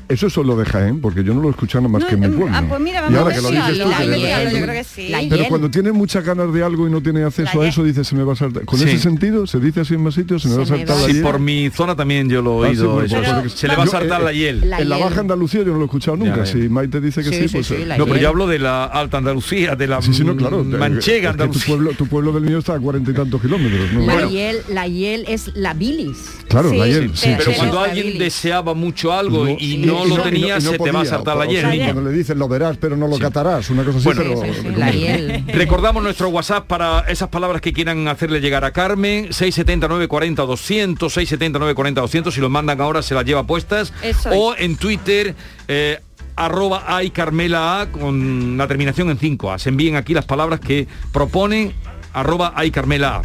Eso 0.08 0.26
es 0.26 0.32
solo 0.32 0.56
de 0.56 0.64
Jaén, 0.64 1.00
porque 1.00 1.24
yo 1.24 1.32
no 1.34 1.40
lo 1.40 1.48
he 1.48 1.50
escuchado 1.52 1.88
más 1.88 2.02
No, 2.02 2.08
que 2.08 2.14
en 2.14 2.20
mi 2.20 2.26
em, 2.26 2.34
pueblo. 2.34 2.54
ah, 2.56 2.64
pues 2.68 2.80
mira, 2.80 2.98
y 3.00 3.02
vamos 3.02 3.18
ahora 3.18 3.30
a 3.30 3.36
que 3.36 3.42
lo 3.42 3.48
decirlo, 3.50 3.66
dices 3.70 3.84
tú, 3.84 3.90
la 3.90 3.98
que 3.98 4.06
de 4.08 4.18
hiel, 4.18 4.22
verdad, 4.28 4.42
yo 4.52 4.58
¿no? 4.58 4.62
creo 4.64 4.74
que 4.74 4.84
sí. 4.84 5.12
Pero 5.30 5.44
cuando 5.48 5.70
tienes 5.70 5.92
muchas 5.94 6.24
ganas 6.24 6.52
de 6.52 6.62
algo 6.64 6.86
y 6.88 6.90
no 6.90 7.00
tienes 7.02 7.24
acceso 7.24 7.58
La 7.58 7.64
a 7.64 7.68
eso, 7.68 7.82
dices 7.84 8.06
se 8.06 8.14
me 8.16 8.24
va 8.24 8.32
a 8.32 8.36
saltar. 8.36 8.64
Con 8.64 8.78
Sí. 8.78 8.84
ese 8.88 8.98
sentido, 8.98 9.46
se 9.46 9.60
dice 9.60 9.80
así 9.80 9.94
en 9.94 10.02
más 10.02 10.14
sitios, 10.14 10.42
se 10.42 10.48
me 10.48 10.56
va 10.56 10.62
a 10.64 10.66
saltar 10.66 10.96
la 10.96 11.06
Sí, 11.06 11.12
hiel. 11.14 11.22
por 11.22 11.38
mi 11.38 11.70
zona 11.70 11.94
también 11.96 12.28
yo 12.28 12.42
lo 12.42 12.64
he 12.64 12.70
Ah, 12.70 12.74
sí, 12.74 12.80
oído. 12.82 13.08
se 13.48 13.68
le 13.68 13.76
va 13.76 13.82
a 13.82 13.86
Yo, 13.86 13.90
saltar 13.92 14.20
eh, 14.20 14.24
la 14.24 14.32
hiel. 14.32 14.64
en 14.78 14.88
la 14.88 14.96
Baja 14.98 15.20
Andalucía 15.20 15.60
yo 15.62 15.68
no 15.68 15.74
lo 15.76 15.82
he 15.82 15.84
escuchado 15.86 16.16
nunca. 16.16 16.44
Si 16.46 16.56
Maite 16.68 17.00
dice 17.00 17.22
que 17.22 17.48
sí, 17.48 17.48
pues... 17.54 17.70
eh, 17.70 17.86
no, 17.98 18.04
pero 18.06 18.16
yo 18.18 18.28
hablo 18.28 18.46
de 18.46 18.58
la 18.58 18.84
Alta 18.84 19.18
Andalucía, 19.18 19.76
de 19.76 19.86
la 19.86 20.00
no, 20.00 20.64
manchega 20.64 21.30
Andalucía. 21.30 21.66
pueblo, 21.66 21.92
tu 21.92 22.06
pueblo 22.06 22.32
del 22.32 22.42
mío 22.44 22.58
está 22.58 22.74
a 22.74 22.80
cuarenta 22.80 23.10
y 23.10 23.14
tantos 23.14 23.40
kilómetros. 23.40 23.92
¿no? 23.92 24.06
La 24.06 24.86
hiel, 24.86 25.24
es 25.28 25.50
la 25.54 25.74
bilis. 25.74 26.18
Claro, 26.48 26.72
la 26.72 26.86
hiel, 26.86 27.10
pero 27.38 27.52
cuando 27.56 27.80
alguien 27.80 28.18
deseaba 28.18 28.74
mucho 28.74 29.12
algo 29.12 29.44
No, 29.44 29.50
y 29.58 29.72
y 29.74 29.78
no 30.06 30.16
lo 30.16 30.22
tenía, 30.22 30.60
se 30.60 30.78
te 30.78 30.90
va 30.90 31.00
a 31.02 31.04
saltar 31.04 31.36
la 31.36 31.46
hiel. 31.46 31.68
niño. 31.70 31.92
Cuando 31.92 32.10
le 32.10 32.16
dicen 32.16 32.38
lo 32.38 32.48
verás, 32.48 32.76
pero 32.78 32.96
no 32.96 33.08
lo 33.08 33.18
catarás, 33.18 33.70
una 33.70 33.84
cosa 33.84 33.98
así, 33.98 34.04
Bueno, 34.04 34.22
pero... 34.40 35.42
Recordamos 35.58 36.02
nuestro 36.02 36.28
WhatsApp 36.28 36.66
para 36.66 37.00
esas 37.08 37.28
palabras 37.28 37.60
que 37.60 37.72
quieran 37.72 38.08
hacerle 38.08 38.40
llegar 38.40 38.64
a 38.64 38.72
Carmen, 38.72 39.32
679 39.32 40.08
40 40.08 40.42
200, 40.42 41.12
679 41.12 41.74
40 41.74 42.00
200, 42.00 42.34
si 42.34 42.40
los 42.40 42.50
mandan 42.50 42.80
ahora 42.80 43.02
se 43.02 43.14
las 43.14 43.24
lleva 43.24 43.46
puestas. 43.46 43.92
Eso 44.02 44.30
o 44.30 44.54
en 44.56 44.76
Twitter, 44.76 45.34
eh, 45.68 46.00
arroba 46.36 46.84
ay 46.86 47.10
Carmela 47.10 47.80
A, 47.80 47.92
con 47.92 48.56
la 48.56 48.66
terminación 48.66 49.10
en 49.10 49.18
5A. 49.18 49.58
Se 49.58 49.68
envíen 49.68 49.96
aquí 49.96 50.14
las 50.14 50.24
palabras 50.24 50.60
que 50.60 50.86
proponen, 51.12 51.72
arroba 52.12 52.52
ay 52.56 52.70
Carmela. 52.70 53.22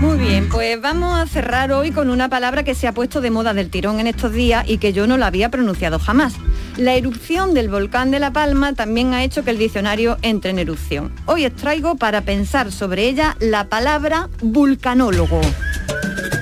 Muy 0.00 0.18
bien, 0.18 0.48
pues 0.48 0.80
vamos 0.80 1.18
a 1.18 1.26
cerrar 1.26 1.72
hoy 1.72 1.92
con 1.92 2.10
una 2.10 2.28
palabra 2.28 2.62
que 2.64 2.74
se 2.74 2.88
ha 2.88 2.92
puesto 2.92 3.20
de 3.20 3.30
moda 3.30 3.54
del 3.54 3.70
tirón 3.70 4.00
en 4.00 4.06
estos 4.06 4.32
días 4.32 4.64
y 4.68 4.78
que 4.78 4.92
yo 4.92 5.06
no 5.06 5.16
la 5.16 5.26
había 5.26 5.50
pronunciado 5.50 5.98
jamás. 5.98 6.34
La 6.76 6.94
erupción 6.94 7.54
del 7.54 7.68
volcán 7.68 8.10
de 8.10 8.18
La 8.18 8.32
Palma 8.32 8.72
también 8.72 9.14
ha 9.14 9.22
hecho 9.22 9.44
que 9.44 9.50
el 9.50 9.58
diccionario 9.58 10.18
entre 10.22 10.50
en 10.50 10.58
erupción. 10.58 11.12
Hoy 11.26 11.46
os 11.46 11.54
traigo 11.54 11.96
para 11.96 12.22
pensar 12.22 12.72
sobre 12.72 13.08
ella 13.08 13.36
la 13.40 13.64
palabra 13.64 14.28
vulcanólogo. 14.40 15.40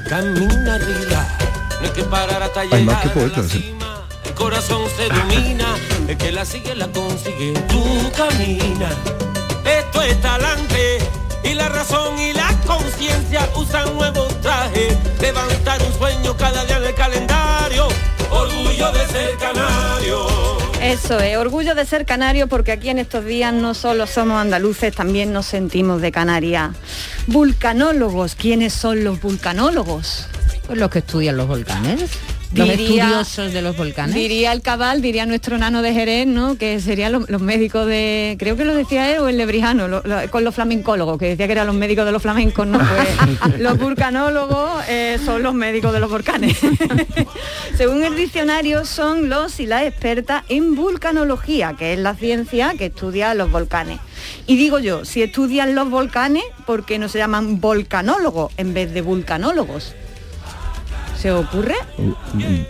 Camina 0.08 0.78
no 0.78 1.86
hay 1.86 1.90
que 1.90 2.02
parar 2.04 2.42
hasta 2.42 2.64
más. 2.64 3.06
¿eh? 3.06 3.74
El 4.24 4.34
corazón 4.34 4.82
se 4.96 5.08
domina, 5.08 5.76
el 6.08 6.16
que 6.16 6.32
la 6.32 6.44
sigue 6.44 6.74
la 6.74 6.88
consigue. 6.88 7.54
Tú 7.68 8.10
camina, 8.16 8.90
esto 9.64 10.02
es 10.02 10.20
talante. 10.20 10.98
Y 11.50 11.54
la 11.54 11.68
razón 11.68 12.16
y 12.16 12.32
la 12.32 12.48
conciencia 12.64 13.48
usan 13.56 13.92
nuevos 13.96 14.40
trajes. 14.40 14.96
Levantar 15.20 15.82
un 15.82 15.92
sueño 15.94 16.36
cada 16.36 16.64
día 16.64 16.76
en 16.76 16.84
el 16.84 16.94
calendario. 16.94 17.88
Orgullo 18.30 18.92
de 18.92 19.06
ser 19.08 19.36
canario. 19.36 20.28
Eso 20.80 21.18
es, 21.18 21.36
orgullo 21.36 21.74
de 21.74 21.84
ser 21.86 22.06
canario 22.06 22.46
porque 22.46 22.70
aquí 22.70 22.88
en 22.88 23.00
estos 23.00 23.24
días 23.24 23.52
no 23.52 23.74
solo 23.74 24.06
somos 24.06 24.40
andaluces, 24.40 24.94
también 24.94 25.32
nos 25.32 25.46
sentimos 25.46 26.00
de 26.00 26.12
Canarias. 26.12 26.70
Vulcanólogos, 27.26 28.36
¿quiénes 28.36 28.72
son 28.72 29.02
los 29.02 29.20
vulcanólogos? 29.20 30.28
Pues 30.68 30.78
los 30.78 30.88
que 30.88 31.00
estudian 31.00 31.36
los 31.36 31.48
volcanes. 31.48 32.12
Los 32.52 32.66
Diría- 32.68 33.04
estudiosos 33.04 33.52
de 33.52 33.62
los 33.62 33.76
volcanes. 33.76 34.14
Diría 34.16 34.50
el 34.52 34.60
cabal, 34.60 35.00
diría 35.02 35.24
nuestro 35.24 35.56
nano 35.56 35.82
de 35.82 35.92
Jerez, 35.94 36.26
¿no? 36.26 36.56
Que 36.58 36.80
serían 36.80 37.12
los, 37.12 37.30
los 37.30 37.40
médicos 37.40 37.86
de, 37.86 38.34
creo 38.40 38.56
que 38.56 38.64
lo 38.64 38.74
decía 38.74 39.12
él 39.12 39.18
o 39.20 39.28
el 39.28 39.36
lebrijano, 39.38 39.86
lo- 39.86 40.02
lo- 40.04 40.28
con 40.30 40.42
los 40.42 40.54
flamencólogos, 40.56 41.16
que 41.16 41.26
decía 41.28 41.46
que 41.46 41.52
eran 41.52 41.68
los 41.68 41.76
médicos 41.76 42.04
de 42.06 42.10
los 42.12 42.20
flamencos, 42.22 42.66
¿no? 42.66 42.78
Pues 42.80 43.58
los 43.60 43.78
vulcanólogos 43.78 44.82
eh, 44.88 45.18
son 45.24 45.44
los 45.44 45.54
médicos 45.54 45.92
de 45.92 46.00
los 46.00 46.10
volcanes. 46.10 46.58
Según 47.76 48.02
el 48.02 48.16
diccionario, 48.16 48.84
son 48.84 49.28
los 49.28 49.60
y 49.60 49.66
las 49.66 49.84
expertas 49.84 50.42
en 50.48 50.74
vulcanología, 50.74 51.74
que 51.78 51.92
es 51.92 51.98
la 52.00 52.14
ciencia 52.14 52.74
que 52.76 52.86
estudia 52.86 53.32
los 53.34 53.50
volcanes. 53.50 54.00
Y 54.48 54.56
digo 54.56 54.78
yo, 54.80 55.04
si 55.04 55.22
estudian 55.22 55.74
los 55.74 55.88
volcanes, 55.88 56.42
¿por 56.66 56.84
qué 56.84 56.98
no 56.98 57.08
se 57.08 57.18
llaman 57.18 57.60
volcanólogos 57.60 58.52
en 58.56 58.74
vez 58.74 58.92
de 58.92 59.02
vulcanólogos? 59.02 59.94
¿Se 61.20 61.30
ocurre? 61.30 61.74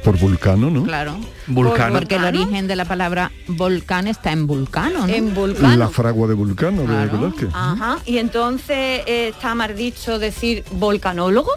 Por 0.03 0.19
vulcano, 0.19 0.71
¿no? 0.71 0.83
Claro. 0.83 1.17
Vulcano. 1.47 1.95
Porque 1.95 2.17
el 2.17 2.25
origen 2.25 2.67
de 2.67 2.75
la 2.75 2.85
palabra 2.85 3.31
volcán 3.47 4.09
está 4.09 4.33
en 4.33 4.49
vulcano, 4.49 5.07
¿no? 5.07 5.13
En 5.13 5.33
vulcano. 5.33 5.77
La 5.77 5.89
fragua 5.89 6.27
de 6.27 6.35
vulcano 6.35 6.83
de 6.83 7.07
Velázquez. 7.07 7.49
Ajá. 7.53 7.99
Y 8.07 8.19
entonces 8.19 9.03
eh, 9.07 9.29
está 9.29 9.55
mal 9.55 9.77
dicho 9.77 10.19
decir 10.19 10.65
volcanólogo. 10.73 11.53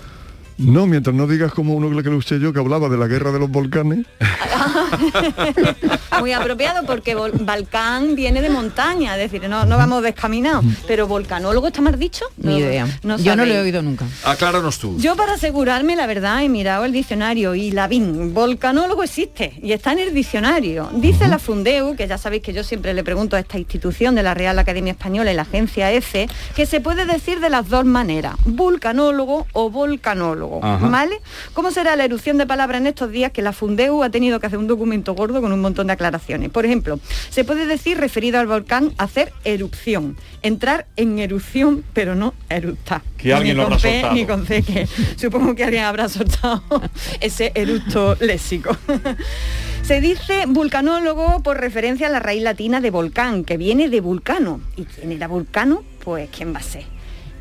No, 0.58 0.86
mientras 0.88 1.16
no 1.16 1.28
digas 1.28 1.52
como 1.54 1.74
uno 1.74 1.88
que 2.02 2.10
lo 2.10 2.20
escuché 2.20 2.40
yo 2.40 2.54
que 2.54 2.60
hablaba 2.60 2.90
de 2.90 2.98
la 2.98 3.08
guerra 3.08 3.32
de 3.32 3.40
los 3.40 3.50
volcanes. 3.50 4.06
Muy 6.20 6.32
apropiado 6.32 6.86
porque 6.86 7.16
vol- 7.18 7.34
Balcán 7.44 8.16
viene 8.16 8.42
de 8.42 8.50
montaña, 8.50 9.16
es 9.18 9.32
decir, 9.32 9.48
no, 9.50 9.66
no 9.66 9.78
vamos 9.78 10.04
descaminados. 10.04 10.64
Pero 10.88 11.08
volcanólogo 11.08 11.68
está 11.68 11.82
mal 11.82 11.98
dicho. 11.98 12.26
Ni 12.38 12.54
No- 12.54 12.60
idea. 12.60 13.00
no 13.04 13.18
Yo 13.18 13.36
no 13.36 13.46
lo 13.46 13.54
he 13.54 13.60
oído 13.60 13.82
nunca. 13.82 14.06
Acláranos 14.24 14.80
tú. 14.80 14.98
Yo 15.00 15.16
para 15.16 15.34
asegurarme, 15.34 15.96
la 15.96 16.06
verdad, 16.08 16.44
he 16.44 16.50
mirado 16.50 16.86
el 16.86 16.92
diccionario 16.92 17.56
y 17.56 17.72
la 17.72 17.88
BIN, 17.88 18.34
volcanólogo 18.34 19.04
existe 19.04 19.54
y 19.62 19.72
está 19.74 19.92
en 19.94 20.00
el 20.00 20.14
diccionario. 20.14 20.90
Dice 20.94 21.28
la 21.28 21.40
Fundeu, 21.40 21.96
que 21.96 22.08
ya 22.08 22.18
sabéis 22.18 22.44
que 22.44 22.54
yo 22.54 22.64
siempre 22.64 22.94
le 22.94 23.04
pregunto 23.04 23.36
a 23.36 23.40
esta 23.40 23.58
institución 23.58 24.16
de 24.16 24.24
la 24.24 24.34
Real 24.34 24.58
Academia 24.60 24.92
Española 24.92 25.32
y 25.32 25.36
la 25.36 25.42
agencia 25.44 25.92
EFE, 25.92 26.28
que 26.56 26.66
se 26.66 26.80
puede 26.80 27.06
decir 27.06 27.40
de 27.40 27.50
las 27.50 27.70
dos 27.70 27.86
maneras, 27.86 28.36
vulcanólogo 28.46 29.48
o 29.54 29.70
volcanólogo, 29.70 30.43
Ajá. 30.62 30.88
¿vale? 30.88 31.20
¿Cómo 31.54 31.72
será 31.72 31.96
la 31.96 32.06
erupción 32.06 32.38
de 32.38 32.46
palabras 32.46 32.82
en 32.82 32.88
estos 32.88 33.12
días 33.12 33.32
que 33.32 33.42
la 33.42 33.54
Fundeu 33.54 34.04
ha 34.04 34.10
tenido 34.10 34.40
que 34.40 34.48
hacer 34.48 34.60
un 34.60 34.68
documento 34.68 35.14
gordo 35.14 35.42
con 35.42 35.52
un 35.52 35.62
montón 35.62 35.88
de 35.88 35.94
aclaraciones? 35.94 36.50
Por 36.50 36.66
ejemplo, 36.66 37.00
se 37.30 37.44
puede 37.44 37.66
decir 37.66 37.98
referido 37.98 38.40
al 38.40 38.48
volcán 38.48 38.94
hacer 38.98 39.32
erupción, 39.44 40.18
entrar 40.42 40.86
en 40.96 41.20
erupción, 41.20 41.84
pero 41.94 42.16
no 42.16 42.34
eructar. 42.50 43.02
Que 43.18 43.34
alguien 43.34 43.56
Ni 43.58 43.64
lo 43.64 43.70
con 43.70 43.74
habrá 43.74 43.82
P, 43.84 43.92
soltado. 43.94 44.14
ni 44.16 44.26
con 44.26 44.46
C, 44.48 44.64
que 44.64 44.88
supongo 45.18 45.56
que 45.56 45.64
alguien 45.64 45.84
habrá 45.84 46.10
soltado 46.10 46.64
ese 47.22 47.52
eructo 47.56 48.16
léxico. 48.20 48.76
Se 49.84 50.00
dice 50.00 50.46
vulcanólogo 50.48 51.44
por 51.44 51.60
referencia 51.60 52.08
a 52.08 52.10
la 52.10 52.20
raíz 52.20 52.42
latina 52.42 52.80
de 52.80 52.90
volcán, 52.90 53.44
que 53.44 53.58
viene 53.58 53.90
de 53.90 54.00
vulcano. 54.00 54.62
¿Y 54.78 54.86
quién 54.86 55.12
era 55.12 55.28
vulcano? 55.28 55.84
Pues 56.04 56.30
quién 56.30 56.54
va 56.56 56.60
a 56.60 56.64
ser. 56.64 56.86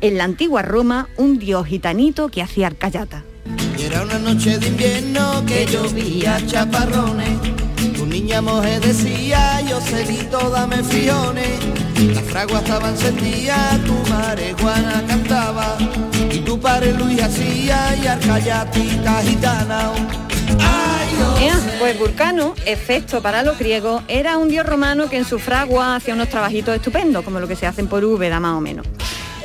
En 0.03 0.17
la 0.17 0.25
antigua 0.25 0.61
Roma, 0.63 1.07
un 1.15 1.39
dios 1.39 1.65
gitanito 1.65 2.27
que 2.27 2.41
hacía 2.41 2.67
arcayata. 2.67 3.23
Y 3.77 3.83
era 3.83 4.01
una 4.01 4.19
noche 4.19 4.59
de 4.59 4.67
invierno 4.67 5.41
que 5.47 5.65
llovía 5.65 6.45
chaparrones. 6.45 7.39
Tu 7.95 8.05
niña 8.05 8.41
moje 8.41 8.81
decía, 8.81 9.61
yo 9.61 9.79
sedito, 9.79 10.49
dame 10.49 10.83
fiones. 10.83 11.57
Las 12.13 12.23
fraguas 12.25 12.63
estaban 12.63 12.97
sentidas, 12.97 13.81
tu 13.85 13.93
marihuana 14.11 15.05
cantaba. 15.07 15.77
Y 16.29 16.39
tu 16.39 16.59
padre 16.59 16.91
Luis 16.95 17.23
hacía 17.23 17.95
y 17.95 18.05
arcayatita 18.05 19.21
gitana. 19.21 19.93
Ea, 21.39 21.57
pues 21.79 21.97
Vulcano, 21.97 22.55
efecto 22.65 23.21
para 23.21 23.41
los 23.41 23.57
griegos, 23.57 24.03
era 24.09 24.37
un 24.37 24.49
dios 24.49 24.65
romano 24.65 25.09
que 25.09 25.15
en 25.15 25.23
su 25.23 25.39
fragua 25.39 25.95
hacía 25.95 26.13
unos 26.13 26.27
trabajitos 26.27 26.75
estupendos, 26.75 27.23
como 27.23 27.39
lo 27.39 27.47
que 27.47 27.55
se 27.55 27.67
hacen 27.67 27.87
por 27.87 28.03
Úbeda 28.03 28.41
más 28.41 28.57
o 28.57 28.59
menos. 28.59 28.85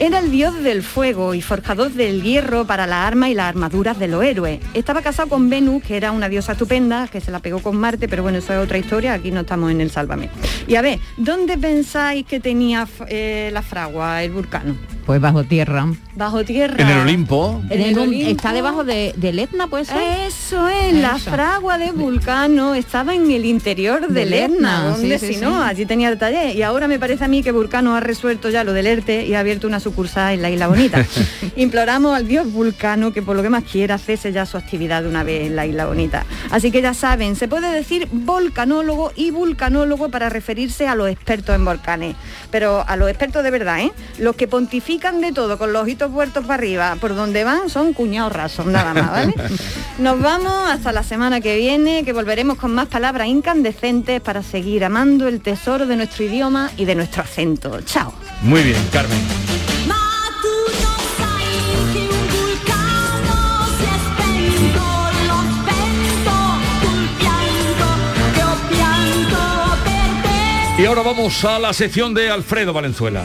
Era 0.01 0.21
el 0.21 0.31
dios 0.31 0.63
del 0.63 0.85
fuego 0.85 1.35
y 1.35 1.43
forjador 1.43 1.91
del 1.91 2.23
hierro 2.23 2.65
para 2.65 2.87
las 2.87 3.05
armas 3.05 3.31
y 3.31 3.35
las 3.35 3.49
armaduras 3.49 3.99
de 3.99 4.07
los 4.07 4.23
héroes. 4.23 4.61
Estaba 4.73 5.03
casado 5.03 5.29
con 5.29 5.51
Venus, 5.51 5.83
que 5.83 5.97
era 5.97 6.13
una 6.13 6.29
diosa 6.29 6.53
estupenda, 6.53 7.09
que 7.09 7.21
se 7.21 7.33
la 7.33 7.41
pegó 7.41 7.59
con 7.59 7.77
Marte, 7.77 8.07
pero 8.09 8.23
bueno, 8.23 8.39
eso 8.39 8.53
es 8.53 8.61
otra 8.61 8.79
historia, 8.79 9.15
aquí 9.15 9.33
no 9.33 9.41
estamos 9.41 9.73
en 9.73 9.81
el 9.81 9.91
Sálvame. 9.91 10.31
Y 10.69 10.77
a 10.77 10.83
ver, 10.83 11.01
¿dónde 11.17 11.59
pensáis 11.59 12.25
que 12.27 12.39
tenía 12.39 12.87
eh, 13.09 13.51
la 13.53 13.63
fragua, 13.63 14.23
el 14.23 14.31
Vulcano? 14.31 14.77
Pues 15.09 15.23
bajo 15.23 15.43
tierra. 15.43 15.87
Bajo 16.17 16.45
tierra. 16.45 16.77
En 16.77 16.87
el 16.87 16.99
Olimpo. 16.99 17.63
En 17.71 17.81
el, 17.81 17.99
Olimpo. 17.99 18.29
está 18.29 18.53
debajo 18.53 18.85
de, 18.85 19.15
del 19.17 19.39
Etna, 19.39 19.67
puede 19.67 19.87
ser. 19.87 19.97
Eso 20.27 20.69
es, 20.69 20.93
la 20.93 21.17
fragua 21.19 21.79
de 21.79 21.93
Vulcano 21.93 22.75
estaba 22.75 23.15
en 23.15 23.31
el 23.31 23.47
interior 23.47 24.03
del 24.03 24.13
Del 24.13 24.35
Etna, 24.35 24.55
Etna, 24.57 24.91
donde 24.91 25.19
sí, 25.19 25.29
si 25.29 25.35
sí, 25.37 25.41
no, 25.41 25.63
sí. 25.63 25.67
allí 25.67 25.87
tenía 25.87 26.11
el 26.11 26.19
taller. 26.19 26.55
Y 26.55 26.61
ahora 26.61 26.89
me 26.89 26.99
parece 26.99 27.25
a 27.25 27.29
mí 27.29 27.43
que 27.43 27.53
Vulcano 27.53 27.97
ha 27.97 28.01
resuelto 28.01 28.51
ya 28.51 28.65
lo 28.65 28.75
del 28.75 28.87
ERTE 28.87 29.25
y 29.25 29.33
ha 29.33 29.41
abierto 29.41 29.67
una 29.67 29.81
sucursal 29.81 30.35
en 30.35 30.43
la 30.43 30.51
Isla 30.51 30.69
Bonita. 30.69 31.07
Imploramos 31.57 32.15
al 32.15 32.29
dios 32.29 32.53
Vulcano 32.53 33.11
que 33.11 33.23
por 33.23 33.35
lo 33.35 33.43
que 33.43 33.49
más 33.49 33.65
quiera 33.65 33.97
cese 33.97 34.31
ya 34.31 34.45
su 34.45 34.59
actividad 34.59 35.05
de 35.05 35.09
una 35.09 35.25
vez 35.25 35.47
en 35.47 35.57
la 35.57 35.65
Isla 35.65 35.87
Bonita. 35.87 36.27
Así 36.51 36.71
que 36.71 36.83
ya 36.83 36.93
saben, 36.93 37.35
se 37.35 37.49
puede 37.49 37.73
decir 37.73 38.09
volcanólogo 38.13 39.13
y 39.17 39.31
vulcanólogo 39.31 40.11
para 40.11 40.29
referirse 40.29 40.87
a 40.87 40.95
los 40.95 41.09
expertos 41.09 41.57
en 41.57 41.65
volcanes. 41.65 42.15
Pero 42.51 42.85
a 42.87 42.97
los 42.97 43.09
expertos 43.09 43.43
de 43.43 43.51
verdad, 43.51 43.81
¿eh? 43.81 43.93
Los 44.19 44.37
que 44.37 44.47
pontifican 44.47 44.98
de 44.99 45.33
todo 45.33 45.59
con 45.59 45.73
los 45.73 45.83
ojitos 45.83 46.11
puertos 46.11 46.45
para 46.45 46.55
arriba, 46.55 46.97
por 47.01 47.15
donde 47.15 47.45
van 47.45 47.71
son 47.71 47.93
cuñados 47.93 48.33
rasos, 48.33 48.67
nada 48.67 48.93
más, 48.93 49.11
¿vale? 49.11 49.35
Nos 49.99 50.21
vamos 50.21 50.53
hasta 50.69 50.91
la 50.93 51.05
semana 51.05 51.41
que 51.41 51.57
viene, 51.57 52.05
que 52.05 52.13
volveremos 52.13 52.59
con 52.59 52.75
más 52.75 52.89
palabras 52.89 53.29
incandescentes 53.29 54.21
para 54.21 54.43
seguir 54.43 54.85
amando 54.85 55.29
el 55.29 55.41
tesoro 55.41 55.87
de 55.87 55.97
nuestro 55.97 56.25
idioma 56.25 56.73
y 56.77 56.85
de 56.85 56.97
nuestro 56.97 57.23
acento. 57.23 57.81
Chao. 57.83 58.13
Muy 58.43 58.63
bien, 58.65 58.85
Carmen. 58.93 59.21
Y 70.77 70.87
ahora 70.87 71.03
vamos 71.03 71.45
a 71.45 71.59
la 71.59 71.73
sección 71.73 72.15
de 72.15 72.31
Alfredo 72.31 72.73
Valenzuela. 72.73 73.25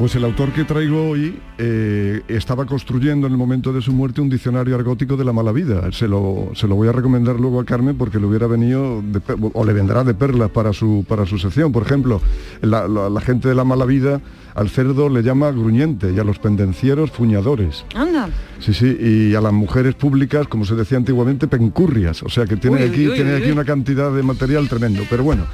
Pues 0.00 0.14
el 0.14 0.24
autor 0.24 0.50
que 0.54 0.64
traigo 0.64 1.10
hoy 1.10 1.38
eh, 1.58 2.22
estaba 2.28 2.64
construyendo 2.64 3.26
en 3.26 3.34
el 3.34 3.38
momento 3.38 3.70
de 3.70 3.82
su 3.82 3.92
muerte 3.92 4.22
un 4.22 4.30
diccionario 4.30 4.74
argótico 4.74 5.14
de 5.14 5.26
la 5.26 5.34
mala 5.34 5.52
vida. 5.52 5.92
Se 5.92 6.08
lo, 6.08 6.52
se 6.54 6.66
lo 6.66 6.74
voy 6.74 6.88
a 6.88 6.92
recomendar 6.92 7.38
luego 7.38 7.60
a 7.60 7.66
Carmen 7.66 7.98
porque 7.98 8.18
le 8.18 8.24
hubiera 8.24 8.46
venido 8.46 9.02
de 9.02 9.20
o 9.52 9.62
le 9.62 9.74
vendrá 9.74 10.02
de 10.02 10.14
perlas 10.14 10.48
para 10.52 10.72
su, 10.72 11.04
para 11.06 11.26
su 11.26 11.38
sección. 11.38 11.70
Por 11.70 11.82
ejemplo, 11.82 12.22
la, 12.62 12.88
la- 12.88 13.10
la 13.10 13.20
gente 13.20 13.50
de 13.50 13.54
la 13.54 13.64
mala 13.64 13.84
vida 13.84 14.22
al 14.54 14.70
cerdo 14.70 15.10
le 15.10 15.22
llama 15.22 15.50
gruñente 15.50 16.10
y 16.16 16.18
a 16.18 16.24
los 16.24 16.38
pendencieros 16.38 17.10
fuñadores. 17.10 17.84
Anda. 17.94 18.30
Sí, 18.58 18.72
sí, 18.72 18.96
y 18.98 19.34
a 19.34 19.42
las 19.42 19.52
mujeres 19.52 19.96
públicas, 19.96 20.48
como 20.48 20.64
se 20.64 20.76
decía 20.76 20.96
antiguamente, 20.96 21.46
pencurrias. 21.46 22.22
O 22.22 22.30
sea 22.30 22.46
que 22.46 22.56
tiene 22.56 22.78
Uy, 22.78 22.82
aquí, 22.84 23.06
uy, 23.06 23.16
tiene 23.16 23.34
uy, 23.36 23.42
aquí 23.42 23.50
una 23.50 23.66
cantidad 23.66 24.10
de 24.10 24.22
material 24.22 24.66
tremendo. 24.66 25.02
Pero 25.10 25.24
bueno, 25.24 25.44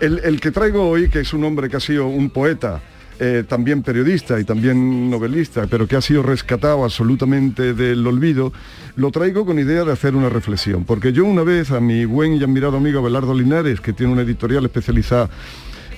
el, 0.00 0.18
el 0.24 0.42
que 0.42 0.50
traigo 0.50 0.86
hoy, 0.90 1.08
que 1.08 1.20
es 1.20 1.32
un 1.32 1.42
hombre 1.44 1.70
que 1.70 1.78
ha 1.78 1.80
sido 1.80 2.06
un 2.06 2.28
poeta, 2.28 2.82
eh, 3.20 3.44
también 3.46 3.82
periodista 3.82 4.38
y 4.38 4.44
también 4.44 5.10
novelista, 5.10 5.66
pero 5.68 5.86
que 5.86 5.96
ha 5.96 6.00
sido 6.00 6.22
rescatado 6.22 6.84
absolutamente 6.84 7.74
del 7.74 8.06
olvido, 8.06 8.52
lo 8.96 9.10
traigo 9.10 9.44
con 9.44 9.58
idea 9.58 9.84
de 9.84 9.92
hacer 9.92 10.14
una 10.14 10.28
reflexión. 10.28 10.84
Porque 10.84 11.12
yo 11.12 11.24
una 11.24 11.42
vez 11.42 11.70
a 11.70 11.80
mi 11.80 12.04
buen 12.04 12.34
y 12.34 12.42
admirado 12.42 12.76
amigo 12.76 13.00
Abelardo 13.00 13.34
Linares, 13.34 13.80
que 13.80 13.92
tiene 13.92 14.12
una 14.12 14.22
editorial 14.22 14.64
especializada 14.64 15.30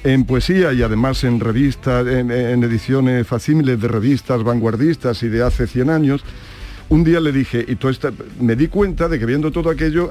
en 0.03 0.25
poesía 0.25 0.73
y 0.73 0.83
además 0.83 1.25
en 1.25 1.41
revistas, 1.41 2.07
en, 2.07 2.31
en 2.31 2.65
ediciones 2.65 3.27
facímiles 3.27 3.81
de 3.81 3.89
revistas 3.89 4.43
vanguardistas 4.43 5.23
y 5.23 5.29
de 5.29 5.43
hace 5.43 5.67
100 5.67 5.91
años, 5.91 6.25
un 6.91 7.05
día 7.05 7.21
le 7.21 7.33
dije, 7.33 7.65
y 7.67 7.79
esta- 7.89 8.13
me 8.41 8.55
di 8.57 8.69
cuenta 8.69 9.09
de 9.09 9.19
que 9.19 9.27
viendo 9.27 9.51
todo 9.51 9.71
aquello, 9.71 10.11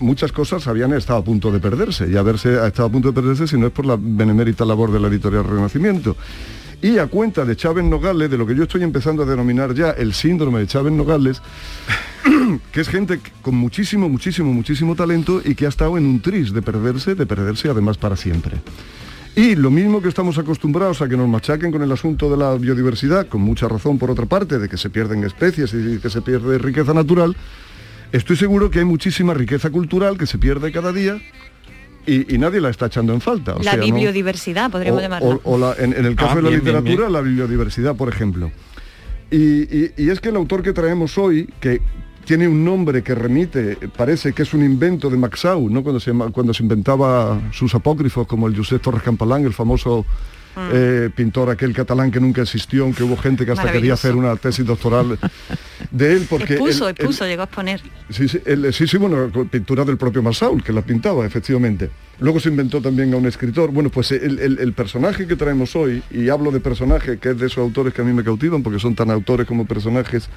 muchas 0.00 0.32
cosas 0.32 0.66
habían 0.66 0.92
estado 0.92 1.20
a 1.20 1.24
punto 1.24 1.50
de 1.50 1.60
perderse, 1.60 2.08
y 2.10 2.16
haberse 2.16 2.58
ha 2.58 2.66
estado 2.66 2.88
a 2.88 2.92
punto 2.92 3.08
de 3.08 3.14
perderse 3.14 3.46
si 3.46 3.56
no 3.56 3.66
es 3.68 3.72
por 3.72 3.86
la 3.86 3.96
benemérita 3.98 4.64
labor 4.64 4.92
de 4.92 5.00
la 5.00 5.08
editorial 5.08 5.44
Renacimiento. 5.44 6.16
Y 6.82 6.98
a 6.98 7.06
cuenta 7.06 7.44
de 7.44 7.56
Chávez 7.56 7.84
Nogales, 7.84 8.30
de 8.30 8.36
lo 8.36 8.46
que 8.46 8.54
yo 8.54 8.64
estoy 8.64 8.82
empezando 8.82 9.22
a 9.22 9.26
denominar 9.26 9.72
ya 9.72 9.92
el 9.92 10.12
síndrome 10.12 10.60
de 10.60 10.66
Chávez 10.66 10.92
Nogales, 10.92 11.40
que 12.72 12.80
es 12.80 12.88
gente 12.88 13.18
con 13.40 13.54
muchísimo, 13.54 14.08
muchísimo, 14.08 14.52
muchísimo 14.52 14.94
talento 14.94 15.40
y 15.42 15.54
que 15.54 15.64
ha 15.64 15.70
estado 15.70 15.96
en 15.96 16.04
un 16.04 16.20
tris 16.20 16.52
de 16.52 16.60
perderse, 16.60 17.14
de 17.14 17.24
perderse 17.24 17.70
además 17.70 17.96
para 17.96 18.16
siempre. 18.16 18.56
Y 19.36 19.54
lo 19.54 19.70
mismo 19.70 20.00
que 20.00 20.08
estamos 20.08 20.38
acostumbrados 20.38 21.02
a 21.02 21.08
que 21.08 21.16
nos 21.16 21.28
machaquen 21.28 21.70
con 21.70 21.82
el 21.82 21.92
asunto 21.92 22.30
de 22.30 22.38
la 22.38 22.54
biodiversidad, 22.54 23.28
con 23.28 23.42
mucha 23.42 23.68
razón 23.68 23.98
por 23.98 24.10
otra 24.10 24.24
parte, 24.24 24.58
de 24.58 24.66
que 24.68 24.78
se 24.78 24.88
pierden 24.88 25.24
especies 25.24 25.74
y 25.74 25.98
que 25.98 26.08
se 26.08 26.22
pierde 26.22 26.56
riqueza 26.56 26.94
natural, 26.94 27.36
estoy 28.12 28.36
seguro 28.36 28.70
que 28.70 28.78
hay 28.78 28.86
muchísima 28.86 29.34
riqueza 29.34 29.68
cultural 29.68 30.16
que 30.16 30.26
se 30.26 30.38
pierde 30.38 30.72
cada 30.72 30.90
día 30.90 31.20
y, 32.06 32.34
y 32.34 32.38
nadie 32.38 32.62
la 32.62 32.70
está 32.70 32.86
echando 32.86 33.12
en 33.12 33.20
falta. 33.20 33.56
O 33.56 33.58
la 33.62 33.72
sea, 33.72 33.76
¿no? 33.76 33.84
bibliodiversidad, 33.84 34.70
podríamos 34.70 35.00
o, 35.00 35.02
llamarla. 35.02 35.28
o- 35.28 35.40
o 35.44 35.58
la- 35.58 35.74
en, 35.78 35.92
en 35.92 36.06
el 36.06 36.16
caso 36.16 36.32
Ah, 36.32 36.36
de 36.36 36.42
la 36.42 36.48
bien, 36.48 36.64
bien, 36.64 36.74
literatura, 36.76 37.08
bien. 37.08 37.12
la 37.12 37.20
biodiversidad, 37.20 37.94
por 37.94 38.08
ejemplo. 38.08 38.50
Y, 39.30 39.36
y- 39.64 39.90
y 39.98 40.08
es 40.08 40.20
que 40.20 40.30
el 40.30 40.36
autor 40.36 40.62
que 40.62 40.72
traemos 40.72 41.18
hoy, 41.18 41.46
que 41.60 41.82
tiene 42.26 42.46
un 42.48 42.64
nombre 42.64 43.02
que 43.02 43.14
remite, 43.14 43.78
parece 43.96 44.32
que 44.34 44.42
es 44.42 44.52
un 44.52 44.62
invento 44.62 45.08
de 45.08 45.16
Maxau, 45.16 45.70
¿no? 45.70 45.82
Cuando 45.82 46.00
se, 46.00 46.12
cuando 46.12 46.52
se 46.52 46.62
inventaba 46.62 47.40
sus 47.52 47.74
apócrifos, 47.74 48.26
como 48.26 48.48
el 48.48 48.56
Josep 48.56 48.82
Torres 48.82 49.02
Campalán, 49.02 49.44
el 49.44 49.52
famoso 49.54 50.04
eh, 50.72 51.10
pintor 51.14 51.50
aquel 51.50 51.74
catalán 51.74 52.10
que 52.10 52.18
nunca 52.18 52.40
existió, 52.42 52.84
aunque 52.84 53.02
hubo 53.02 53.16
gente 53.18 53.44
que 53.44 53.52
hasta 53.52 53.70
quería 53.70 53.92
hacer 53.92 54.14
una 54.16 54.34
tesis 54.36 54.64
doctoral 54.64 55.18
de 55.90 56.12
él, 56.14 56.26
porque... 56.30 56.54
expuso, 56.54 56.88
él- 56.88 56.94
él- 56.98 57.04
expuso, 57.04 57.26
llegó 57.26 57.42
a 57.42 57.44
exponer. 57.44 57.80
Sí, 58.10 58.26
sí, 58.26 58.40
el- 58.46 58.72
sí, 58.72 58.86
sí, 58.86 58.96
bueno, 58.96 59.30
pintura 59.50 59.84
del 59.84 59.98
propio 59.98 60.22
Marsaul, 60.22 60.62
que 60.64 60.72
la 60.72 60.80
pintaba, 60.82 61.26
efectivamente. 61.26 61.90
Luego 62.20 62.40
se 62.40 62.48
inventó 62.48 62.80
también 62.80 63.12
a 63.12 63.18
un 63.18 63.26
escritor. 63.26 63.70
Bueno, 63.70 63.90
pues 63.90 64.12
el, 64.12 64.38
el- 64.38 64.58
el 64.58 64.72
personaje 64.72 65.26
que 65.26 65.36
traemos 65.36 65.76
hoy, 65.76 66.02
y 66.10 66.30
hablo 66.30 66.50
de 66.50 66.60
personaje, 66.60 67.18
que 67.18 67.30
es 67.32 67.38
de 67.38 67.46
esos 67.48 67.58
autores 67.58 67.92
que 67.92 68.00
a 68.00 68.04
mí 68.04 68.12
me 68.14 68.24
cautivan, 68.24 68.62
porque 68.62 68.78
son 68.78 68.94
tan 68.94 69.10
autores 69.10 69.46
como 69.46 69.66
personajes, 69.66 70.28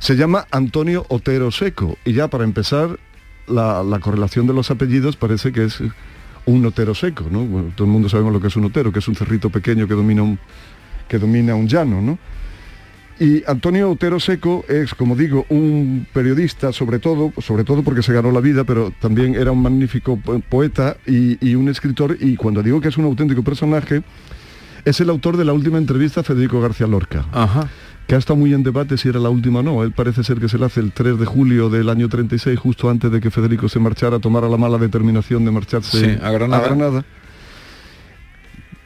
se 0.00 0.16
llama 0.16 0.46
Antonio 0.50 1.06
Otero 1.08 1.52
Seco. 1.52 1.96
Y 2.04 2.12
ya 2.14 2.28
para 2.28 2.42
empezar, 2.42 2.98
la, 3.46 3.84
la 3.84 4.00
correlación 4.00 4.48
de 4.48 4.54
los 4.54 4.70
apellidos 4.72 5.16
parece 5.16 5.52
que 5.52 5.64
es 5.64 5.80
un 6.46 6.66
otero 6.66 6.94
seco, 6.94 7.24
todo 7.76 7.84
el 7.84 7.90
mundo 7.92 8.08
sabemos 8.08 8.32
lo 8.32 8.40
que 8.40 8.48
es 8.48 8.56
un 8.56 8.64
otero, 8.64 8.90
que 8.90 8.98
es 8.98 9.06
un 9.06 9.14
cerrito 9.14 9.50
pequeño 9.50 9.86
que 9.86 9.94
domina 9.94 10.22
un, 10.22 10.38
que 11.06 11.18
domina 11.18 11.54
un 11.54 11.68
llano, 11.68 12.00
¿no? 12.02 12.18
Y 13.20 13.44
Antonio 13.46 13.90
Otero 13.90 14.18
Seco 14.18 14.64
es, 14.66 14.94
como 14.94 15.14
digo, 15.14 15.44
un 15.50 16.06
periodista, 16.10 16.72
sobre 16.72 16.98
todo, 16.98 17.34
sobre 17.38 17.64
todo 17.64 17.82
porque 17.82 18.02
se 18.02 18.14
ganó 18.14 18.32
la 18.32 18.40
vida, 18.40 18.64
pero 18.64 18.90
también 18.98 19.34
era 19.34 19.52
un 19.52 19.60
magnífico 19.60 20.16
po- 20.16 20.40
poeta 20.40 20.96
y, 21.06 21.54
un 21.54 21.68
escritor. 21.68 22.16
Y 22.18 22.36
cuando 22.36 22.62
digo 22.62 22.80
que 22.80 22.88
es 22.88 22.96
un 22.96 23.04
auténtico 23.04 23.42
personaje, 23.44 24.02
es 24.86 25.00
el 25.02 25.10
autor 25.10 25.36
de 25.36 25.44
la 25.44 25.52
última 25.52 25.76
entrevista 25.76 26.22
Federico 26.22 26.62
García 26.62 26.86
Lorca. 26.86 27.26
Ajá. 27.32 27.68
Que 28.10 28.16
ha 28.16 28.18
estado 28.18 28.36
muy 28.40 28.52
en 28.52 28.64
debate 28.64 28.98
si 28.98 29.08
era 29.08 29.20
la 29.20 29.30
última 29.30 29.60
o 29.60 29.62
no. 29.62 29.84
Él 29.84 29.92
parece 29.92 30.24
ser 30.24 30.40
que 30.40 30.48
se 30.48 30.58
la 30.58 30.66
hace 30.66 30.80
el 30.80 30.90
3 30.90 31.16
de 31.16 31.26
julio 31.26 31.70
del 31.70 31.88
año 31.88 32.08
36, 32.08 32.58
justo 32.58 32.90
antes 32.90 33.08
de 33.12 33.20
que 33.20 33.30
Federico 33.30 33.68
se 33.68 33.78
marchara, 33.78 34.18
tomara 34.18 34.48
la 34.48 34.56
mala 34.56 34.78
determinación 34.78 35.44
de 35.44 35.52
marcharse 35.52 36.16
Sí, 36.16 36.18
a 36.20 36.32
Granada. 36.32 36.64
Granada. 36.64 37.04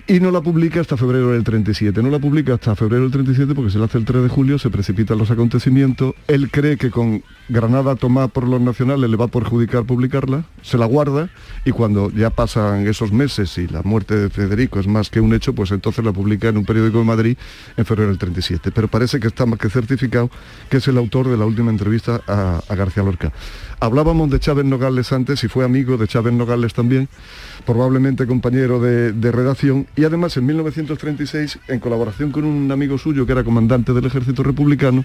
Y 0.07 0.21
no 0.21 0.31
la 0.31 0.43
publica 0.43 0.83
hasta 0.83 0.99
febrero 0.99 1.31
del 1.31 1.45
37. 1.45 2.03
No 2.03 2.11
la 2.11 2.19
publica 2.19 2.53
hasta 2.53 2.77
febrero 2.77 3.05
del 3.05 3.11
37 3.11 3.55
porque 3.55 3.71
se 3.71 3.79
la 3.79 3.87
hace 3.87 3.97
el 3.97 4.05
3 4.05 4.25
de 4.25 4.29
julio, 4.29 4.59
se 4.59 4.69
precipitan 4.69 5.17
los 5.17 5.31
acontecimientos. 5.31 6.15
Él 6.29 6.51
cree 6.51 6.77
que 6.77 6.91
con 6.91 7.23
Granada 7.49 7.97
tomada 7.97 8.29
por 8.29 8.47
los 8.47 8.61
nacionales 8.61 9.09
le 9.09 9.17
va 9.17 9.25
a 9.25 9.29
perjudicar 9.29 9.85
publicarla, 9.85 10.45
se 10.61 10.77
la 10.77 10.85
guarda 10.85 11.31
y 11.65 11.71
cuando 11.71 12.11
ya 12.11 12.29
pasan 12.29 12.87
esos 12.87 13.13
meses 13.13 13.57
y 13.57 13.67
la 13.67 13.81
muerte 13.83 14.15
de 14.15 14.29
Federico 14.29 14.79
es 14.79 14.87
más 14.87 15.09
que 15.09 15.21
un 15.21 15.33
hecho, 15.33 15.55
pues 15.55 15.71
entonces 15.71 16.05
la 16.05 16.13
publica 16.13 16.49
en 16.49 16.59
un 16.59 16.67
periódico 16.67 16.99
de 16.99 17.05
Madrid 17.05 17.39
en 17.79 17.87
febrero 17.87 18.11
del 18.11 18.19
37. 18.19 18.73
Pero 18.73 18.89
parece 18.89 19.19
que 19.21 19.29
está 19.29 19.47
más 19.47 19.59
que 19.59 19.71
certificado 19.71 20.31
que 20.69 20.77
es 20.77 20.89
el 20.89 20.99
autor 20.99 21.29
de 21.29 21.39
la 21.39 21.47
última 21.47 21.71
entrevista 21.71 22.21
a, 22.27 22.61
a 22.69 22.75
García 22.75 23.03
Lorca. 23.03 23.33
Hablábamos 23.81 24.31
de 24.31 24.41
Chávez 24.41 24.65
Nogales 24.65 25.13
antes 25.13 25.43
y 25.45 25.49
fue 25.49 25.65
amigo 25.65 25.97
de 25.97 26.07
Chávez 26.07 26.33
Nogales 26.33 26.75
también, 26.75 27.09
probablemente 27.67 28.27
compañero 28.27 28.81
de, 28.81 29.13
de 29.13 29.33
redacción 29.33 29.87
y 29.97 30.05
además 30.05 30.37
en 30.37 30.47
1936, 30.47 31.59
en 31.69 31.81
colaboración 31.81 32.31
con 32.31 32.45
un 32.45 32.71
amigo 32.71 32.99
suyo 32.99 33.27
que 33.27 33.33
era 33.33 33.45
comandante 33.45 33.93
del 33.93 34.07
ejército 34.07 34.43
republicano, 34.43 35.05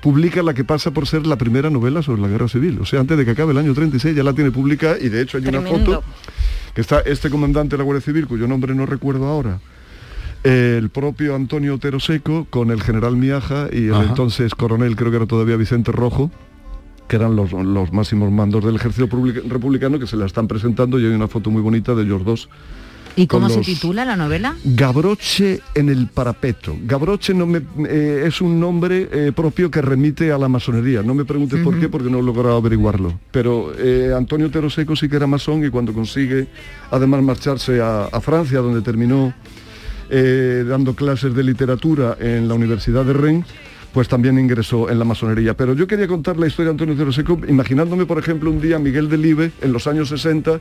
publica 0.00 0.42
la 0.42 0.52
que 0.52 0.64
pasa 0.64 0.90
por 0.90 1.06
ser 1.06 1.26
la 1.26 1.36
primera 1.36 1.70
novela 1.70 2.02
sobre 2.02 2.20
la 2.20 2.28
guerra 2.28 2.46
civil. 2.46 2.78
O 2.80 2.84
sea, 2.84 3.00
antes 3.00 3.16
de 3.16 3.24
que 3.24 3.30
acabe 3.30 3.52
el 3.52 3.58
año 3.58 3.72
36 3.72 4.14
ya 4.14 4.22
la 4.22 4.34
tiene 4.34 4.50
publicada 4.50 4.98
y 5.00 5.08
de 5.08 5.22
hecho 5.22 5.38
hay 5.38 5.46
una 5.46 5.62
foto 5.62 6.02
que 6.74 6.80
está 6.80 7.00
este 7.00 7.30
comandante 7.30 7.74
de 7.74 7.78
la 7.78 7.84
Guardia 7.84 8.04
Civil, 8.04 8.26
cuyo 8.26 8.46
nombre 8.46 8.74
no 8.74 8.84
recuerdo 8.84 9.26
ahora, 9.26 9.60
el 10.42 10.90
propio 10.90 11.34
Antonio 11.34 11.76
Otero 11.76 12.00
Seco 12.00 12.46
con 12.50 12.70
el 12.70 12.82
general 12.82 13.16
Miaja 13.16 13.68
y 13.72 13.86
el 13.86 13.94
Ajá. 13.94 14.02
entonces 14.04 14.54
coronel, 14.54 14.94
creo 14.94 15.10
que 15.10 15.16
era 15.16 15.26
todavía 15.26 15.56
Vicente 15.56 15.90
Rojo, 15.90 16.30
que 17.08 17.16
eran 17.16 17.36
los, 17.36 17.52
los 17.52 17.92
máximos 17.92 18.30
mandos 18.32 18.64
del 18.64 18.76
ejército 18.76 19.08
publica- 19.08 19.40
republicano 19.48 19.98
que 19.98 20.06
se 20.06 20.16
la 20.16 20.26
están 20.26 20.48
presentando 20.48 20.98
y 20.98 21.04
hay 21.04 21.12
una 21.12 21.28
foto 21.28 21.50
muy 21.50 21.62
bonita 21.62 21.94
de 21.94 22.02
ellos 22.02 22.24
dos. 22.24 22.48
¿Y 23.16 23.28
cómo 23.28 23.48
se 23.48 23.60
titula 23.60 24.04
la 24.04 24.16
novela? 24.16 24.56
Gabroche 24.64 25.60
en 25.76 25.88
el 25.88 26.08
parapeto. 26.08 26.76
Gabroche 26.84 27.32
no 27.32 27.46
me, 27.46 27.62
eh, 27.88 28.24
es 28.26 28.40
un 28.40 28.58
nombre 28.58 29.08
eh, 29.12 29.32
propio 29.32 29.70
que 29.70 29.80
remite 29.80 30.32
a 30.32 30.38
la 30.38 30.48
masonería. 30.48 31.00
No 31.04 31.14
me 31.14 31.24
preguntes 31.24 31.60
por 31.62 31.78
qué, 31.78 31.88
porque 31.88 32.10
no 32.10 32.18
he 32.18 32.22
logrado 32.24 32.56
averiguarlo. 32.56 33.16
Pero 33.30 33.72
eh, 33.78 34.12
Antonio 34.16 34.50
Teroseco 34.50 34.96
sí 34.96 35.08
que 35.08 35.14
era 35.14 35.28
masón 35.28 35.64
y 35.64 35.70
cuando 35.70 35.92
consigue 35.92 36.48
además 36.90 37.22
marcharse 37.22 37.80
a, 37.80 38.06
a 38.06 38.20
Francia, 38.20 38.58
donde 38.58 38.80
terminó 38.82 39.32
dando 40.10 40.94
clases 40.94 41.34
de 41.34 41.42
literatura 41.42 42.16
en 42.20 42.46
la 42.46 42.54
Universidad 42.54 43.04
de 43.04 43.12
Rennes, 43.12 43.46
pues 43.94 44.08
también 44.08 44.38
ingresó 44.38 44.90
en 44.90 44.98
la 44.98 45.04
masonería. 45.04 45.56
Pero 45.56 45.72
yo 45.72 45.86
quería 45.86 46.08
contar 46.08 46.36
la 46.36 46.48
historia 46.48 46.66
de 46.66 46.70
Antonio 46.72 46.96
Teroseco, 46.96 47.38
imaginándome, 47.48 48.06
por 48.06 48.18
ejemplo, 48.18 48.50
un 48.50 48.60
día 48.60 48.78
Miguel 48.80 49.08
Delibe, 49.08 49.52
en 49.62 49.72
los 49.72 49.86
años 49.86 50.08
60, 50.08 50.60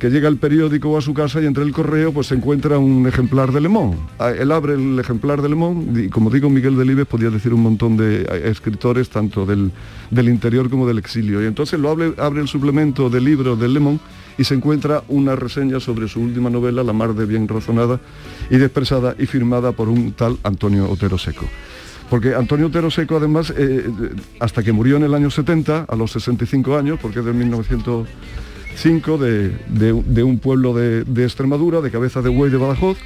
que 0.00 0.10
llega 0.10 0.28
al 0.28 0.36
periódico 0.38 0.98
a 0.98 1.00
su 1.00 1.14
casa 1.14 1.40
y 1.40 1.46
entre 1.46 1.62
el 1.64 1.72
correo 1.72 2.12
pues 2.12 2.28
se 2.28 2.34
encuentra 2.34 2.78
un 2.78 3.06
ejemplar 3.06 3.52
de 3.52 3.60
Le 3.60 3.68
Monde. 3.68 3.98
Ah, 4.18 4.30
Él 4.30 4.50
abre 4.52 4.74
el 4.74 4.98
ejemplar 4.98 5.40
de 5.40 5.48
Le 5.48 5.54
Monde 5.54 6.04
y 6.04 6.08
como 6.08 6.30
digo 6.30 6.50
Miguel 6.50 6.76
Delibes 6.76 7.06
podía 7.06 7.30
decir 7.30 7.52
un 7.54 7.62
montón 7.62 7.96
de 7.96 8.22
eh, 8.22 8.42
escritores 8.44 9.08
tanto 9.08 9.46
del, 9.46 9.72
del 10.10 10.28
interior 10.28 10.68
como 10.68 10.86
del 10.86 10.98
exilio. 10.98 11.42
Y 11.42 11.46
entonces 11.46 11.78
lo 11.78 11.90
abre, 11.90 12.12
abre 12.18 12.40
el 12.40 12.48
suplemento 12.48 13.08
del 13.08 13.24
libro 13.24 13.56
de 13.56 13.68
Le 13.68 13.80
Monde 13.80 14.00
y 14.36 14.44
se 14.44 14.54
encuentra 14.54 15.02
una 15.08 15.34
reseña 15.34 15.80
sobre 15.80 16.06
su 16.08 16.20
última 16.20 16.50
novela, 16.50 16.84
La 16.84 16.92
mar 16.92 17.14
de 17.14 17.26
bien 17.26 17.48
razonada 17.48 18.00
y 18.50 18.56
expresada 18.56 19.16
y 19.18 19.26
firmada 19.26 19.72
por 19.72 19.88
un 19.88 20.12
tal 20.12 20.38
Antonio 20.44 20.88
Otero 20.88 21.18
Seco. 21.18 21.46
Porque 22.10 22.34
Antonio 22.34 22.66
Otero 22.68 22.90
Seco, 22.90 23.16
además, 23.16 23.52
eh, 23.56 23.86
hasta 24.40 24.62
que 24.62 24.72
murió 24.72 24.96
en 24.96 25.04
el 25.04 25.14
año 25.14 25.30
70, 25.30 25.84
a 25.88 25.96
los 25.96 26.12
65 26.12 26.76
años, 26.76 26.98
porque 27.00 27.18
es 27.18 27.24
de 27.24 27.32
1905, 27.32 29.18
de, 29.18 30.22
un 30.22 30.38
pueblo 30.38 30.72
de, 30.74 31.24
Extremadura, 31.24 31.80
de 31.80 31.90
cabeza 31.90 32.22
de 32.22 32.30
buey 32.30 32.50
de 32.50 32.56
Badajoz, 32.56 32.98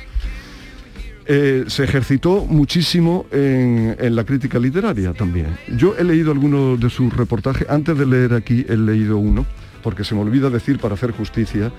eh, 1.26 1.64
se 1.66 1.84
ejercitó 1.84 2.46
muchísimo 2.46 3.26
en 3.32 4.14
la 4.14 4.24
crítica 4.24 4.58
literaria 4.58 5.12
también. 5.14 5.56
Yo 5.76 5.96
he 5.96 6.04
leído 6.04 6.30
algunos 6.30 6.78
de 6.78 6.90
sus 6.90 7.12
reportajes, 7.16 7.68
antes 7.68 7.98
de 7.98 8.06
leer 8.06 8.34
aquí 8.34 8.64
he 8.68 8.76
leído 8.76 9.18
uno, 9.18 9.46
porque 9.82 10.04
se 10.04 10.14
me 10.14 10.20
olvida 10.20 10.48
decir 10.48 10.78
para 10.78 10.94
hacer 10.94 11.10
justicia, 11.10 11.72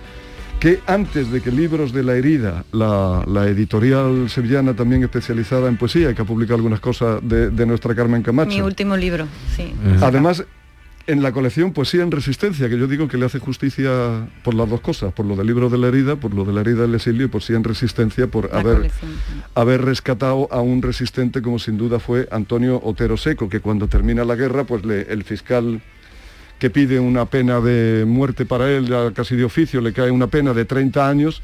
que 0.64 0.80
antes 0.88 1.30
de 1.30 1.42
que 1.42 1.52
Libros 1.52 1.92
de 1.92 2.04
la 2.04 2.16
Herida, 2.16 2.64
la, 2.72 3.22
la 3.28 3.48
editorial 3.50 4.30
sevillana 4.30 4.74
también 4.74 5.04
especializada 5.04 5.68
en 5.68 5.76
poesía, 5.76 6.10
y 6.12 6.16
que 6.16 6.22
ha 6.22 6.26
publicado 6.26 6.56
algunas 6.56 6.80
cosas 6.80 7.20
de, 7.22 7.50
de 7.50 7.66
nuestra 7.66 7.94
Carmen 7.94 8.24
Camacho, 8.24 8.48
Mi 8.50 8.62
último 8.62 8.96
libro, 8.96 9.28
sí. 9.58 9.74
Además, 10.02 10.46
en 11.06 11.22
la 11.22 11.34
colección 11.34 11.74
Poesía 11.74 12.02
en 12.04 12.12
Resistencia, 12.12 12.70
que 12.70 12.78
yo 12.80 12.88
digo 12.88 13.10
que 13.10 13.18
le 13.18 13.26
hace 13.26 13.40
justicia 13.40 14.26
por 14.42 14.54
las 14.54 14.70
dos 14.70 14.80
cosas, 14.80 15.12
por 15.12 15.26
lo 15.26 15.36
del 15.36 15.48
libro 15.48 15.70
de 15.70 15.78
la 15.78 15.90
herida, 15.90 16.16
por 16.16 16.34
lo 16.34 16.46
de 16.46 16.54
la 16.54 16.62
herida 16.62 16.84
del 16.84 16.96
exilio 16.96 17.26
y 17.26 17.28
Poesía 17.28 17.58
en 17.58 17.66
Resistencia, 17.66 18.28
por 18.28 18.50
La 18.54 18.62
haber, 18.62 18.76
colección. 18.78 19.12
haber 19.56 19.82
rescatado 19.84 20.48
a 20.50 20.62
un 20.62 20.82
resistente 20.82 21.42
como 21.42 21.60
sin 21.60 21.78
duda 21.78 22.00
fue 22.00 22.30
Antonio 22.32 22.80
Otero 22.82 23.18
Seco, 23.18 23.50
que 23.50 23.60
cuando 23.60 23.90
termina 23.90 24.24
la 24.24 24.36
guerra, 24.38 24.64
pues 24.64 24.86
le- 24.86 25.02
el 25.12 25.26
fiscal 25.26 25.82
que 26.64 26.70
pide 26.70 26.98
una 26.98 27.26
pena 27.26 27.60
de 27.60 28.06
muerte 28.08 28.46
para 28.46 28.72
él, 28.72 28.90
casi 29.14 29.36
de 29.36 29.44
oficio, 29.44 29.82
le 29.82 29.92
cae 29.92 30.10
una 30.10 30.28
pena 30.28 30.54
de 30.54 30.64
30 30.64 31.10
años. 31.10 31.42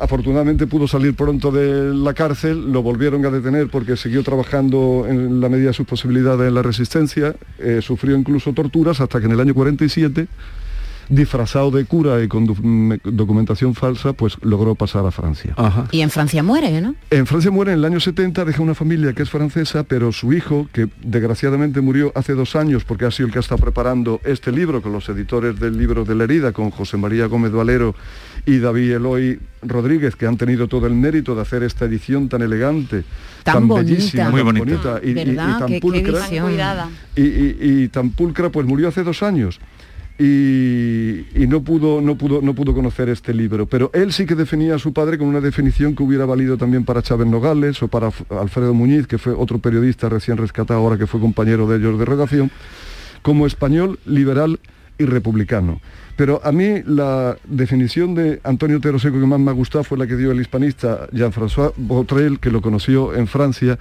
Afortunadamente 0.00 0.66
pudo 0.66 0.88
salir 0.88 1.14
pronto 1.14 1.52
de 1.52 1.94
la 1.94 2.12
cárcel, 2.12 2.72
lo 2.72 2.82
volvieron 2.82 3.24
a 3.24 3.30
detener 3.30 3.68
porque 3.68 3.96
siguió 3.96 4.24
trabajando 4.24 5.06
en 5.08 5.40
la 5.40 5.48
medida 5.48 5.68
de 5.68 5.74
sus 5.74 5.86
posibilidades 5.86 6.48
en 6.48 6.54
la 6.56 6.62
resistencia, 6.62 7.36
eh, 7.60 7.78
sufrió 7.80 8.16
incluso 8.16 8.52
torturas 8.52 9.00
hasta 9.00 9.20
que 9.20 9.26
en 9.26 9.30
el 9.30 9.38
año 9.38 9.54
47, 9.54 10.26
disfrazado 11.08 11.70
de 11.70 11.84
cura 11.84 12.22
y 12.22 12.28
con 12.28 12.46
doc- 12.46 13.02
documentación 13.04 13.74
falsa, 13.74 14.12
pues 14.12 14.36
logró 14.42 14.74
pasar 14.74 15.06
a 15.06 15.10
Francia. 15.10 15.54
Y 15.92 16.00
en 16.00 16.10
Francia 16.10 16.42
muere, 16.42 16.80
¿no? 16.80 16.94
En 17.10 17.26
Francia 17.26 17.50
muere 17.50 17.72
en 17.72 17.78
el 17.78 17.84
año 17.84 18.00
70, 18.00 18.44
deja 18.44 18.62
una 18.62 18.74
familia 18.74 19.12
que 19.12 19.22
es 19.22 19.30
francesa, 19.30 19.84
pero 19.84 20.12
su 20.12 20.32
hijo, 20.32 20.68
que 20.72 20.88
desgraciadamente 21.02 21.80
murió 21.80 22.12
hace 22.14 22.32
dos 22.34 22.56
años 22.56 22.84
porque 22.84 23.04
ha 23.04 23.10
sido 23.10 23.28
el 23.28 23.32
que 23.32 23.38
está 23.38 23.56
preparando 23.56 24.20
este 24.24 24.52
libro 24.52 24.82
con 24.82 24.92
los 24.92 25.08
editores 25.08 25.58
del 25.60 25.78
libro 25.78 26.04
de 26.04 26.14
la 26.14 26.24
herida, 26.24 26.52
con 26.52 26.70
José 26.70 26.96
María 26.96 27.26
Gómez 27.26 27.52
Valero 27.52 27.94
y 28.44 28.58
David 28.58 28.92
Eloy 28.92 29.38
Rodríguez, 29.62 30.16
que 30.16 30.26
han 30.26 30.36
tenido 30.36 30.68
todo 30.68 30.86
el 30.86 30.94
mérito 30.94 31.34
de 31.34 31.42
hacer 31.42 31.62
esta 31.62 31.84
edición 31.86 32.28
tan 32.28 32.42
elegante, 32.42 33.04
Tan 33.42 33.66
bonita. 33.68 33.90
bellísima, 33.90 34.30
Muy 34.30 34.42
tan 34.44 34.54
bonita. 34.58 35.00
y, 35.02 35.06
y- 35.06 35.10
y 35.10 35.14
¿Verdad? 35.14 35.58
tan 35.58 35.68
Qué- 35.68 35.80
pulcra. 35.80 36.20
visión. 36.20 36.46
Cuidada. 36.48 36.88
Y, 37.16 37.22
y- 37.22 37.56
y 37.60 37.88
tan 37.88 38.10
pulcra, 38.10 38.50
pues 38.50 38.66
murió 38.66 38.88
hace 38.88 39.02
dos 39.02 39.22
años. 39.22 39.60
Y, 40.18 41.46
no 41.46 41.62
pudo 41.62 42.00
no 42.00 42.16
pudo 42.16 42.40
no 42.40 42.54
pudo 42.54 42.74
conocer 42.74 43.08
este 43.08 43.34
libro. 43.34 43.66
Pero 43.66 43.90
él 43.92 44.12
sí 44.12 44.26
que 44.26 44.34
definía 44.34 44.74
a 44.74 44.78
su 44.78 44.92
padre 44.92 45.18
con 45.18 45.28
una 45.28 45.40
definición 45.40 45.94
que 45.94 46.02
hubiera 46.02 46.24
valido 46.24 46.56
también 46.56 46.84
para 46.84 47.02
Chávez 47.02 47.26
Nogales 47.26 47.82
o 47.82 47.88
para 47.88 48.10
Alfredo 48.30 48.74
Muñiz 48.74 49.06
que 49.06 49.18
fue 49.18 49.32
otro 49.34 49.58
periodista 49.58 50.08
recién 50.08 50.38
rescatado 50.38 50.80
ahora 50.80 50.98
que 50.98 51.06
fue 51.06 51.20
compañero 51.20 51.68
de 51.68 51.76
ellos 51.76 51.98
de 51.98 52.04
redacción 52.04 52.50
como 53.22 53.46
español 53.46 53.98
liberal 54.06 54.58
y 54.98 55.04
republicano. 55.04 55.80
Pero 56.16 56.40
a 56.42 56.52
mí 56.52 56.82
la 56.86 57.36
definición 57.44 58.14
de 58.14 58.40
Antonio 58.42 58.78
Otero 58.78 58.98
Seco 58.98 59.20
que 59.20 59.26
más 59.26 59.38
me 59.38 59.50
ha 59.50 59.54
gustado 59.54 59.84
fue 59.84 59.98
la 59.98 60.06
que 60.06 60.16
dio 60.16 60.32
el 60.32 60.40
hispanista 60.40 61.08
Jean-François 61.12 61.72
Botrel, 61.76 62.40
que 62.40 62.50
lo 62.50 62.62
conoció 62.62 63.14
en 63.14 63.26
Francia, 63.26 63.78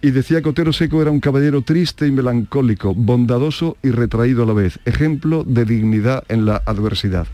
y 0.00 0.10
decía 0.10 0.42
que 0.42 0.48
Otero 0.48 0.72
Seco 0.72 1.02
era 1.02 1.10
un 1.10 1.20
caballero 1.20 1.62
triste 1.62 2.06
y 2.06 2.12
melancólico, 2.12 2.94
bondadoso 2.94 3.76
y 3.82 3.90
retraído 3.90 4.44
a 4.44 4.46
la 4.46 4.52
vez, 4.52 4.78
ejemplo 4.84 5.44
de 5.44 5.64
dignidad 5.64 6.24
en 6.28 6.46
la 6.46 6.62
adversidad. 6.66 7.26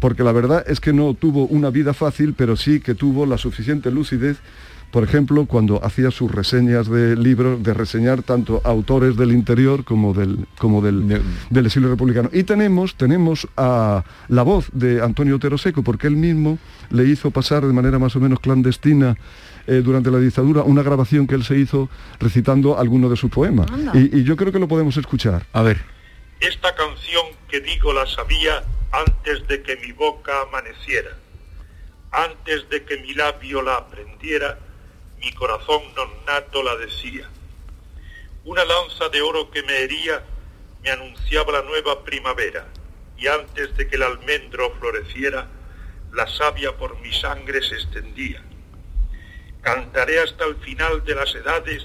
Porque 0.00 0.22
la 0.22 0.32
verdad 0.32 0.64
es 0.66 0.80
que 0.80 0.92
no 0.92 1.14
tuvo 1.14 1.46
una 1.46 1.70
vida 1.70 1.94
fácil, 1.94 2.34
pero 2.34 2.56
sí 2.56 2.80
que 2.80 2.94
tuvo 2.94 3.24
la 3.24 3.38
suficiente 3.38 3.90
lucidez 3.90 4.38
por 4.94 5.02
ejemplo, 5.02 5.46
cuando 5.46 5.84
hacía 5.84 6.12
sus 6.12 6.30
reseñas 6.30 6.88
de 6.88 7.16
libros, 7.16 7.60
de 7.64 7.74
reseñar 7.74 8.22
tanto 8.22 8.60
autores 8.62 9.16
del 9.16 9.32
interior 9.32 9.82
como 9.82 10.14
del, 10.14 10.46
como 10.56 10.80
del, 10.82 11.20
del 11.50 11.66
exilio 11.66 11.88
republicano. 11.88 12.30
Y 12.32 12.44
tenemos, 12.44 12.94
tenemos 12.94 13.48
a 13.56 14.04
la 14.28 14.44
voz 14.44 14.68
de 14.72 15.02
Antonio 15.02 15.34
Otero 15.34 15.58
Seco, 15.58 15.82
porque 15.82 16.06
él 16.06 16.14
mismo 16.14 16.60
le 16.90 17.08
hizo 17.08 17.32
pasar 17.32 17.66
de 17.66 17.72
manera 17.72 17.98
más 17.98 18.14
o 18.14 18.20
menos 18.20 18.38
clandestina 18.38 19.16
eh, 19.66 19.82
durante 19.84 20.10
la 20.10 20.18
dictadura 20.18 20.62
una 20.62 20.82
grabación 20.82 21.26
que 21.26 21.34
él 21.34 21.44
se 21.44 21.56
hizo 21.56 21.88
recitando 22.20 22.78
alguno 22.78 23.08
de 23.08 23.16
sus 23.16 23.30
poemas. 23.30 23.66
Y, 23.94 24.20
y 24.20 24.24
yo 24.24 24.36
creo 24.36 24.52
que 24.52 24.58
lo 24.58 24.68
podemos 24.68 24.96
escuchar. 24.96 25.46
A 25.52 25.62
ver. 25.62 25.78
Esta 26.40 26.74
canción 26.74 27.26
que 27.48 27.60
digo 27.60 27.92
la 27.92 28.06
sabía 28.06 28.62
antes 28.92 29.46
de 29.48 29.62
que 29.62 29.76
mi 29.76 29.92
boca 29.92 30.42
amaneciera, 30.42 31.16
antes 32.12 32.68
de 32.68 32.84
que 32.84 32.98
mi 32.98 33.14
labio 33.14 33.62
la 33.62 33.76
aprendiera, 33.76 34.58
mi 35.20 35.32
corazón 35.32 35.82
non 35.96 36.08
nato 36.26 36.62
la 36.62 36.76
decía. 36.76 37.26
Una 38.44 38.62
lanza 38.64 39.08
de 39.08 39.22
oro 39.22 39.50
que 39.50 39.62
me 39.62 39.82
hería 39.82 40.22
me 40.82 40.90
anunciaba 40.90 41.52
la 41.52 41.62
nueva 41.62 42.04
primavera, 42.04 42.68
y 43.16 43.26
antes 43.26 43.74
de 43.76 43.88
que 43.88 43.96
el 43.96 44.02
almendro 44.02 44.70
floreciera, 44.78 45.48
la 46.12 46.28
savia 46.28 46.76
por 46.76 47.00
mi 47.00 47.12
sangre 47.12 47.62
se 47.62 47.74
extendía. 47.74 48.44
Cantaré 49.64 50.20
hasta 50.20 50.44
el 50.44 50.56
final 50.56 51.02
de 51.06 51.14
las 51.14 51.34
edades 51.34 51.82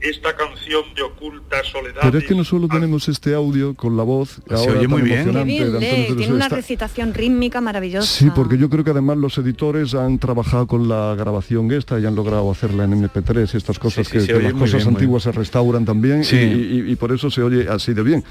esta 0.00 0.34
canción 0.34 0.82
de 0.96 1.02
oculta 1.02 1.56
soledad. 1.70 2.00
Pero 2.02 2.16
es 2.18 2.24
que 2.24 2.34
no 2.34 2.42
solo 2.42 2.68
tenemos 2.68 3.06
este 3.08 3.34
audio 3.34 3.74
con 3.74 3.98
la 3.98 4.02
voz 4.02 4.40
Se 4.48 4.54
ahora 4.54 4.78
oye 4.78 4.88
muy 4.88 5.02
bien. 5.02 5.20
emocionante 5.28 5.52
de 5.70 5.78
Teresa. 5.78 6.16
tiene 6.16 6.32
una 6.34 6.44
Está- 6.46 6.56
recitación 6.56 7.12
rítmica 7.12 7.60
maravillosa. 7.60 8.06
Sí, 8.06 8.30
porque 8.34 8.56
yo 8.56 8.70
creo 8.70 8.82
que 8.82 8.92
además 8.92 9.18
los 9.18 9.36
editores 9.36 9.94
han 9.94 10.18
trabajado 10.18 10.66
con 10.66 10.88
la 10.88 11.14
grabación 11.18 11.70
esta 11.72 12.00
y 12.00 12.06
han 12.06 12.14
logrado 12.14 12.50
hacerla 12.50 12.84
en 12.84 12.94
MP3 12.94 13.52
y 13.52 13.56
estas 13.58 13.78
cosas 13.78 14.06
Sí, 14.08 14.20
sí, 14.20 14.26
que, 14.28 14.40
las 14.40 14.54
cosas 14.54 14.76
bien, 14.84 14.88
antiguas 14.94 15.22
se 15.24 15.32
restauran 15.32 15.84
también 15.84 16.24
Sí. 16.24 16.36
y, 16.36 16.40
y- 16.88 16.92
y 16.92 16.96
por 16.96 17.12
eso 17.12 17.30
se 17.30 17.42
oye 17.42 17.68
así 17.68 17.92
de 17.92 18.02
bien. 18.02 18.24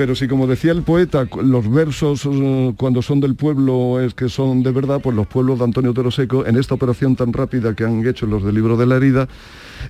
Pero 0.00 0.14
si 0.14 0.28
como 0.28 0.46
decía 0.46 0.72
el 0.72 0.80
poeta, 0.80 1.28
los 1.44 1.70
versos 1.70 2.24
eh, 2.24 2.72
cuando 2.78 3.02
son 3.02 3.20
del 3.20 3.34
pueblo 3.34 4.00
es 4.00 4.14
que 4.14 4.30
son 4.30 4.62
de 4.62 4.72
verdad, 4.72 4.98
pues 5.02 5.14
los 5.14 5.26
pueblos 5.26 5.58
de 5.58 5.64
Antonio 5.66 5.90
Otero 5.90 6.10
Seco, 6.10 6.46
en 6.46 6.56
esta 6.56 6.72
operación 6.72 7.16
tan 7.16 7.34
rápida 7.34 7.74
que 7.74 7.84
han 7.84 8.06
hecho 8.08 8.24
los 8.24 8.42
del 8.42 8.54
libro 8.54 8.78
de 8.78 8.86
la 8.86 8.96
herida, 8.96 9.28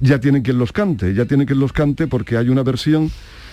ya 0.00 0.18
tienen 0.18 0.42
quien 0.42 0.58
los 0.58 0.72
cante, 0.72 1.14
ya 1.14 1.26
tienen 1.26 1.46
quien 1.46 1.60
los 1.60 1.72
cante 1.72 2.08
porque 2.08 2.36
hay 2.36 2.48
una 2.48 2.64
versión 2.64 3.08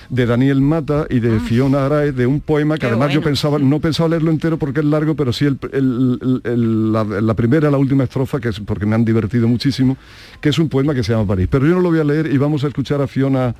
de 0.09 0.25
Daniel 0.25 0.61
Mata 0.61 1.05
y 1.11 1.19
de 1.19 1.39
Fiona 1.41 1.85
Arae 1.85 2.11
de 2.11 2.25
un 2.25 2.39
poema 2.41 2.73
que 2.73 2.79
Qué 2.79 2.87
además 2.87 3.13
yo 3.13 3.21
pensaba, 3.21 3.59
no 3.59 3.79
pensaba 3.79 4.09
leerlo 4.09 4.31
entero 4.31 4.57
porque 4.57 4.79
es 4.79 4.85
largo, 4.87 5.13
pero 5.13 5.31
sí 5.33 5.45
el- 5.45 5.59
el- 5.73 6.19
el- 6.23 6.41
el- 6.51 6.91
la, 6.91 7.03
la 7.03 7.33
primera, 7.35 7.69
la 7.69 7.77
última 7.77 8.03
estrofa, 8.05 8.39
que 8.39 8.49
es 8.49 8.59
porque 8.61 8.87
me 8.87 8.95
han 8.95 9.05
divertido 9.05 9.47
muchísimo, 9.47 9.95
que 10.41 10.49
es 10.49 10.57
un 10.57 10.69
poema 10.69 10.95
que 10.95 11.03
se 11.03 11.11
llama 11.13 11.27
París. 11.27 11.49
Pero 11.51 11.67
yo 11.67 11.75
no 11.75 11.81
lo 11.81 11.89
voy 11.91 11.99
a 11.99 12.03
leer 12.03 12.33
y 12.33 12.37
vamos 12.39 12.63
a 12.63 12.67
escuchar 12.67 12.99
a 12.99 13.05
Fiona 13.05 13.53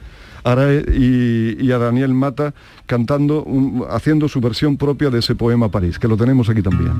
Arae 0.51 0.83
y, 0.93 1.57
y 1.65 1.71
a 1.71 1.77
Daniel 1.77 2.13
Mata 2.13 2.53
cantando, 2.85 3.43
un- 3.43 3.83
haciendo 3.89 4.27
su 4.29 4.39
versión 4.39 4.77
propia 4.77 5.09
de 5.09 5.19
ese 5.19 5.35
poema 5.35 5.69
París, 5.69 5.99
que 5.99 6.07
lo 6.07 6.15
tenemos 6.17 6.49
aquí 6.49 6.61
también. 6.61 6.93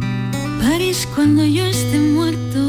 París 0.61 1.07
cuando 1.15 1.45
yo 1.45 1.65
esté 1.65 1.97
muerto, 1.99 2.59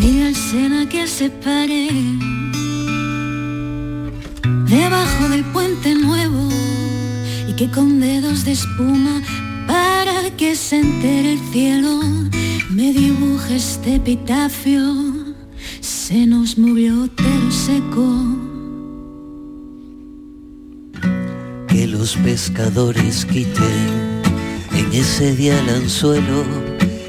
mira 0.00 0.28
el 0.28 0.34
Sena 0.36 0.88
que 0.88 1.06
se 1.06 1.30
pare 1.30 1.88
debajo 4.68 5.28
del 5.30 5.44
puente 5.52 5.94
nuevo 5.94 6.48
y 7.48 7.54
que 7.56 7.70
con 7.70 8.00
dedos 8.00 8.44
de 8.44 8.52
espuma 8.52 9.22
para 9.66 10.30
que 10.36 10.54
se 10.54 10.80
entere 10.80 11.32
el 11.32 11.38
cielo 11.52 12.00
me 12.70 12.92
dibuje 12.92 13.56
este 13.56 13.94
epitafio. 13.96 14.82
Se 15.80 16.26
nos 16.26 16.58
movió 16.58 17.04
Otero 17.04 17.50
seco. 17.50 18.53
Que 21.74 21.88
los 21.88 22.14
pescadores 22.18 23.24
quiten 23.24 24.22
en 24.72 24.92
ese 24.92 25.34
día 25.34 25.58
el 25.58 25.68
anzuelo 25.70 26.44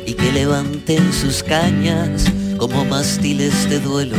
y 0.07 0.13
que 0.13 0.31
levanten 0.31 1.13
sus 1.13 1.43
cañas 1.43 2.25
como 2.57 2.83
mástiles 2.83 3.69
de 3.69 3.79
duelo. 3.79 4.17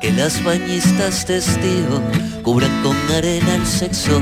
Que 0.00 0.12
las 0.12 0.42
bañistas 0.42 1.26
testigo 1.26 2.00
cubran 2.42 2.72
con 2.82 2.96
arena 3.14 3.56
el 3.56 3.66
sexo 3.66 4.18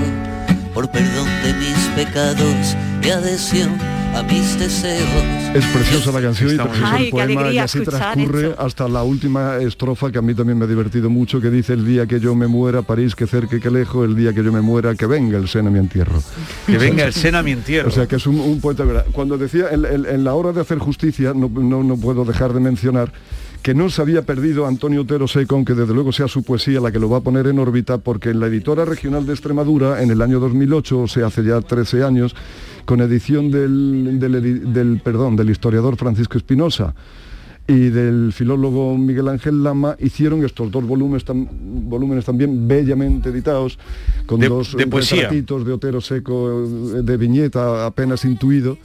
por 0.75 0.91
perdón 0.91 1.29
de 1.45 1.55
mis 1.55 1.79
pecados 1.95 2.77
y 3.05 3.11
adhesión 3.11 3.79
a 4.15 4.23
mis 4.23 4.59
deseos. 4.59 5.09
Es 5.55 5.65
preciosa 5.67 6.13
la 6.13 6.21
canción 6.23 6.51
y 6.55 6.57
precioso 6.57 6.97
el 6.97 7.11
poema 7.11 7.51
y 7.51 7.59
así 7.59 7.81
transcurre 7.81 8.49
esto. 8.51 8.63
hasta 8.63 8.89
la 8.89 9.03
última 9.03 9.57
estrofa 9.59 10.11
que 10.11 10.19
a 10.19 10.23
mí 10.23 10.35
también 10.35 10.59
me 10.59 10.65
ha 10.65 10.69
divertido 10.69 11.11
mucho, 11.11 11.41
que 11.41 11.51
dice 11.51 11.75
el 11.75 11.85
día 11.85 12.07
que 12.07 12.21
yo 12.21 12.35
me 12.35 12.47
muera, 12.47 12.83
París 12.83 13.15
que 13.15 13.27
cerca 13.27 13.57
y 13.57 13.61
que 13.61 13.71
lejos, 13.71 14.07
el 14.07 14.17
día 14.17 14.33
que 14.33 14.43
yo 14.43 14.53
me 14.53 14.61
muera, 14.61 14.95
que 14.95 15.07
venga 15.07 15.39
el 15.39 15.49
Sena 15.49 15.69
a 15.69 15.73
mi 15.73 15.79
entierro. 15.79 16.23
Que 16.67 16.79
venga 16.79 17.05
el 17.05 17.13
Sena 17.13 17.41
a 17.41 17.43
mi 17.43 17.53
entierro. 17.53 17.89
O 17.89 17.93
sea 17.93 18.07
que 18.07 18.17
es 18.17 18.27
un, 18.27 18.39
un 18.41 18.61
poeta 18.61 18.85
verdad. 18.85 19.07
Cuando 19.13 19.37
decía 19.39 19.67
en, 19.71 19.85
en- 19.85 20.07
en 20.07 20.25
la 20.25 20.35
hora 20.35 20.53
de 20.53 20.61
hacer 20.61 20.79
justicia, 20.79 21.33
no, 21.35 21.49
no- 21.49 21.83
no 21.83 21.97
puedo 21.97 22.25
dejar 22.25 22.53
de 22.53 22.61
mencionar 22.61 23.13
que 23.63 23.75
no 23.75 23.89
se 23.91 24.03
había 24.03 24.23
perdido 24.23 24.67
Antonio 24.67 25.03
Otero 25.03 25.29
Seco, 25.29 25.55
aunque 25.55 25.75
desde 25.75 25.95
luego 25.95 26.11
sea 26.11 26.27
su 26.27 26.43
poesía 26.43 26.81
la 26.81 26.91
que 26.91 26.99
lo 26.99 27.09
va 27.09 27.19
a 27.19 27.21
poner 27.21 27.47
en 27.47 27.61
órbita, 27.61 27.99
porque 27.99 28.31
en 28.31 28.41
la 28.41 28.49
editora 28.49 28.85
regional 28.85 29.25
de 29.25 29.33
Extremadura, 29.35 30.03
en 30.03 30.11
el 30.11 30.21
año 30.21 30.41
2008, 30.41 30.99
o 30.99 31.07
sea, 31.07 31.27
hace 31.29 31.45
ya 31.45 31.61
13 31.61 32.03
años, 32.03 32.35
con 32.85 33.01
edición 33.01 33.51
del, 33.51 34.19
del 34.73 35.01
perdón, 35.03 35.37
del 35.37 35.51
historiador 35.51 35.97
Francisco 35.97 36.37
Espinosa, 36.39 36.95
y 37.69 37.91
del 37.91 38.33
filólogo 38.33 38.99
Miguel 38.99 39.29
Ángel 39.29 39.63
Lama 39.63 39.97
hicieron 40.01 40.45
estos 40.45 40.71
dos 40.73 40.85
volúmenes, 40.85 41.25
tam- 41.25 41.47
volúmenes 41.53 42.25
también 42.25 42.67
bellamente 42.67 43.29
editados, 43.29 43.79
con 44.27 44.41
De- 44.41 44.49
dos 44.49 44.77
de 44.77 44.85
retratitos 45.21 45.65
de 45.65 45.73
Otero 45.73 46.01
Seco, 46.01 46.65
eh, 46.65 47.03
de 47.03 47.17
viñeta 47.17 47.87
apenas 47.87 48.25
intuido. 48.25 48.79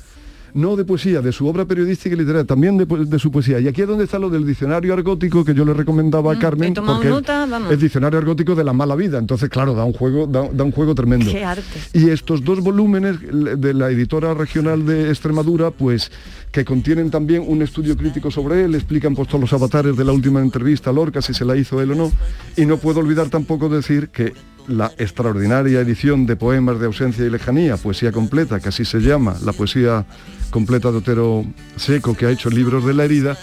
No 0.57 0.75
de 0.75 0.85
poesía, 0.85 1.21
de 1.21 1.31
su 1.31 1.47
obra 1.47 1.65
periodística 1.65 2.15
y 2.15 2.17
literaria, 2.17 2.45
también 2.45 2.77
de, 2.77 3.19
su 3.19 3.31
poesía. 3.31 3.59
Y 3.59 3.67
aquí 3.67 3.83
es 3.83 3.87
donde 3.87 4.05
está 4.05 4.17
lo 4.17 4.29
del 4.29 4.45
diccionario 4.45 4.91
argótico 4.93 5.45
que 5.45 5.53
yo 5.53 5.63
le 5.63 5.73
recomendaba 5.73 6.33
a 6.33 6.39
Carmen, 6.39 6.71
he 6.71 6.75
tomado 6.75 6.95
porque 6.95 7.09
nota, 7.09 7.45
vamos. 7.45 7.71
es 7.71 7.79
diccionario 7.79 8.17
argótico 8.17 8.55
de 8.55 8.63
la 8.63 8.73
mala 8.73 8.95
vida. 8.95 9.19
Entonces, 9.19 9.49
claro, 9.49 9.75
da 9.75 9.83
un 9.83 9.93
juego, 9.93 10.25
da, 10.25 10.49
da 10.51 10.63
un 10.63 10.71
juego 10.71 10.95
tremendo. 10.95 11.31
Qué 11.31 11.45
arte. 11.45 11.63
Y 11.93 12.09
estos 12.09 12.43
dos 12.43 12.61
volúmenes 12.61 13.17
de 13.21 13.73
la 13.73 13.91
editora 13.91 14.33
regional 14.33 14.85
de 14.85 15.09
Extremadura, 15.09 15.69
pues 15.69 16.11
que 16.51 16.65
contienen 16.65 17.11
también 17.11 17.43
un 17.45 17.61
estudio 17.61 17.95
crítico 17.95 18.31
sobre 18.31 18.63
él, 18.63 18.73
explican 18.73 19.13
pues 19.13 19.27
todos 19.27 19.41
los 19.41 19.53
avatares 19.53 19.95
de 19.95 20.03
la 20.03 20.11
última 20.11 20.41
entrevista 20.41 20.89
a 20.89 20.93
Lorca, 20.93 21.21
si 21.21 21.33
se 21.33 21.45
la 21.45 21.55
hizo 21.55 21.81
él 21.81 21.91
o 21.91 21.95
no. 21.95 22.11
Y 22.55 22.65
no 22.65 22.77
puedo 22.77 22.99
olvidar 22.99 23.29
tampoco 23.29 23.69
decir 23.69 24.09
que 24.09 24.33
la 24.67 24.91
extraordinaria 24.97 25.79
edición 25.79 26.25
de 26.25 26.35
poemas 26.35 26.79
de 26.79 26.85
ausencia 26.87 27.25
y 27.25 27.29
lejanía, 27.29 27.77
poesía 27.77 28.11
completa, 28.11 28.59
que 28.59 28.69
así 28.69 28.83
se 28.85 28.99
llama, 28.99 29.35
la 29.43 29.53
poesía 29.53 30.05
completa 30.49 30.91
de 30.91 30.97
Otero 30.97 31.45
Seco, 31.75 32.15
que 32.15 32.25
ha 32.25 32.31
hecho 32.31 32.49
libros 32.49 32.85
de 32.85 32.93
la 32.93 33.05
herida, 33.05 33.37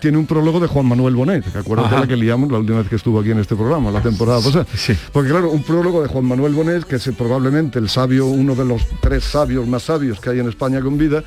tiene 0.00 0.18
un 0.18 0.26
prólogo 0.26 0.58
de 0.58 0.66
Juan 0.66 0.86
Manuel 0.86 1.14
Bonet, 1.14 1.44
que 1.52 1.58
acuérdate 1.58 1.94
la 2.00 2.06
que 2.08 2.16
liamos 2.16 2.50
la 2.50 2.58
última 2.58 2.78
vez 2.78 2.88
que 2.88 2.96
estuvo 2.96 3.20
aquí 3.20 3.30
en 3.30 3.38
este 3.38 3.54
programa, 3.54 3.90
la 3.90 4.02
temporada 4.02 4.40
pasada. 4.40 4.66
Porque 5.12 5.30
claro, 5.30 5.50
un 5.50 5.62
prólogo 5.62 6.02
de 6.02 6.08
Juan 6.08 6.24
Manuel 6.24 6.54
Bonet, 6.54 6.84
que 6.84 6.96
es 6.96 7.08
probablemente 7.16 7.78
el 7.78 7.88
sabio, 7.88 8.26
uno 8.26 8.54
de 8.56 8.64
los 8.64 8.82
tres 9.00 9.22
sabios 9.24 9.66
más 9.68 9.84
sabios 9.84 10.18
que 10.20 10.30
hay 10.30 10.40
en 10.40 10.48
España 10.48 10.80
con 10.80 10.98
vida, 10.98 11.22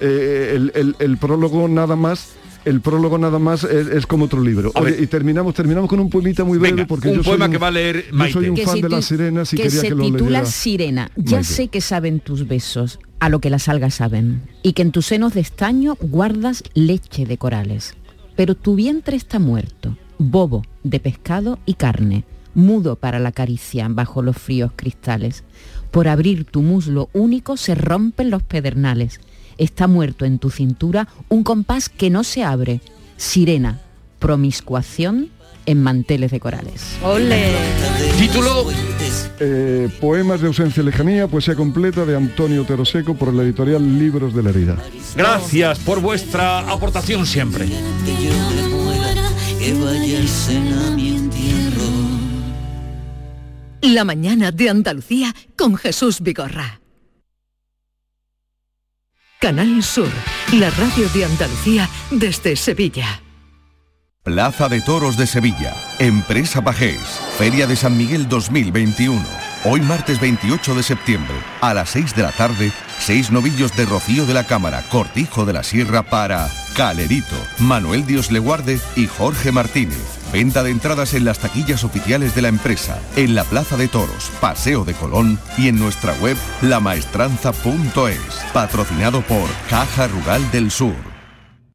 eh, 0.00 0.52
el, 0.54 0.72
el- 0.74 0.96
el 0.98 1.16
prólogo 1.16 1.66
nada 1.66 1.96
más 1.96 2.34
el 2.64 2.80
prólogo 2.80 3.18
nada 3.18 3.38
más 3.38 3.64
es, 3.64 3.88
es 3.88 4.06
como 4.06 4.26
otro 4.26 4.40
libro. 4.40 4.72
Oye, 4.74 4.96
y 5.00 5.06
terminamos, 5.06 5.54
terminamos 5.54 5.88
con 5.88 6.00
un 6.00 6.10
poemita 6.10 6.44
muy 6.44 6.58
breve 6.58 6.76
Venga, 6.76 6.86
porque 6.86 7.08
un 7.08 7.16
yo 7.16 7.22
soy 7.22 7.32
poema 7.32 7.50
que 7.50 7.58
va 7.58 7.68
a 7.68 7.70
leer 7.72 8.06
Yo 8.10 8.28
soy 8.28 8.48
un 8.48 8.54
Que 8.54 8.64
fan 8.64 8.76
se 8.76 8.82
de 8.82 8.88
las 8.88 9.04
sirenas 9.04 9.52
y 9.52 9.56
que 9.56 9.62
quería 9.64 9.80
se 9.80 9.88
que 9.88 9.94
lo 9.94 10.04
titula 10.04 10.24
leyera. 10.24 10.46
Sirena. 10.46 11.10
Ya 11.16 11.38
Maite. 11.38 11.44
sé 11.44 11.68
que 11.68 11.80
saben 11.80 12.20
tus 12.20 12.46
besos, 12.46 12.98
a 13.20 13.28
lo 13.28 13.40
que 13.40 13.50
las 13.50 13.68
algas 13.68 13.94
saben, 13.94 14.42
y 14.62 14.72
que 14.72 14.82
en 14.82 14.92
tus 14.92 15.06
senos 15.06 15.34
de 15.34 15.40
estaño 15.40 15.96
guardas 16.00 16.64
leche 16.74 17.26
de 17.26 17.38
corales. 17.38 17.94
Pero 18.36 18.54
tu 18.54 18.74
vientre 18.74 19.16
está 19.16 19.38
muerto, 19.38 19.96
bobo 20.18 20.62
de 20.82 21.00
pescado 21.00 21.58
y 21.66 21.74
carne, 21.74 22.24
mudo 22.54 22.96
para 22.96 23.18
la 23.18 23.32
caricia 23.32 23.88
bajo 23.88 24.22
los 24.22 24.36
fríos 24.36 24.72
cristales. 24.74 25.44
Por 25.90 26.08
abrir 26.08 26.44
tu 26.44 26.62
muslo 26.62 27.10
único 27.12 27.56
se 27.56 27.74
rompen 27.74 28.30
los 28.30 28.42
pedernales. 28.42 29.20
Está 29.58 29.86
muerto 29.86 30.24
en 30.24 30.38
tu 30.38 30.50
cintura 30.50 31.08
un 31.28 31.42
compás 31.42 31.88
que 31.88 32.10
no 32.10 32.24
se 32.24 32.44
abre. 32.44 32.80
Sirena, 33.16 33.80
promiscuación 34.18 35.30
en 35.66 35.82
manteles 35.82 36.30
de 36.30 36.40
corales. 36.40 36.96
¡Ole! 37.02 37.54
Título 38.18 38.66
Eh, 39.40 39.88
poemas 40.00 40.40
de 40.40 40.46
ausencia 40.46 40.82
y 40.82 40.86
lejanía, 40.86 41.26
poesía 41.26 41.56
completa 41.56 42.04
de 42.04 42.16
Antonio 42.16 42.62
Otero 42.62 42.84
Seco 42.84 43.14
por 43.14 43.34
la 43.34 43.42
editorial 43.42 43.98
Libros 43.98 44.34
de 44.34 44.42
la 44.42 44.50
Herida. 44.50 44.76
Gracias 45.16 45.78
por 45.80 46.00
vuestra 46.00 46.60
aportación 46.60 47.26
siempre. 47.26 47.68
La 53.80 54.04
mañana 54.04 54.52
de 54.52 54.70
Andalucía 54.70 55.34
con 55.56 55.76
Jesús 55.76 56.20
Vigorra. 56.20 56.81
Canal 59.42 59.82
Sur, 59.82 60.08
la 60.52 60.70
radio 60.70 61.08
de 61.08 61.24
Andalucía 61.24 61.88
desde 62.12 62.54
Sevilla. 62.54 63.22
Plaza 64.22 64.68
de 64.68 64.80
Toros 64.80 65.16
de 65.16 65.26
Sevilla, 65.26 65.74
Empresa 65.98 66.62
Pajés, 66.62 67.00
Feria 67.38 67.66
de 67.66 67.74
San 67.74 67.98
Miguel 67.98 68.28
2021. 68.28 69.20
Hoy 69.64 69.80
martes 69.80 70.20
28 70.20 70.76
de 70.76 70.84
septiembre, 70.84 71.34
a 71.60 71.74
las 71.74 71.90
6 71.90 72.14
de 72.14 72.22
la 72.22 72.30
tarde, 72.30 72.70
seis 73.00 73.32
novillos 73.32 73.76
de 73.76 73.84
Rocío 73.84 74.26
de 74.26 74.34
la 74.34 74.44
Cámara, 74.44 74.84
Cortijo 74.88 75.44
de 75.44 75.54
la 75.54 75.64
Sierra 75.64 76.04
para 76.04 76.48
Calerito, 76.76 77.36
Manuel 77.58 78.06
Dios 78.06 78.30
le 78.30 78.38
guarde 78.38 78.78
y 78.94 79.08
Jorge 79.08 79.50
Martínez. 79.50 80.21
Venta 80.32 80.62
de 80.62 80.70
entradas 80.70 81.12
en 81.12 81.26
las 81.26 81.38
taquillas 81.38 81.84
oficiales 81.84 82.34
de 82.34 82.42
la 82.42 82.48
empresa, 82.48 82.98
en 83.16 83.34
la 83.34 83.44
Plaza 83.44 83.76
de 83.76 83.88
Toros, 83.88 84.30
Paseo 84.40 84.84
de 84.84 84.94
Colón 84.94 85.38
y 85.58 85.68
en 85.68 85.78
nuestra 85.78 86.14
web 86.14 86.36
lamaestranza.es. 86.62 88.52
Patrocinado 88.54 89.20
por 89.22 89.48
Caja 89.68 90.08
Rural 90.08 90.50
del 90.50 90.70
Sur. 90.70 91.11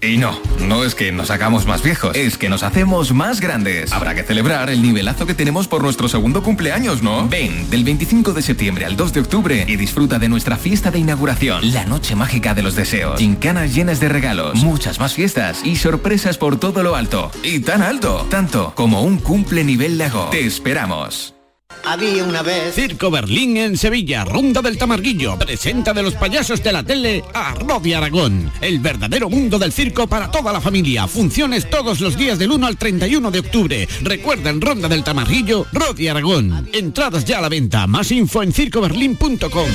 Y 0.00 0.18
no, 0.18 0.38
no 0.60 0.84
es 0.84 0.94
que 0.94 1.12
nos 1.12 1.30
hagamos 1.30 1.66
más 1.66 1.82
viejos, 1.82 2.16
es 2.16 2.36
que 2.36 2.48
nos 2.48 2.62
hacemos 2.62 3.12
más 3.12 3.40
grandes. 3.40 3.92
Habrá 3.92 4.14
que 4.14 4.22
celebrar 4.22 4.68
el 4.70 4.82
nivelazo 4.82 5.26
que 5.26 5.34
tenemos 5.34 5.68
por 5.68 5.82
nuestro 5.82 6.08
segundo 6.08 6.42
cumpleaños, 6.42 7.02
¿no? 7.02 7.28
Ven, 7.28 7.70
del 7.70 7.84
25 7.84 8.32
de 8.32 8.42
septiembre 8.42 8.84
al 8.84 8.96
2 8.96 9.12
de 9.12 9.20
octubre 9.20 9.64
y 9.66 9.76
disfruta 9.76 10.18
de 10.18 10.28
nuestra 10.28 10.56
fiesta 10.56 10.90
de 10.90 10.98
inauguración, 10.98 11.72
la 11.72 11.84
noche 11.84 12.14
mágica 12.14 12.54
de 12.54 12.62
los 12.62 12.76
deseos, 12.76 13.18
gincanas 13.18 13.74
llenas 13.74 14.00
de 14.00 14.08
regalos, 14.08 14.56
muchas 14.56 15.00
más 15.00 15.14
fiestas 15.14 15.60
y 15.64 15.76
sorpresas 15.76 16.38
por 16.38 16.58
todo 16.58 16.82
lo 16.82 16.96
alto. 16.96 17.30
Y 17.42 17.60
tan 17.60 17.82
alto, 17.82 18.26
tanto 18.30 18.72
como 18.74 19.02
un 19.02 19.18
cumple 19.18 19.64
nivel 19.64 19.98
lago. 19.98 20.28
Te 20.30 20.44
esperamos. 20.44 21.35
Había 21.86 22.24
una 22.24 22.42
vez. 22.42 22.74
Circo 22.74 23.12
Berlín 23.12 23.56
en 23.56 23.76
Sevilla, 23.76 24.24
Ronda 24.24 24.60
del 24.60 24.76
Tamarguillo. 24.76 25.38
Presenta 25.38 25.94
de 25.94 26.02
los 26.02 26.14
payasos 26.14 26.60
de 26.60 26.72
la 26.72 26.82
tele 26.82 27.22
a 27.32 27.54
Rodi 27.54 27.92
Aragón. 27.92 28.50
El 28.60 28.80
verdadero 28.80 29.30
mundo 29.30 29.56
del 29.56 29.72
circo 29.72 30.08
para 30.08 30.28
toda 30.28 30.52
la 30.52 30.60
familia. 30.60 31.06
Funciones 31.06 31.70
todos 31.70 32.00
los 32.00 32.16
días 32.16 32.40
del 32.40 32.50
1 32.50 32.66
al 32.66 32.76
31 32.76 33.30
de 33.30 33.38
octubre. 33.38 33.88
Recuerda 34.02 34.50
en 34.50 34.60
Ronda 34.60 34.88
del 34.88 35.04
Tamarguillo, 35.04 35.64
Rodi 35.72 36.08
Aragón. 36.08 36.68
Entradas 36.72 37.24
ya 37.24 37.38
a 37.38 37.42
la 37.42 37.48
venta. 37.48 37.86
Más 37.86 38.10
info 38.10 38.42
en 38.42 38.52
circoberlín.com. 38.52 39.68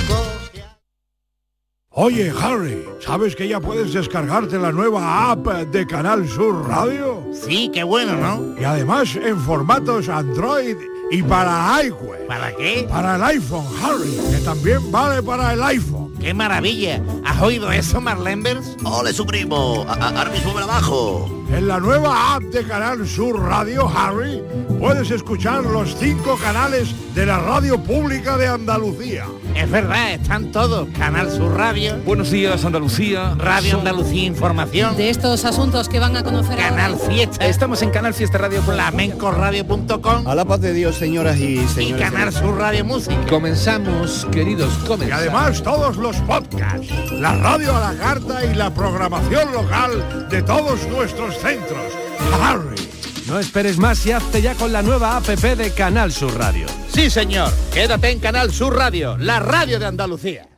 Oye, 1.93 2.31
Harry, 2.41 2.83
¿sabes 2.99 3.37
que 3.37 3.47
ya 3.47 3.61
puedes 3.61 3.93
descargarte 3.93 4.57
la 4.57 4.73
nueva 4.73 5.31
app 5.31 5.47
de 5.47 5.87
Canal 5.87 6.27
Sur 6.27 6.67
Radio? 6.67 7.25
Sí, 7.33 7.69
qué 7.73 7.83
bueno, 7.83 8.15
¿no? 8.17 8.59
Y 8.59 8.65
además 8.65 9.15
en 9.15 9.39
formatos 9.39 10.09
Android 10.09 10.75
y 11.11 11.21
para 11.21 11.83
iWeb. 11.83 12.25
¿Para 12.25 12.55
qué? 12.55 12.87
Para 12.89 13.17
el 13.17 13.23
iPhone, 13.23 13.65
Harry, 13.83 14.17
que 14.31 14.37
también 14.45 14.91
vale 14.91 15.21
para 15.21 15.53
el 15.53 15.61
iPhone. 15.61 16.10
¡Qué 16.21 16.35
maravilla! 16.35 17.01
¿Has 17.25 17.41
oído 17.41 17.71
eso, 17.71 17.99
Marlenbers? 17.99 18.77
¡Ole, 18.83 19.11
su 19.11 19.25
primo! 19.25 19.85
Ahora 19.87 20.29
mismo 20.29 20.53
me 20.53 20.59
la 20.59 20.67
bajo. 20.67 21.43
En 21.51 21.67
la 21.67 21.79
nueva 21.79 22.35
app 22.35 22.43
de 22.43 22.63
Canal 22.63 23.05
Sur 23.07 23.41
Radio, 23.41 23.89
Harry, 23.89 24.41
puedes 24.79 25.09
escuchar 25.11 25.63
los 25.63 25.95
cinco 25.97 26.37
canales 26.37 26.95
de 27.13 27.25
la 27.25 27.39
radio 27.39 27.77
pública 27.83 28.37
de 28.37 28.47
Andalucía. 28.47 29.25
Es 29.55 29.69
verdad, 29.69 30.13
están 30.13 30.51
todos. 30.51 30.87
Canal 30.97 31.29
Sur 31.29 31.57
Radio. 31.57 31.97
Buenos 32.05 32.31
días, 32.31 32.63
Andalucía. 32.63 33.35
Radio 33.37 33.79
Andalucía 33.79 34.23
Información. 34.23 34.95
De 34.95 35.09
estos 35.09 35.43
asuntos 35.43 35.89
que 35.89 35.99
van 35.99 36.15
a 36.15 36.23
conocer 36.23 36.57
Canal 36.57 36.93
ahora. 36.93 37.05
Fiesta. 37.05 37.45
Estamos 37.45 37.81
en 37.81 37.89
Canal 37.89 38.13
Fiesta 38.13 38.37
Radio. 38.37 38.61
Flamencoradio.com 38.61 40.27
A 40.27 40.35
la 40.35 40.45
paz 40.45 40.61
de 40.61 40.73
Dios, 40.73 40.95
señoras 40.95 41.37
y 41.37 41.59
y 41.59 41.67
señores. 41.67 42.09
Canal 42.09 42.31
Sur 42.31 42.57
Radio 42.57 42.85
Música. 42.85 43.17
Comenzamos, 43.29 44.25
queridos, 44.31 44.71
Y 45.05 45.11
además 45.11 45.61
todos 45.61 45.97
los 45.97 46.10
podcasts, 46.21 47.11
la 47.11 47.35
radio 47.35 47.75
a 47.75 47.91
la 47.91 47.99
carta 47.99 48.45
y 48.45 48.53
la 48.53 48.73
programación 48.73 49.51
local 49.51 50.27
de 50.29 50.41
todos 50.41 50.87
nuestros 50.87 51.35
centros. 51.37 51.93
Harry. 52.41 52.89
No 53.27 53.39
esperes 53.39 53.77
más 53.77 54.05
y 54.05 54.11
hazte 54.11 54.41
ya 54.41 54.55
con 54.55 54.73
la 54.73 54.81
nueva 54.81 55.15
APP 55.17 55.55
de 55.55 55.71
Canal 55.71 56.11
Sur 56.11 56.37
Radio. 56.37 56.67
Sí, 56.93 57.09
señor. 57.09 57.51
Quédate 57.73 58.09
en 58.09 58.19
Canal 58.19 58.51
Sur 58.51 58.75
Radio, 58.75 59.17
la 59.17 59.39
radio 59.39 59.79
de 59.79 59.85
Andalucía. 59.85 60.50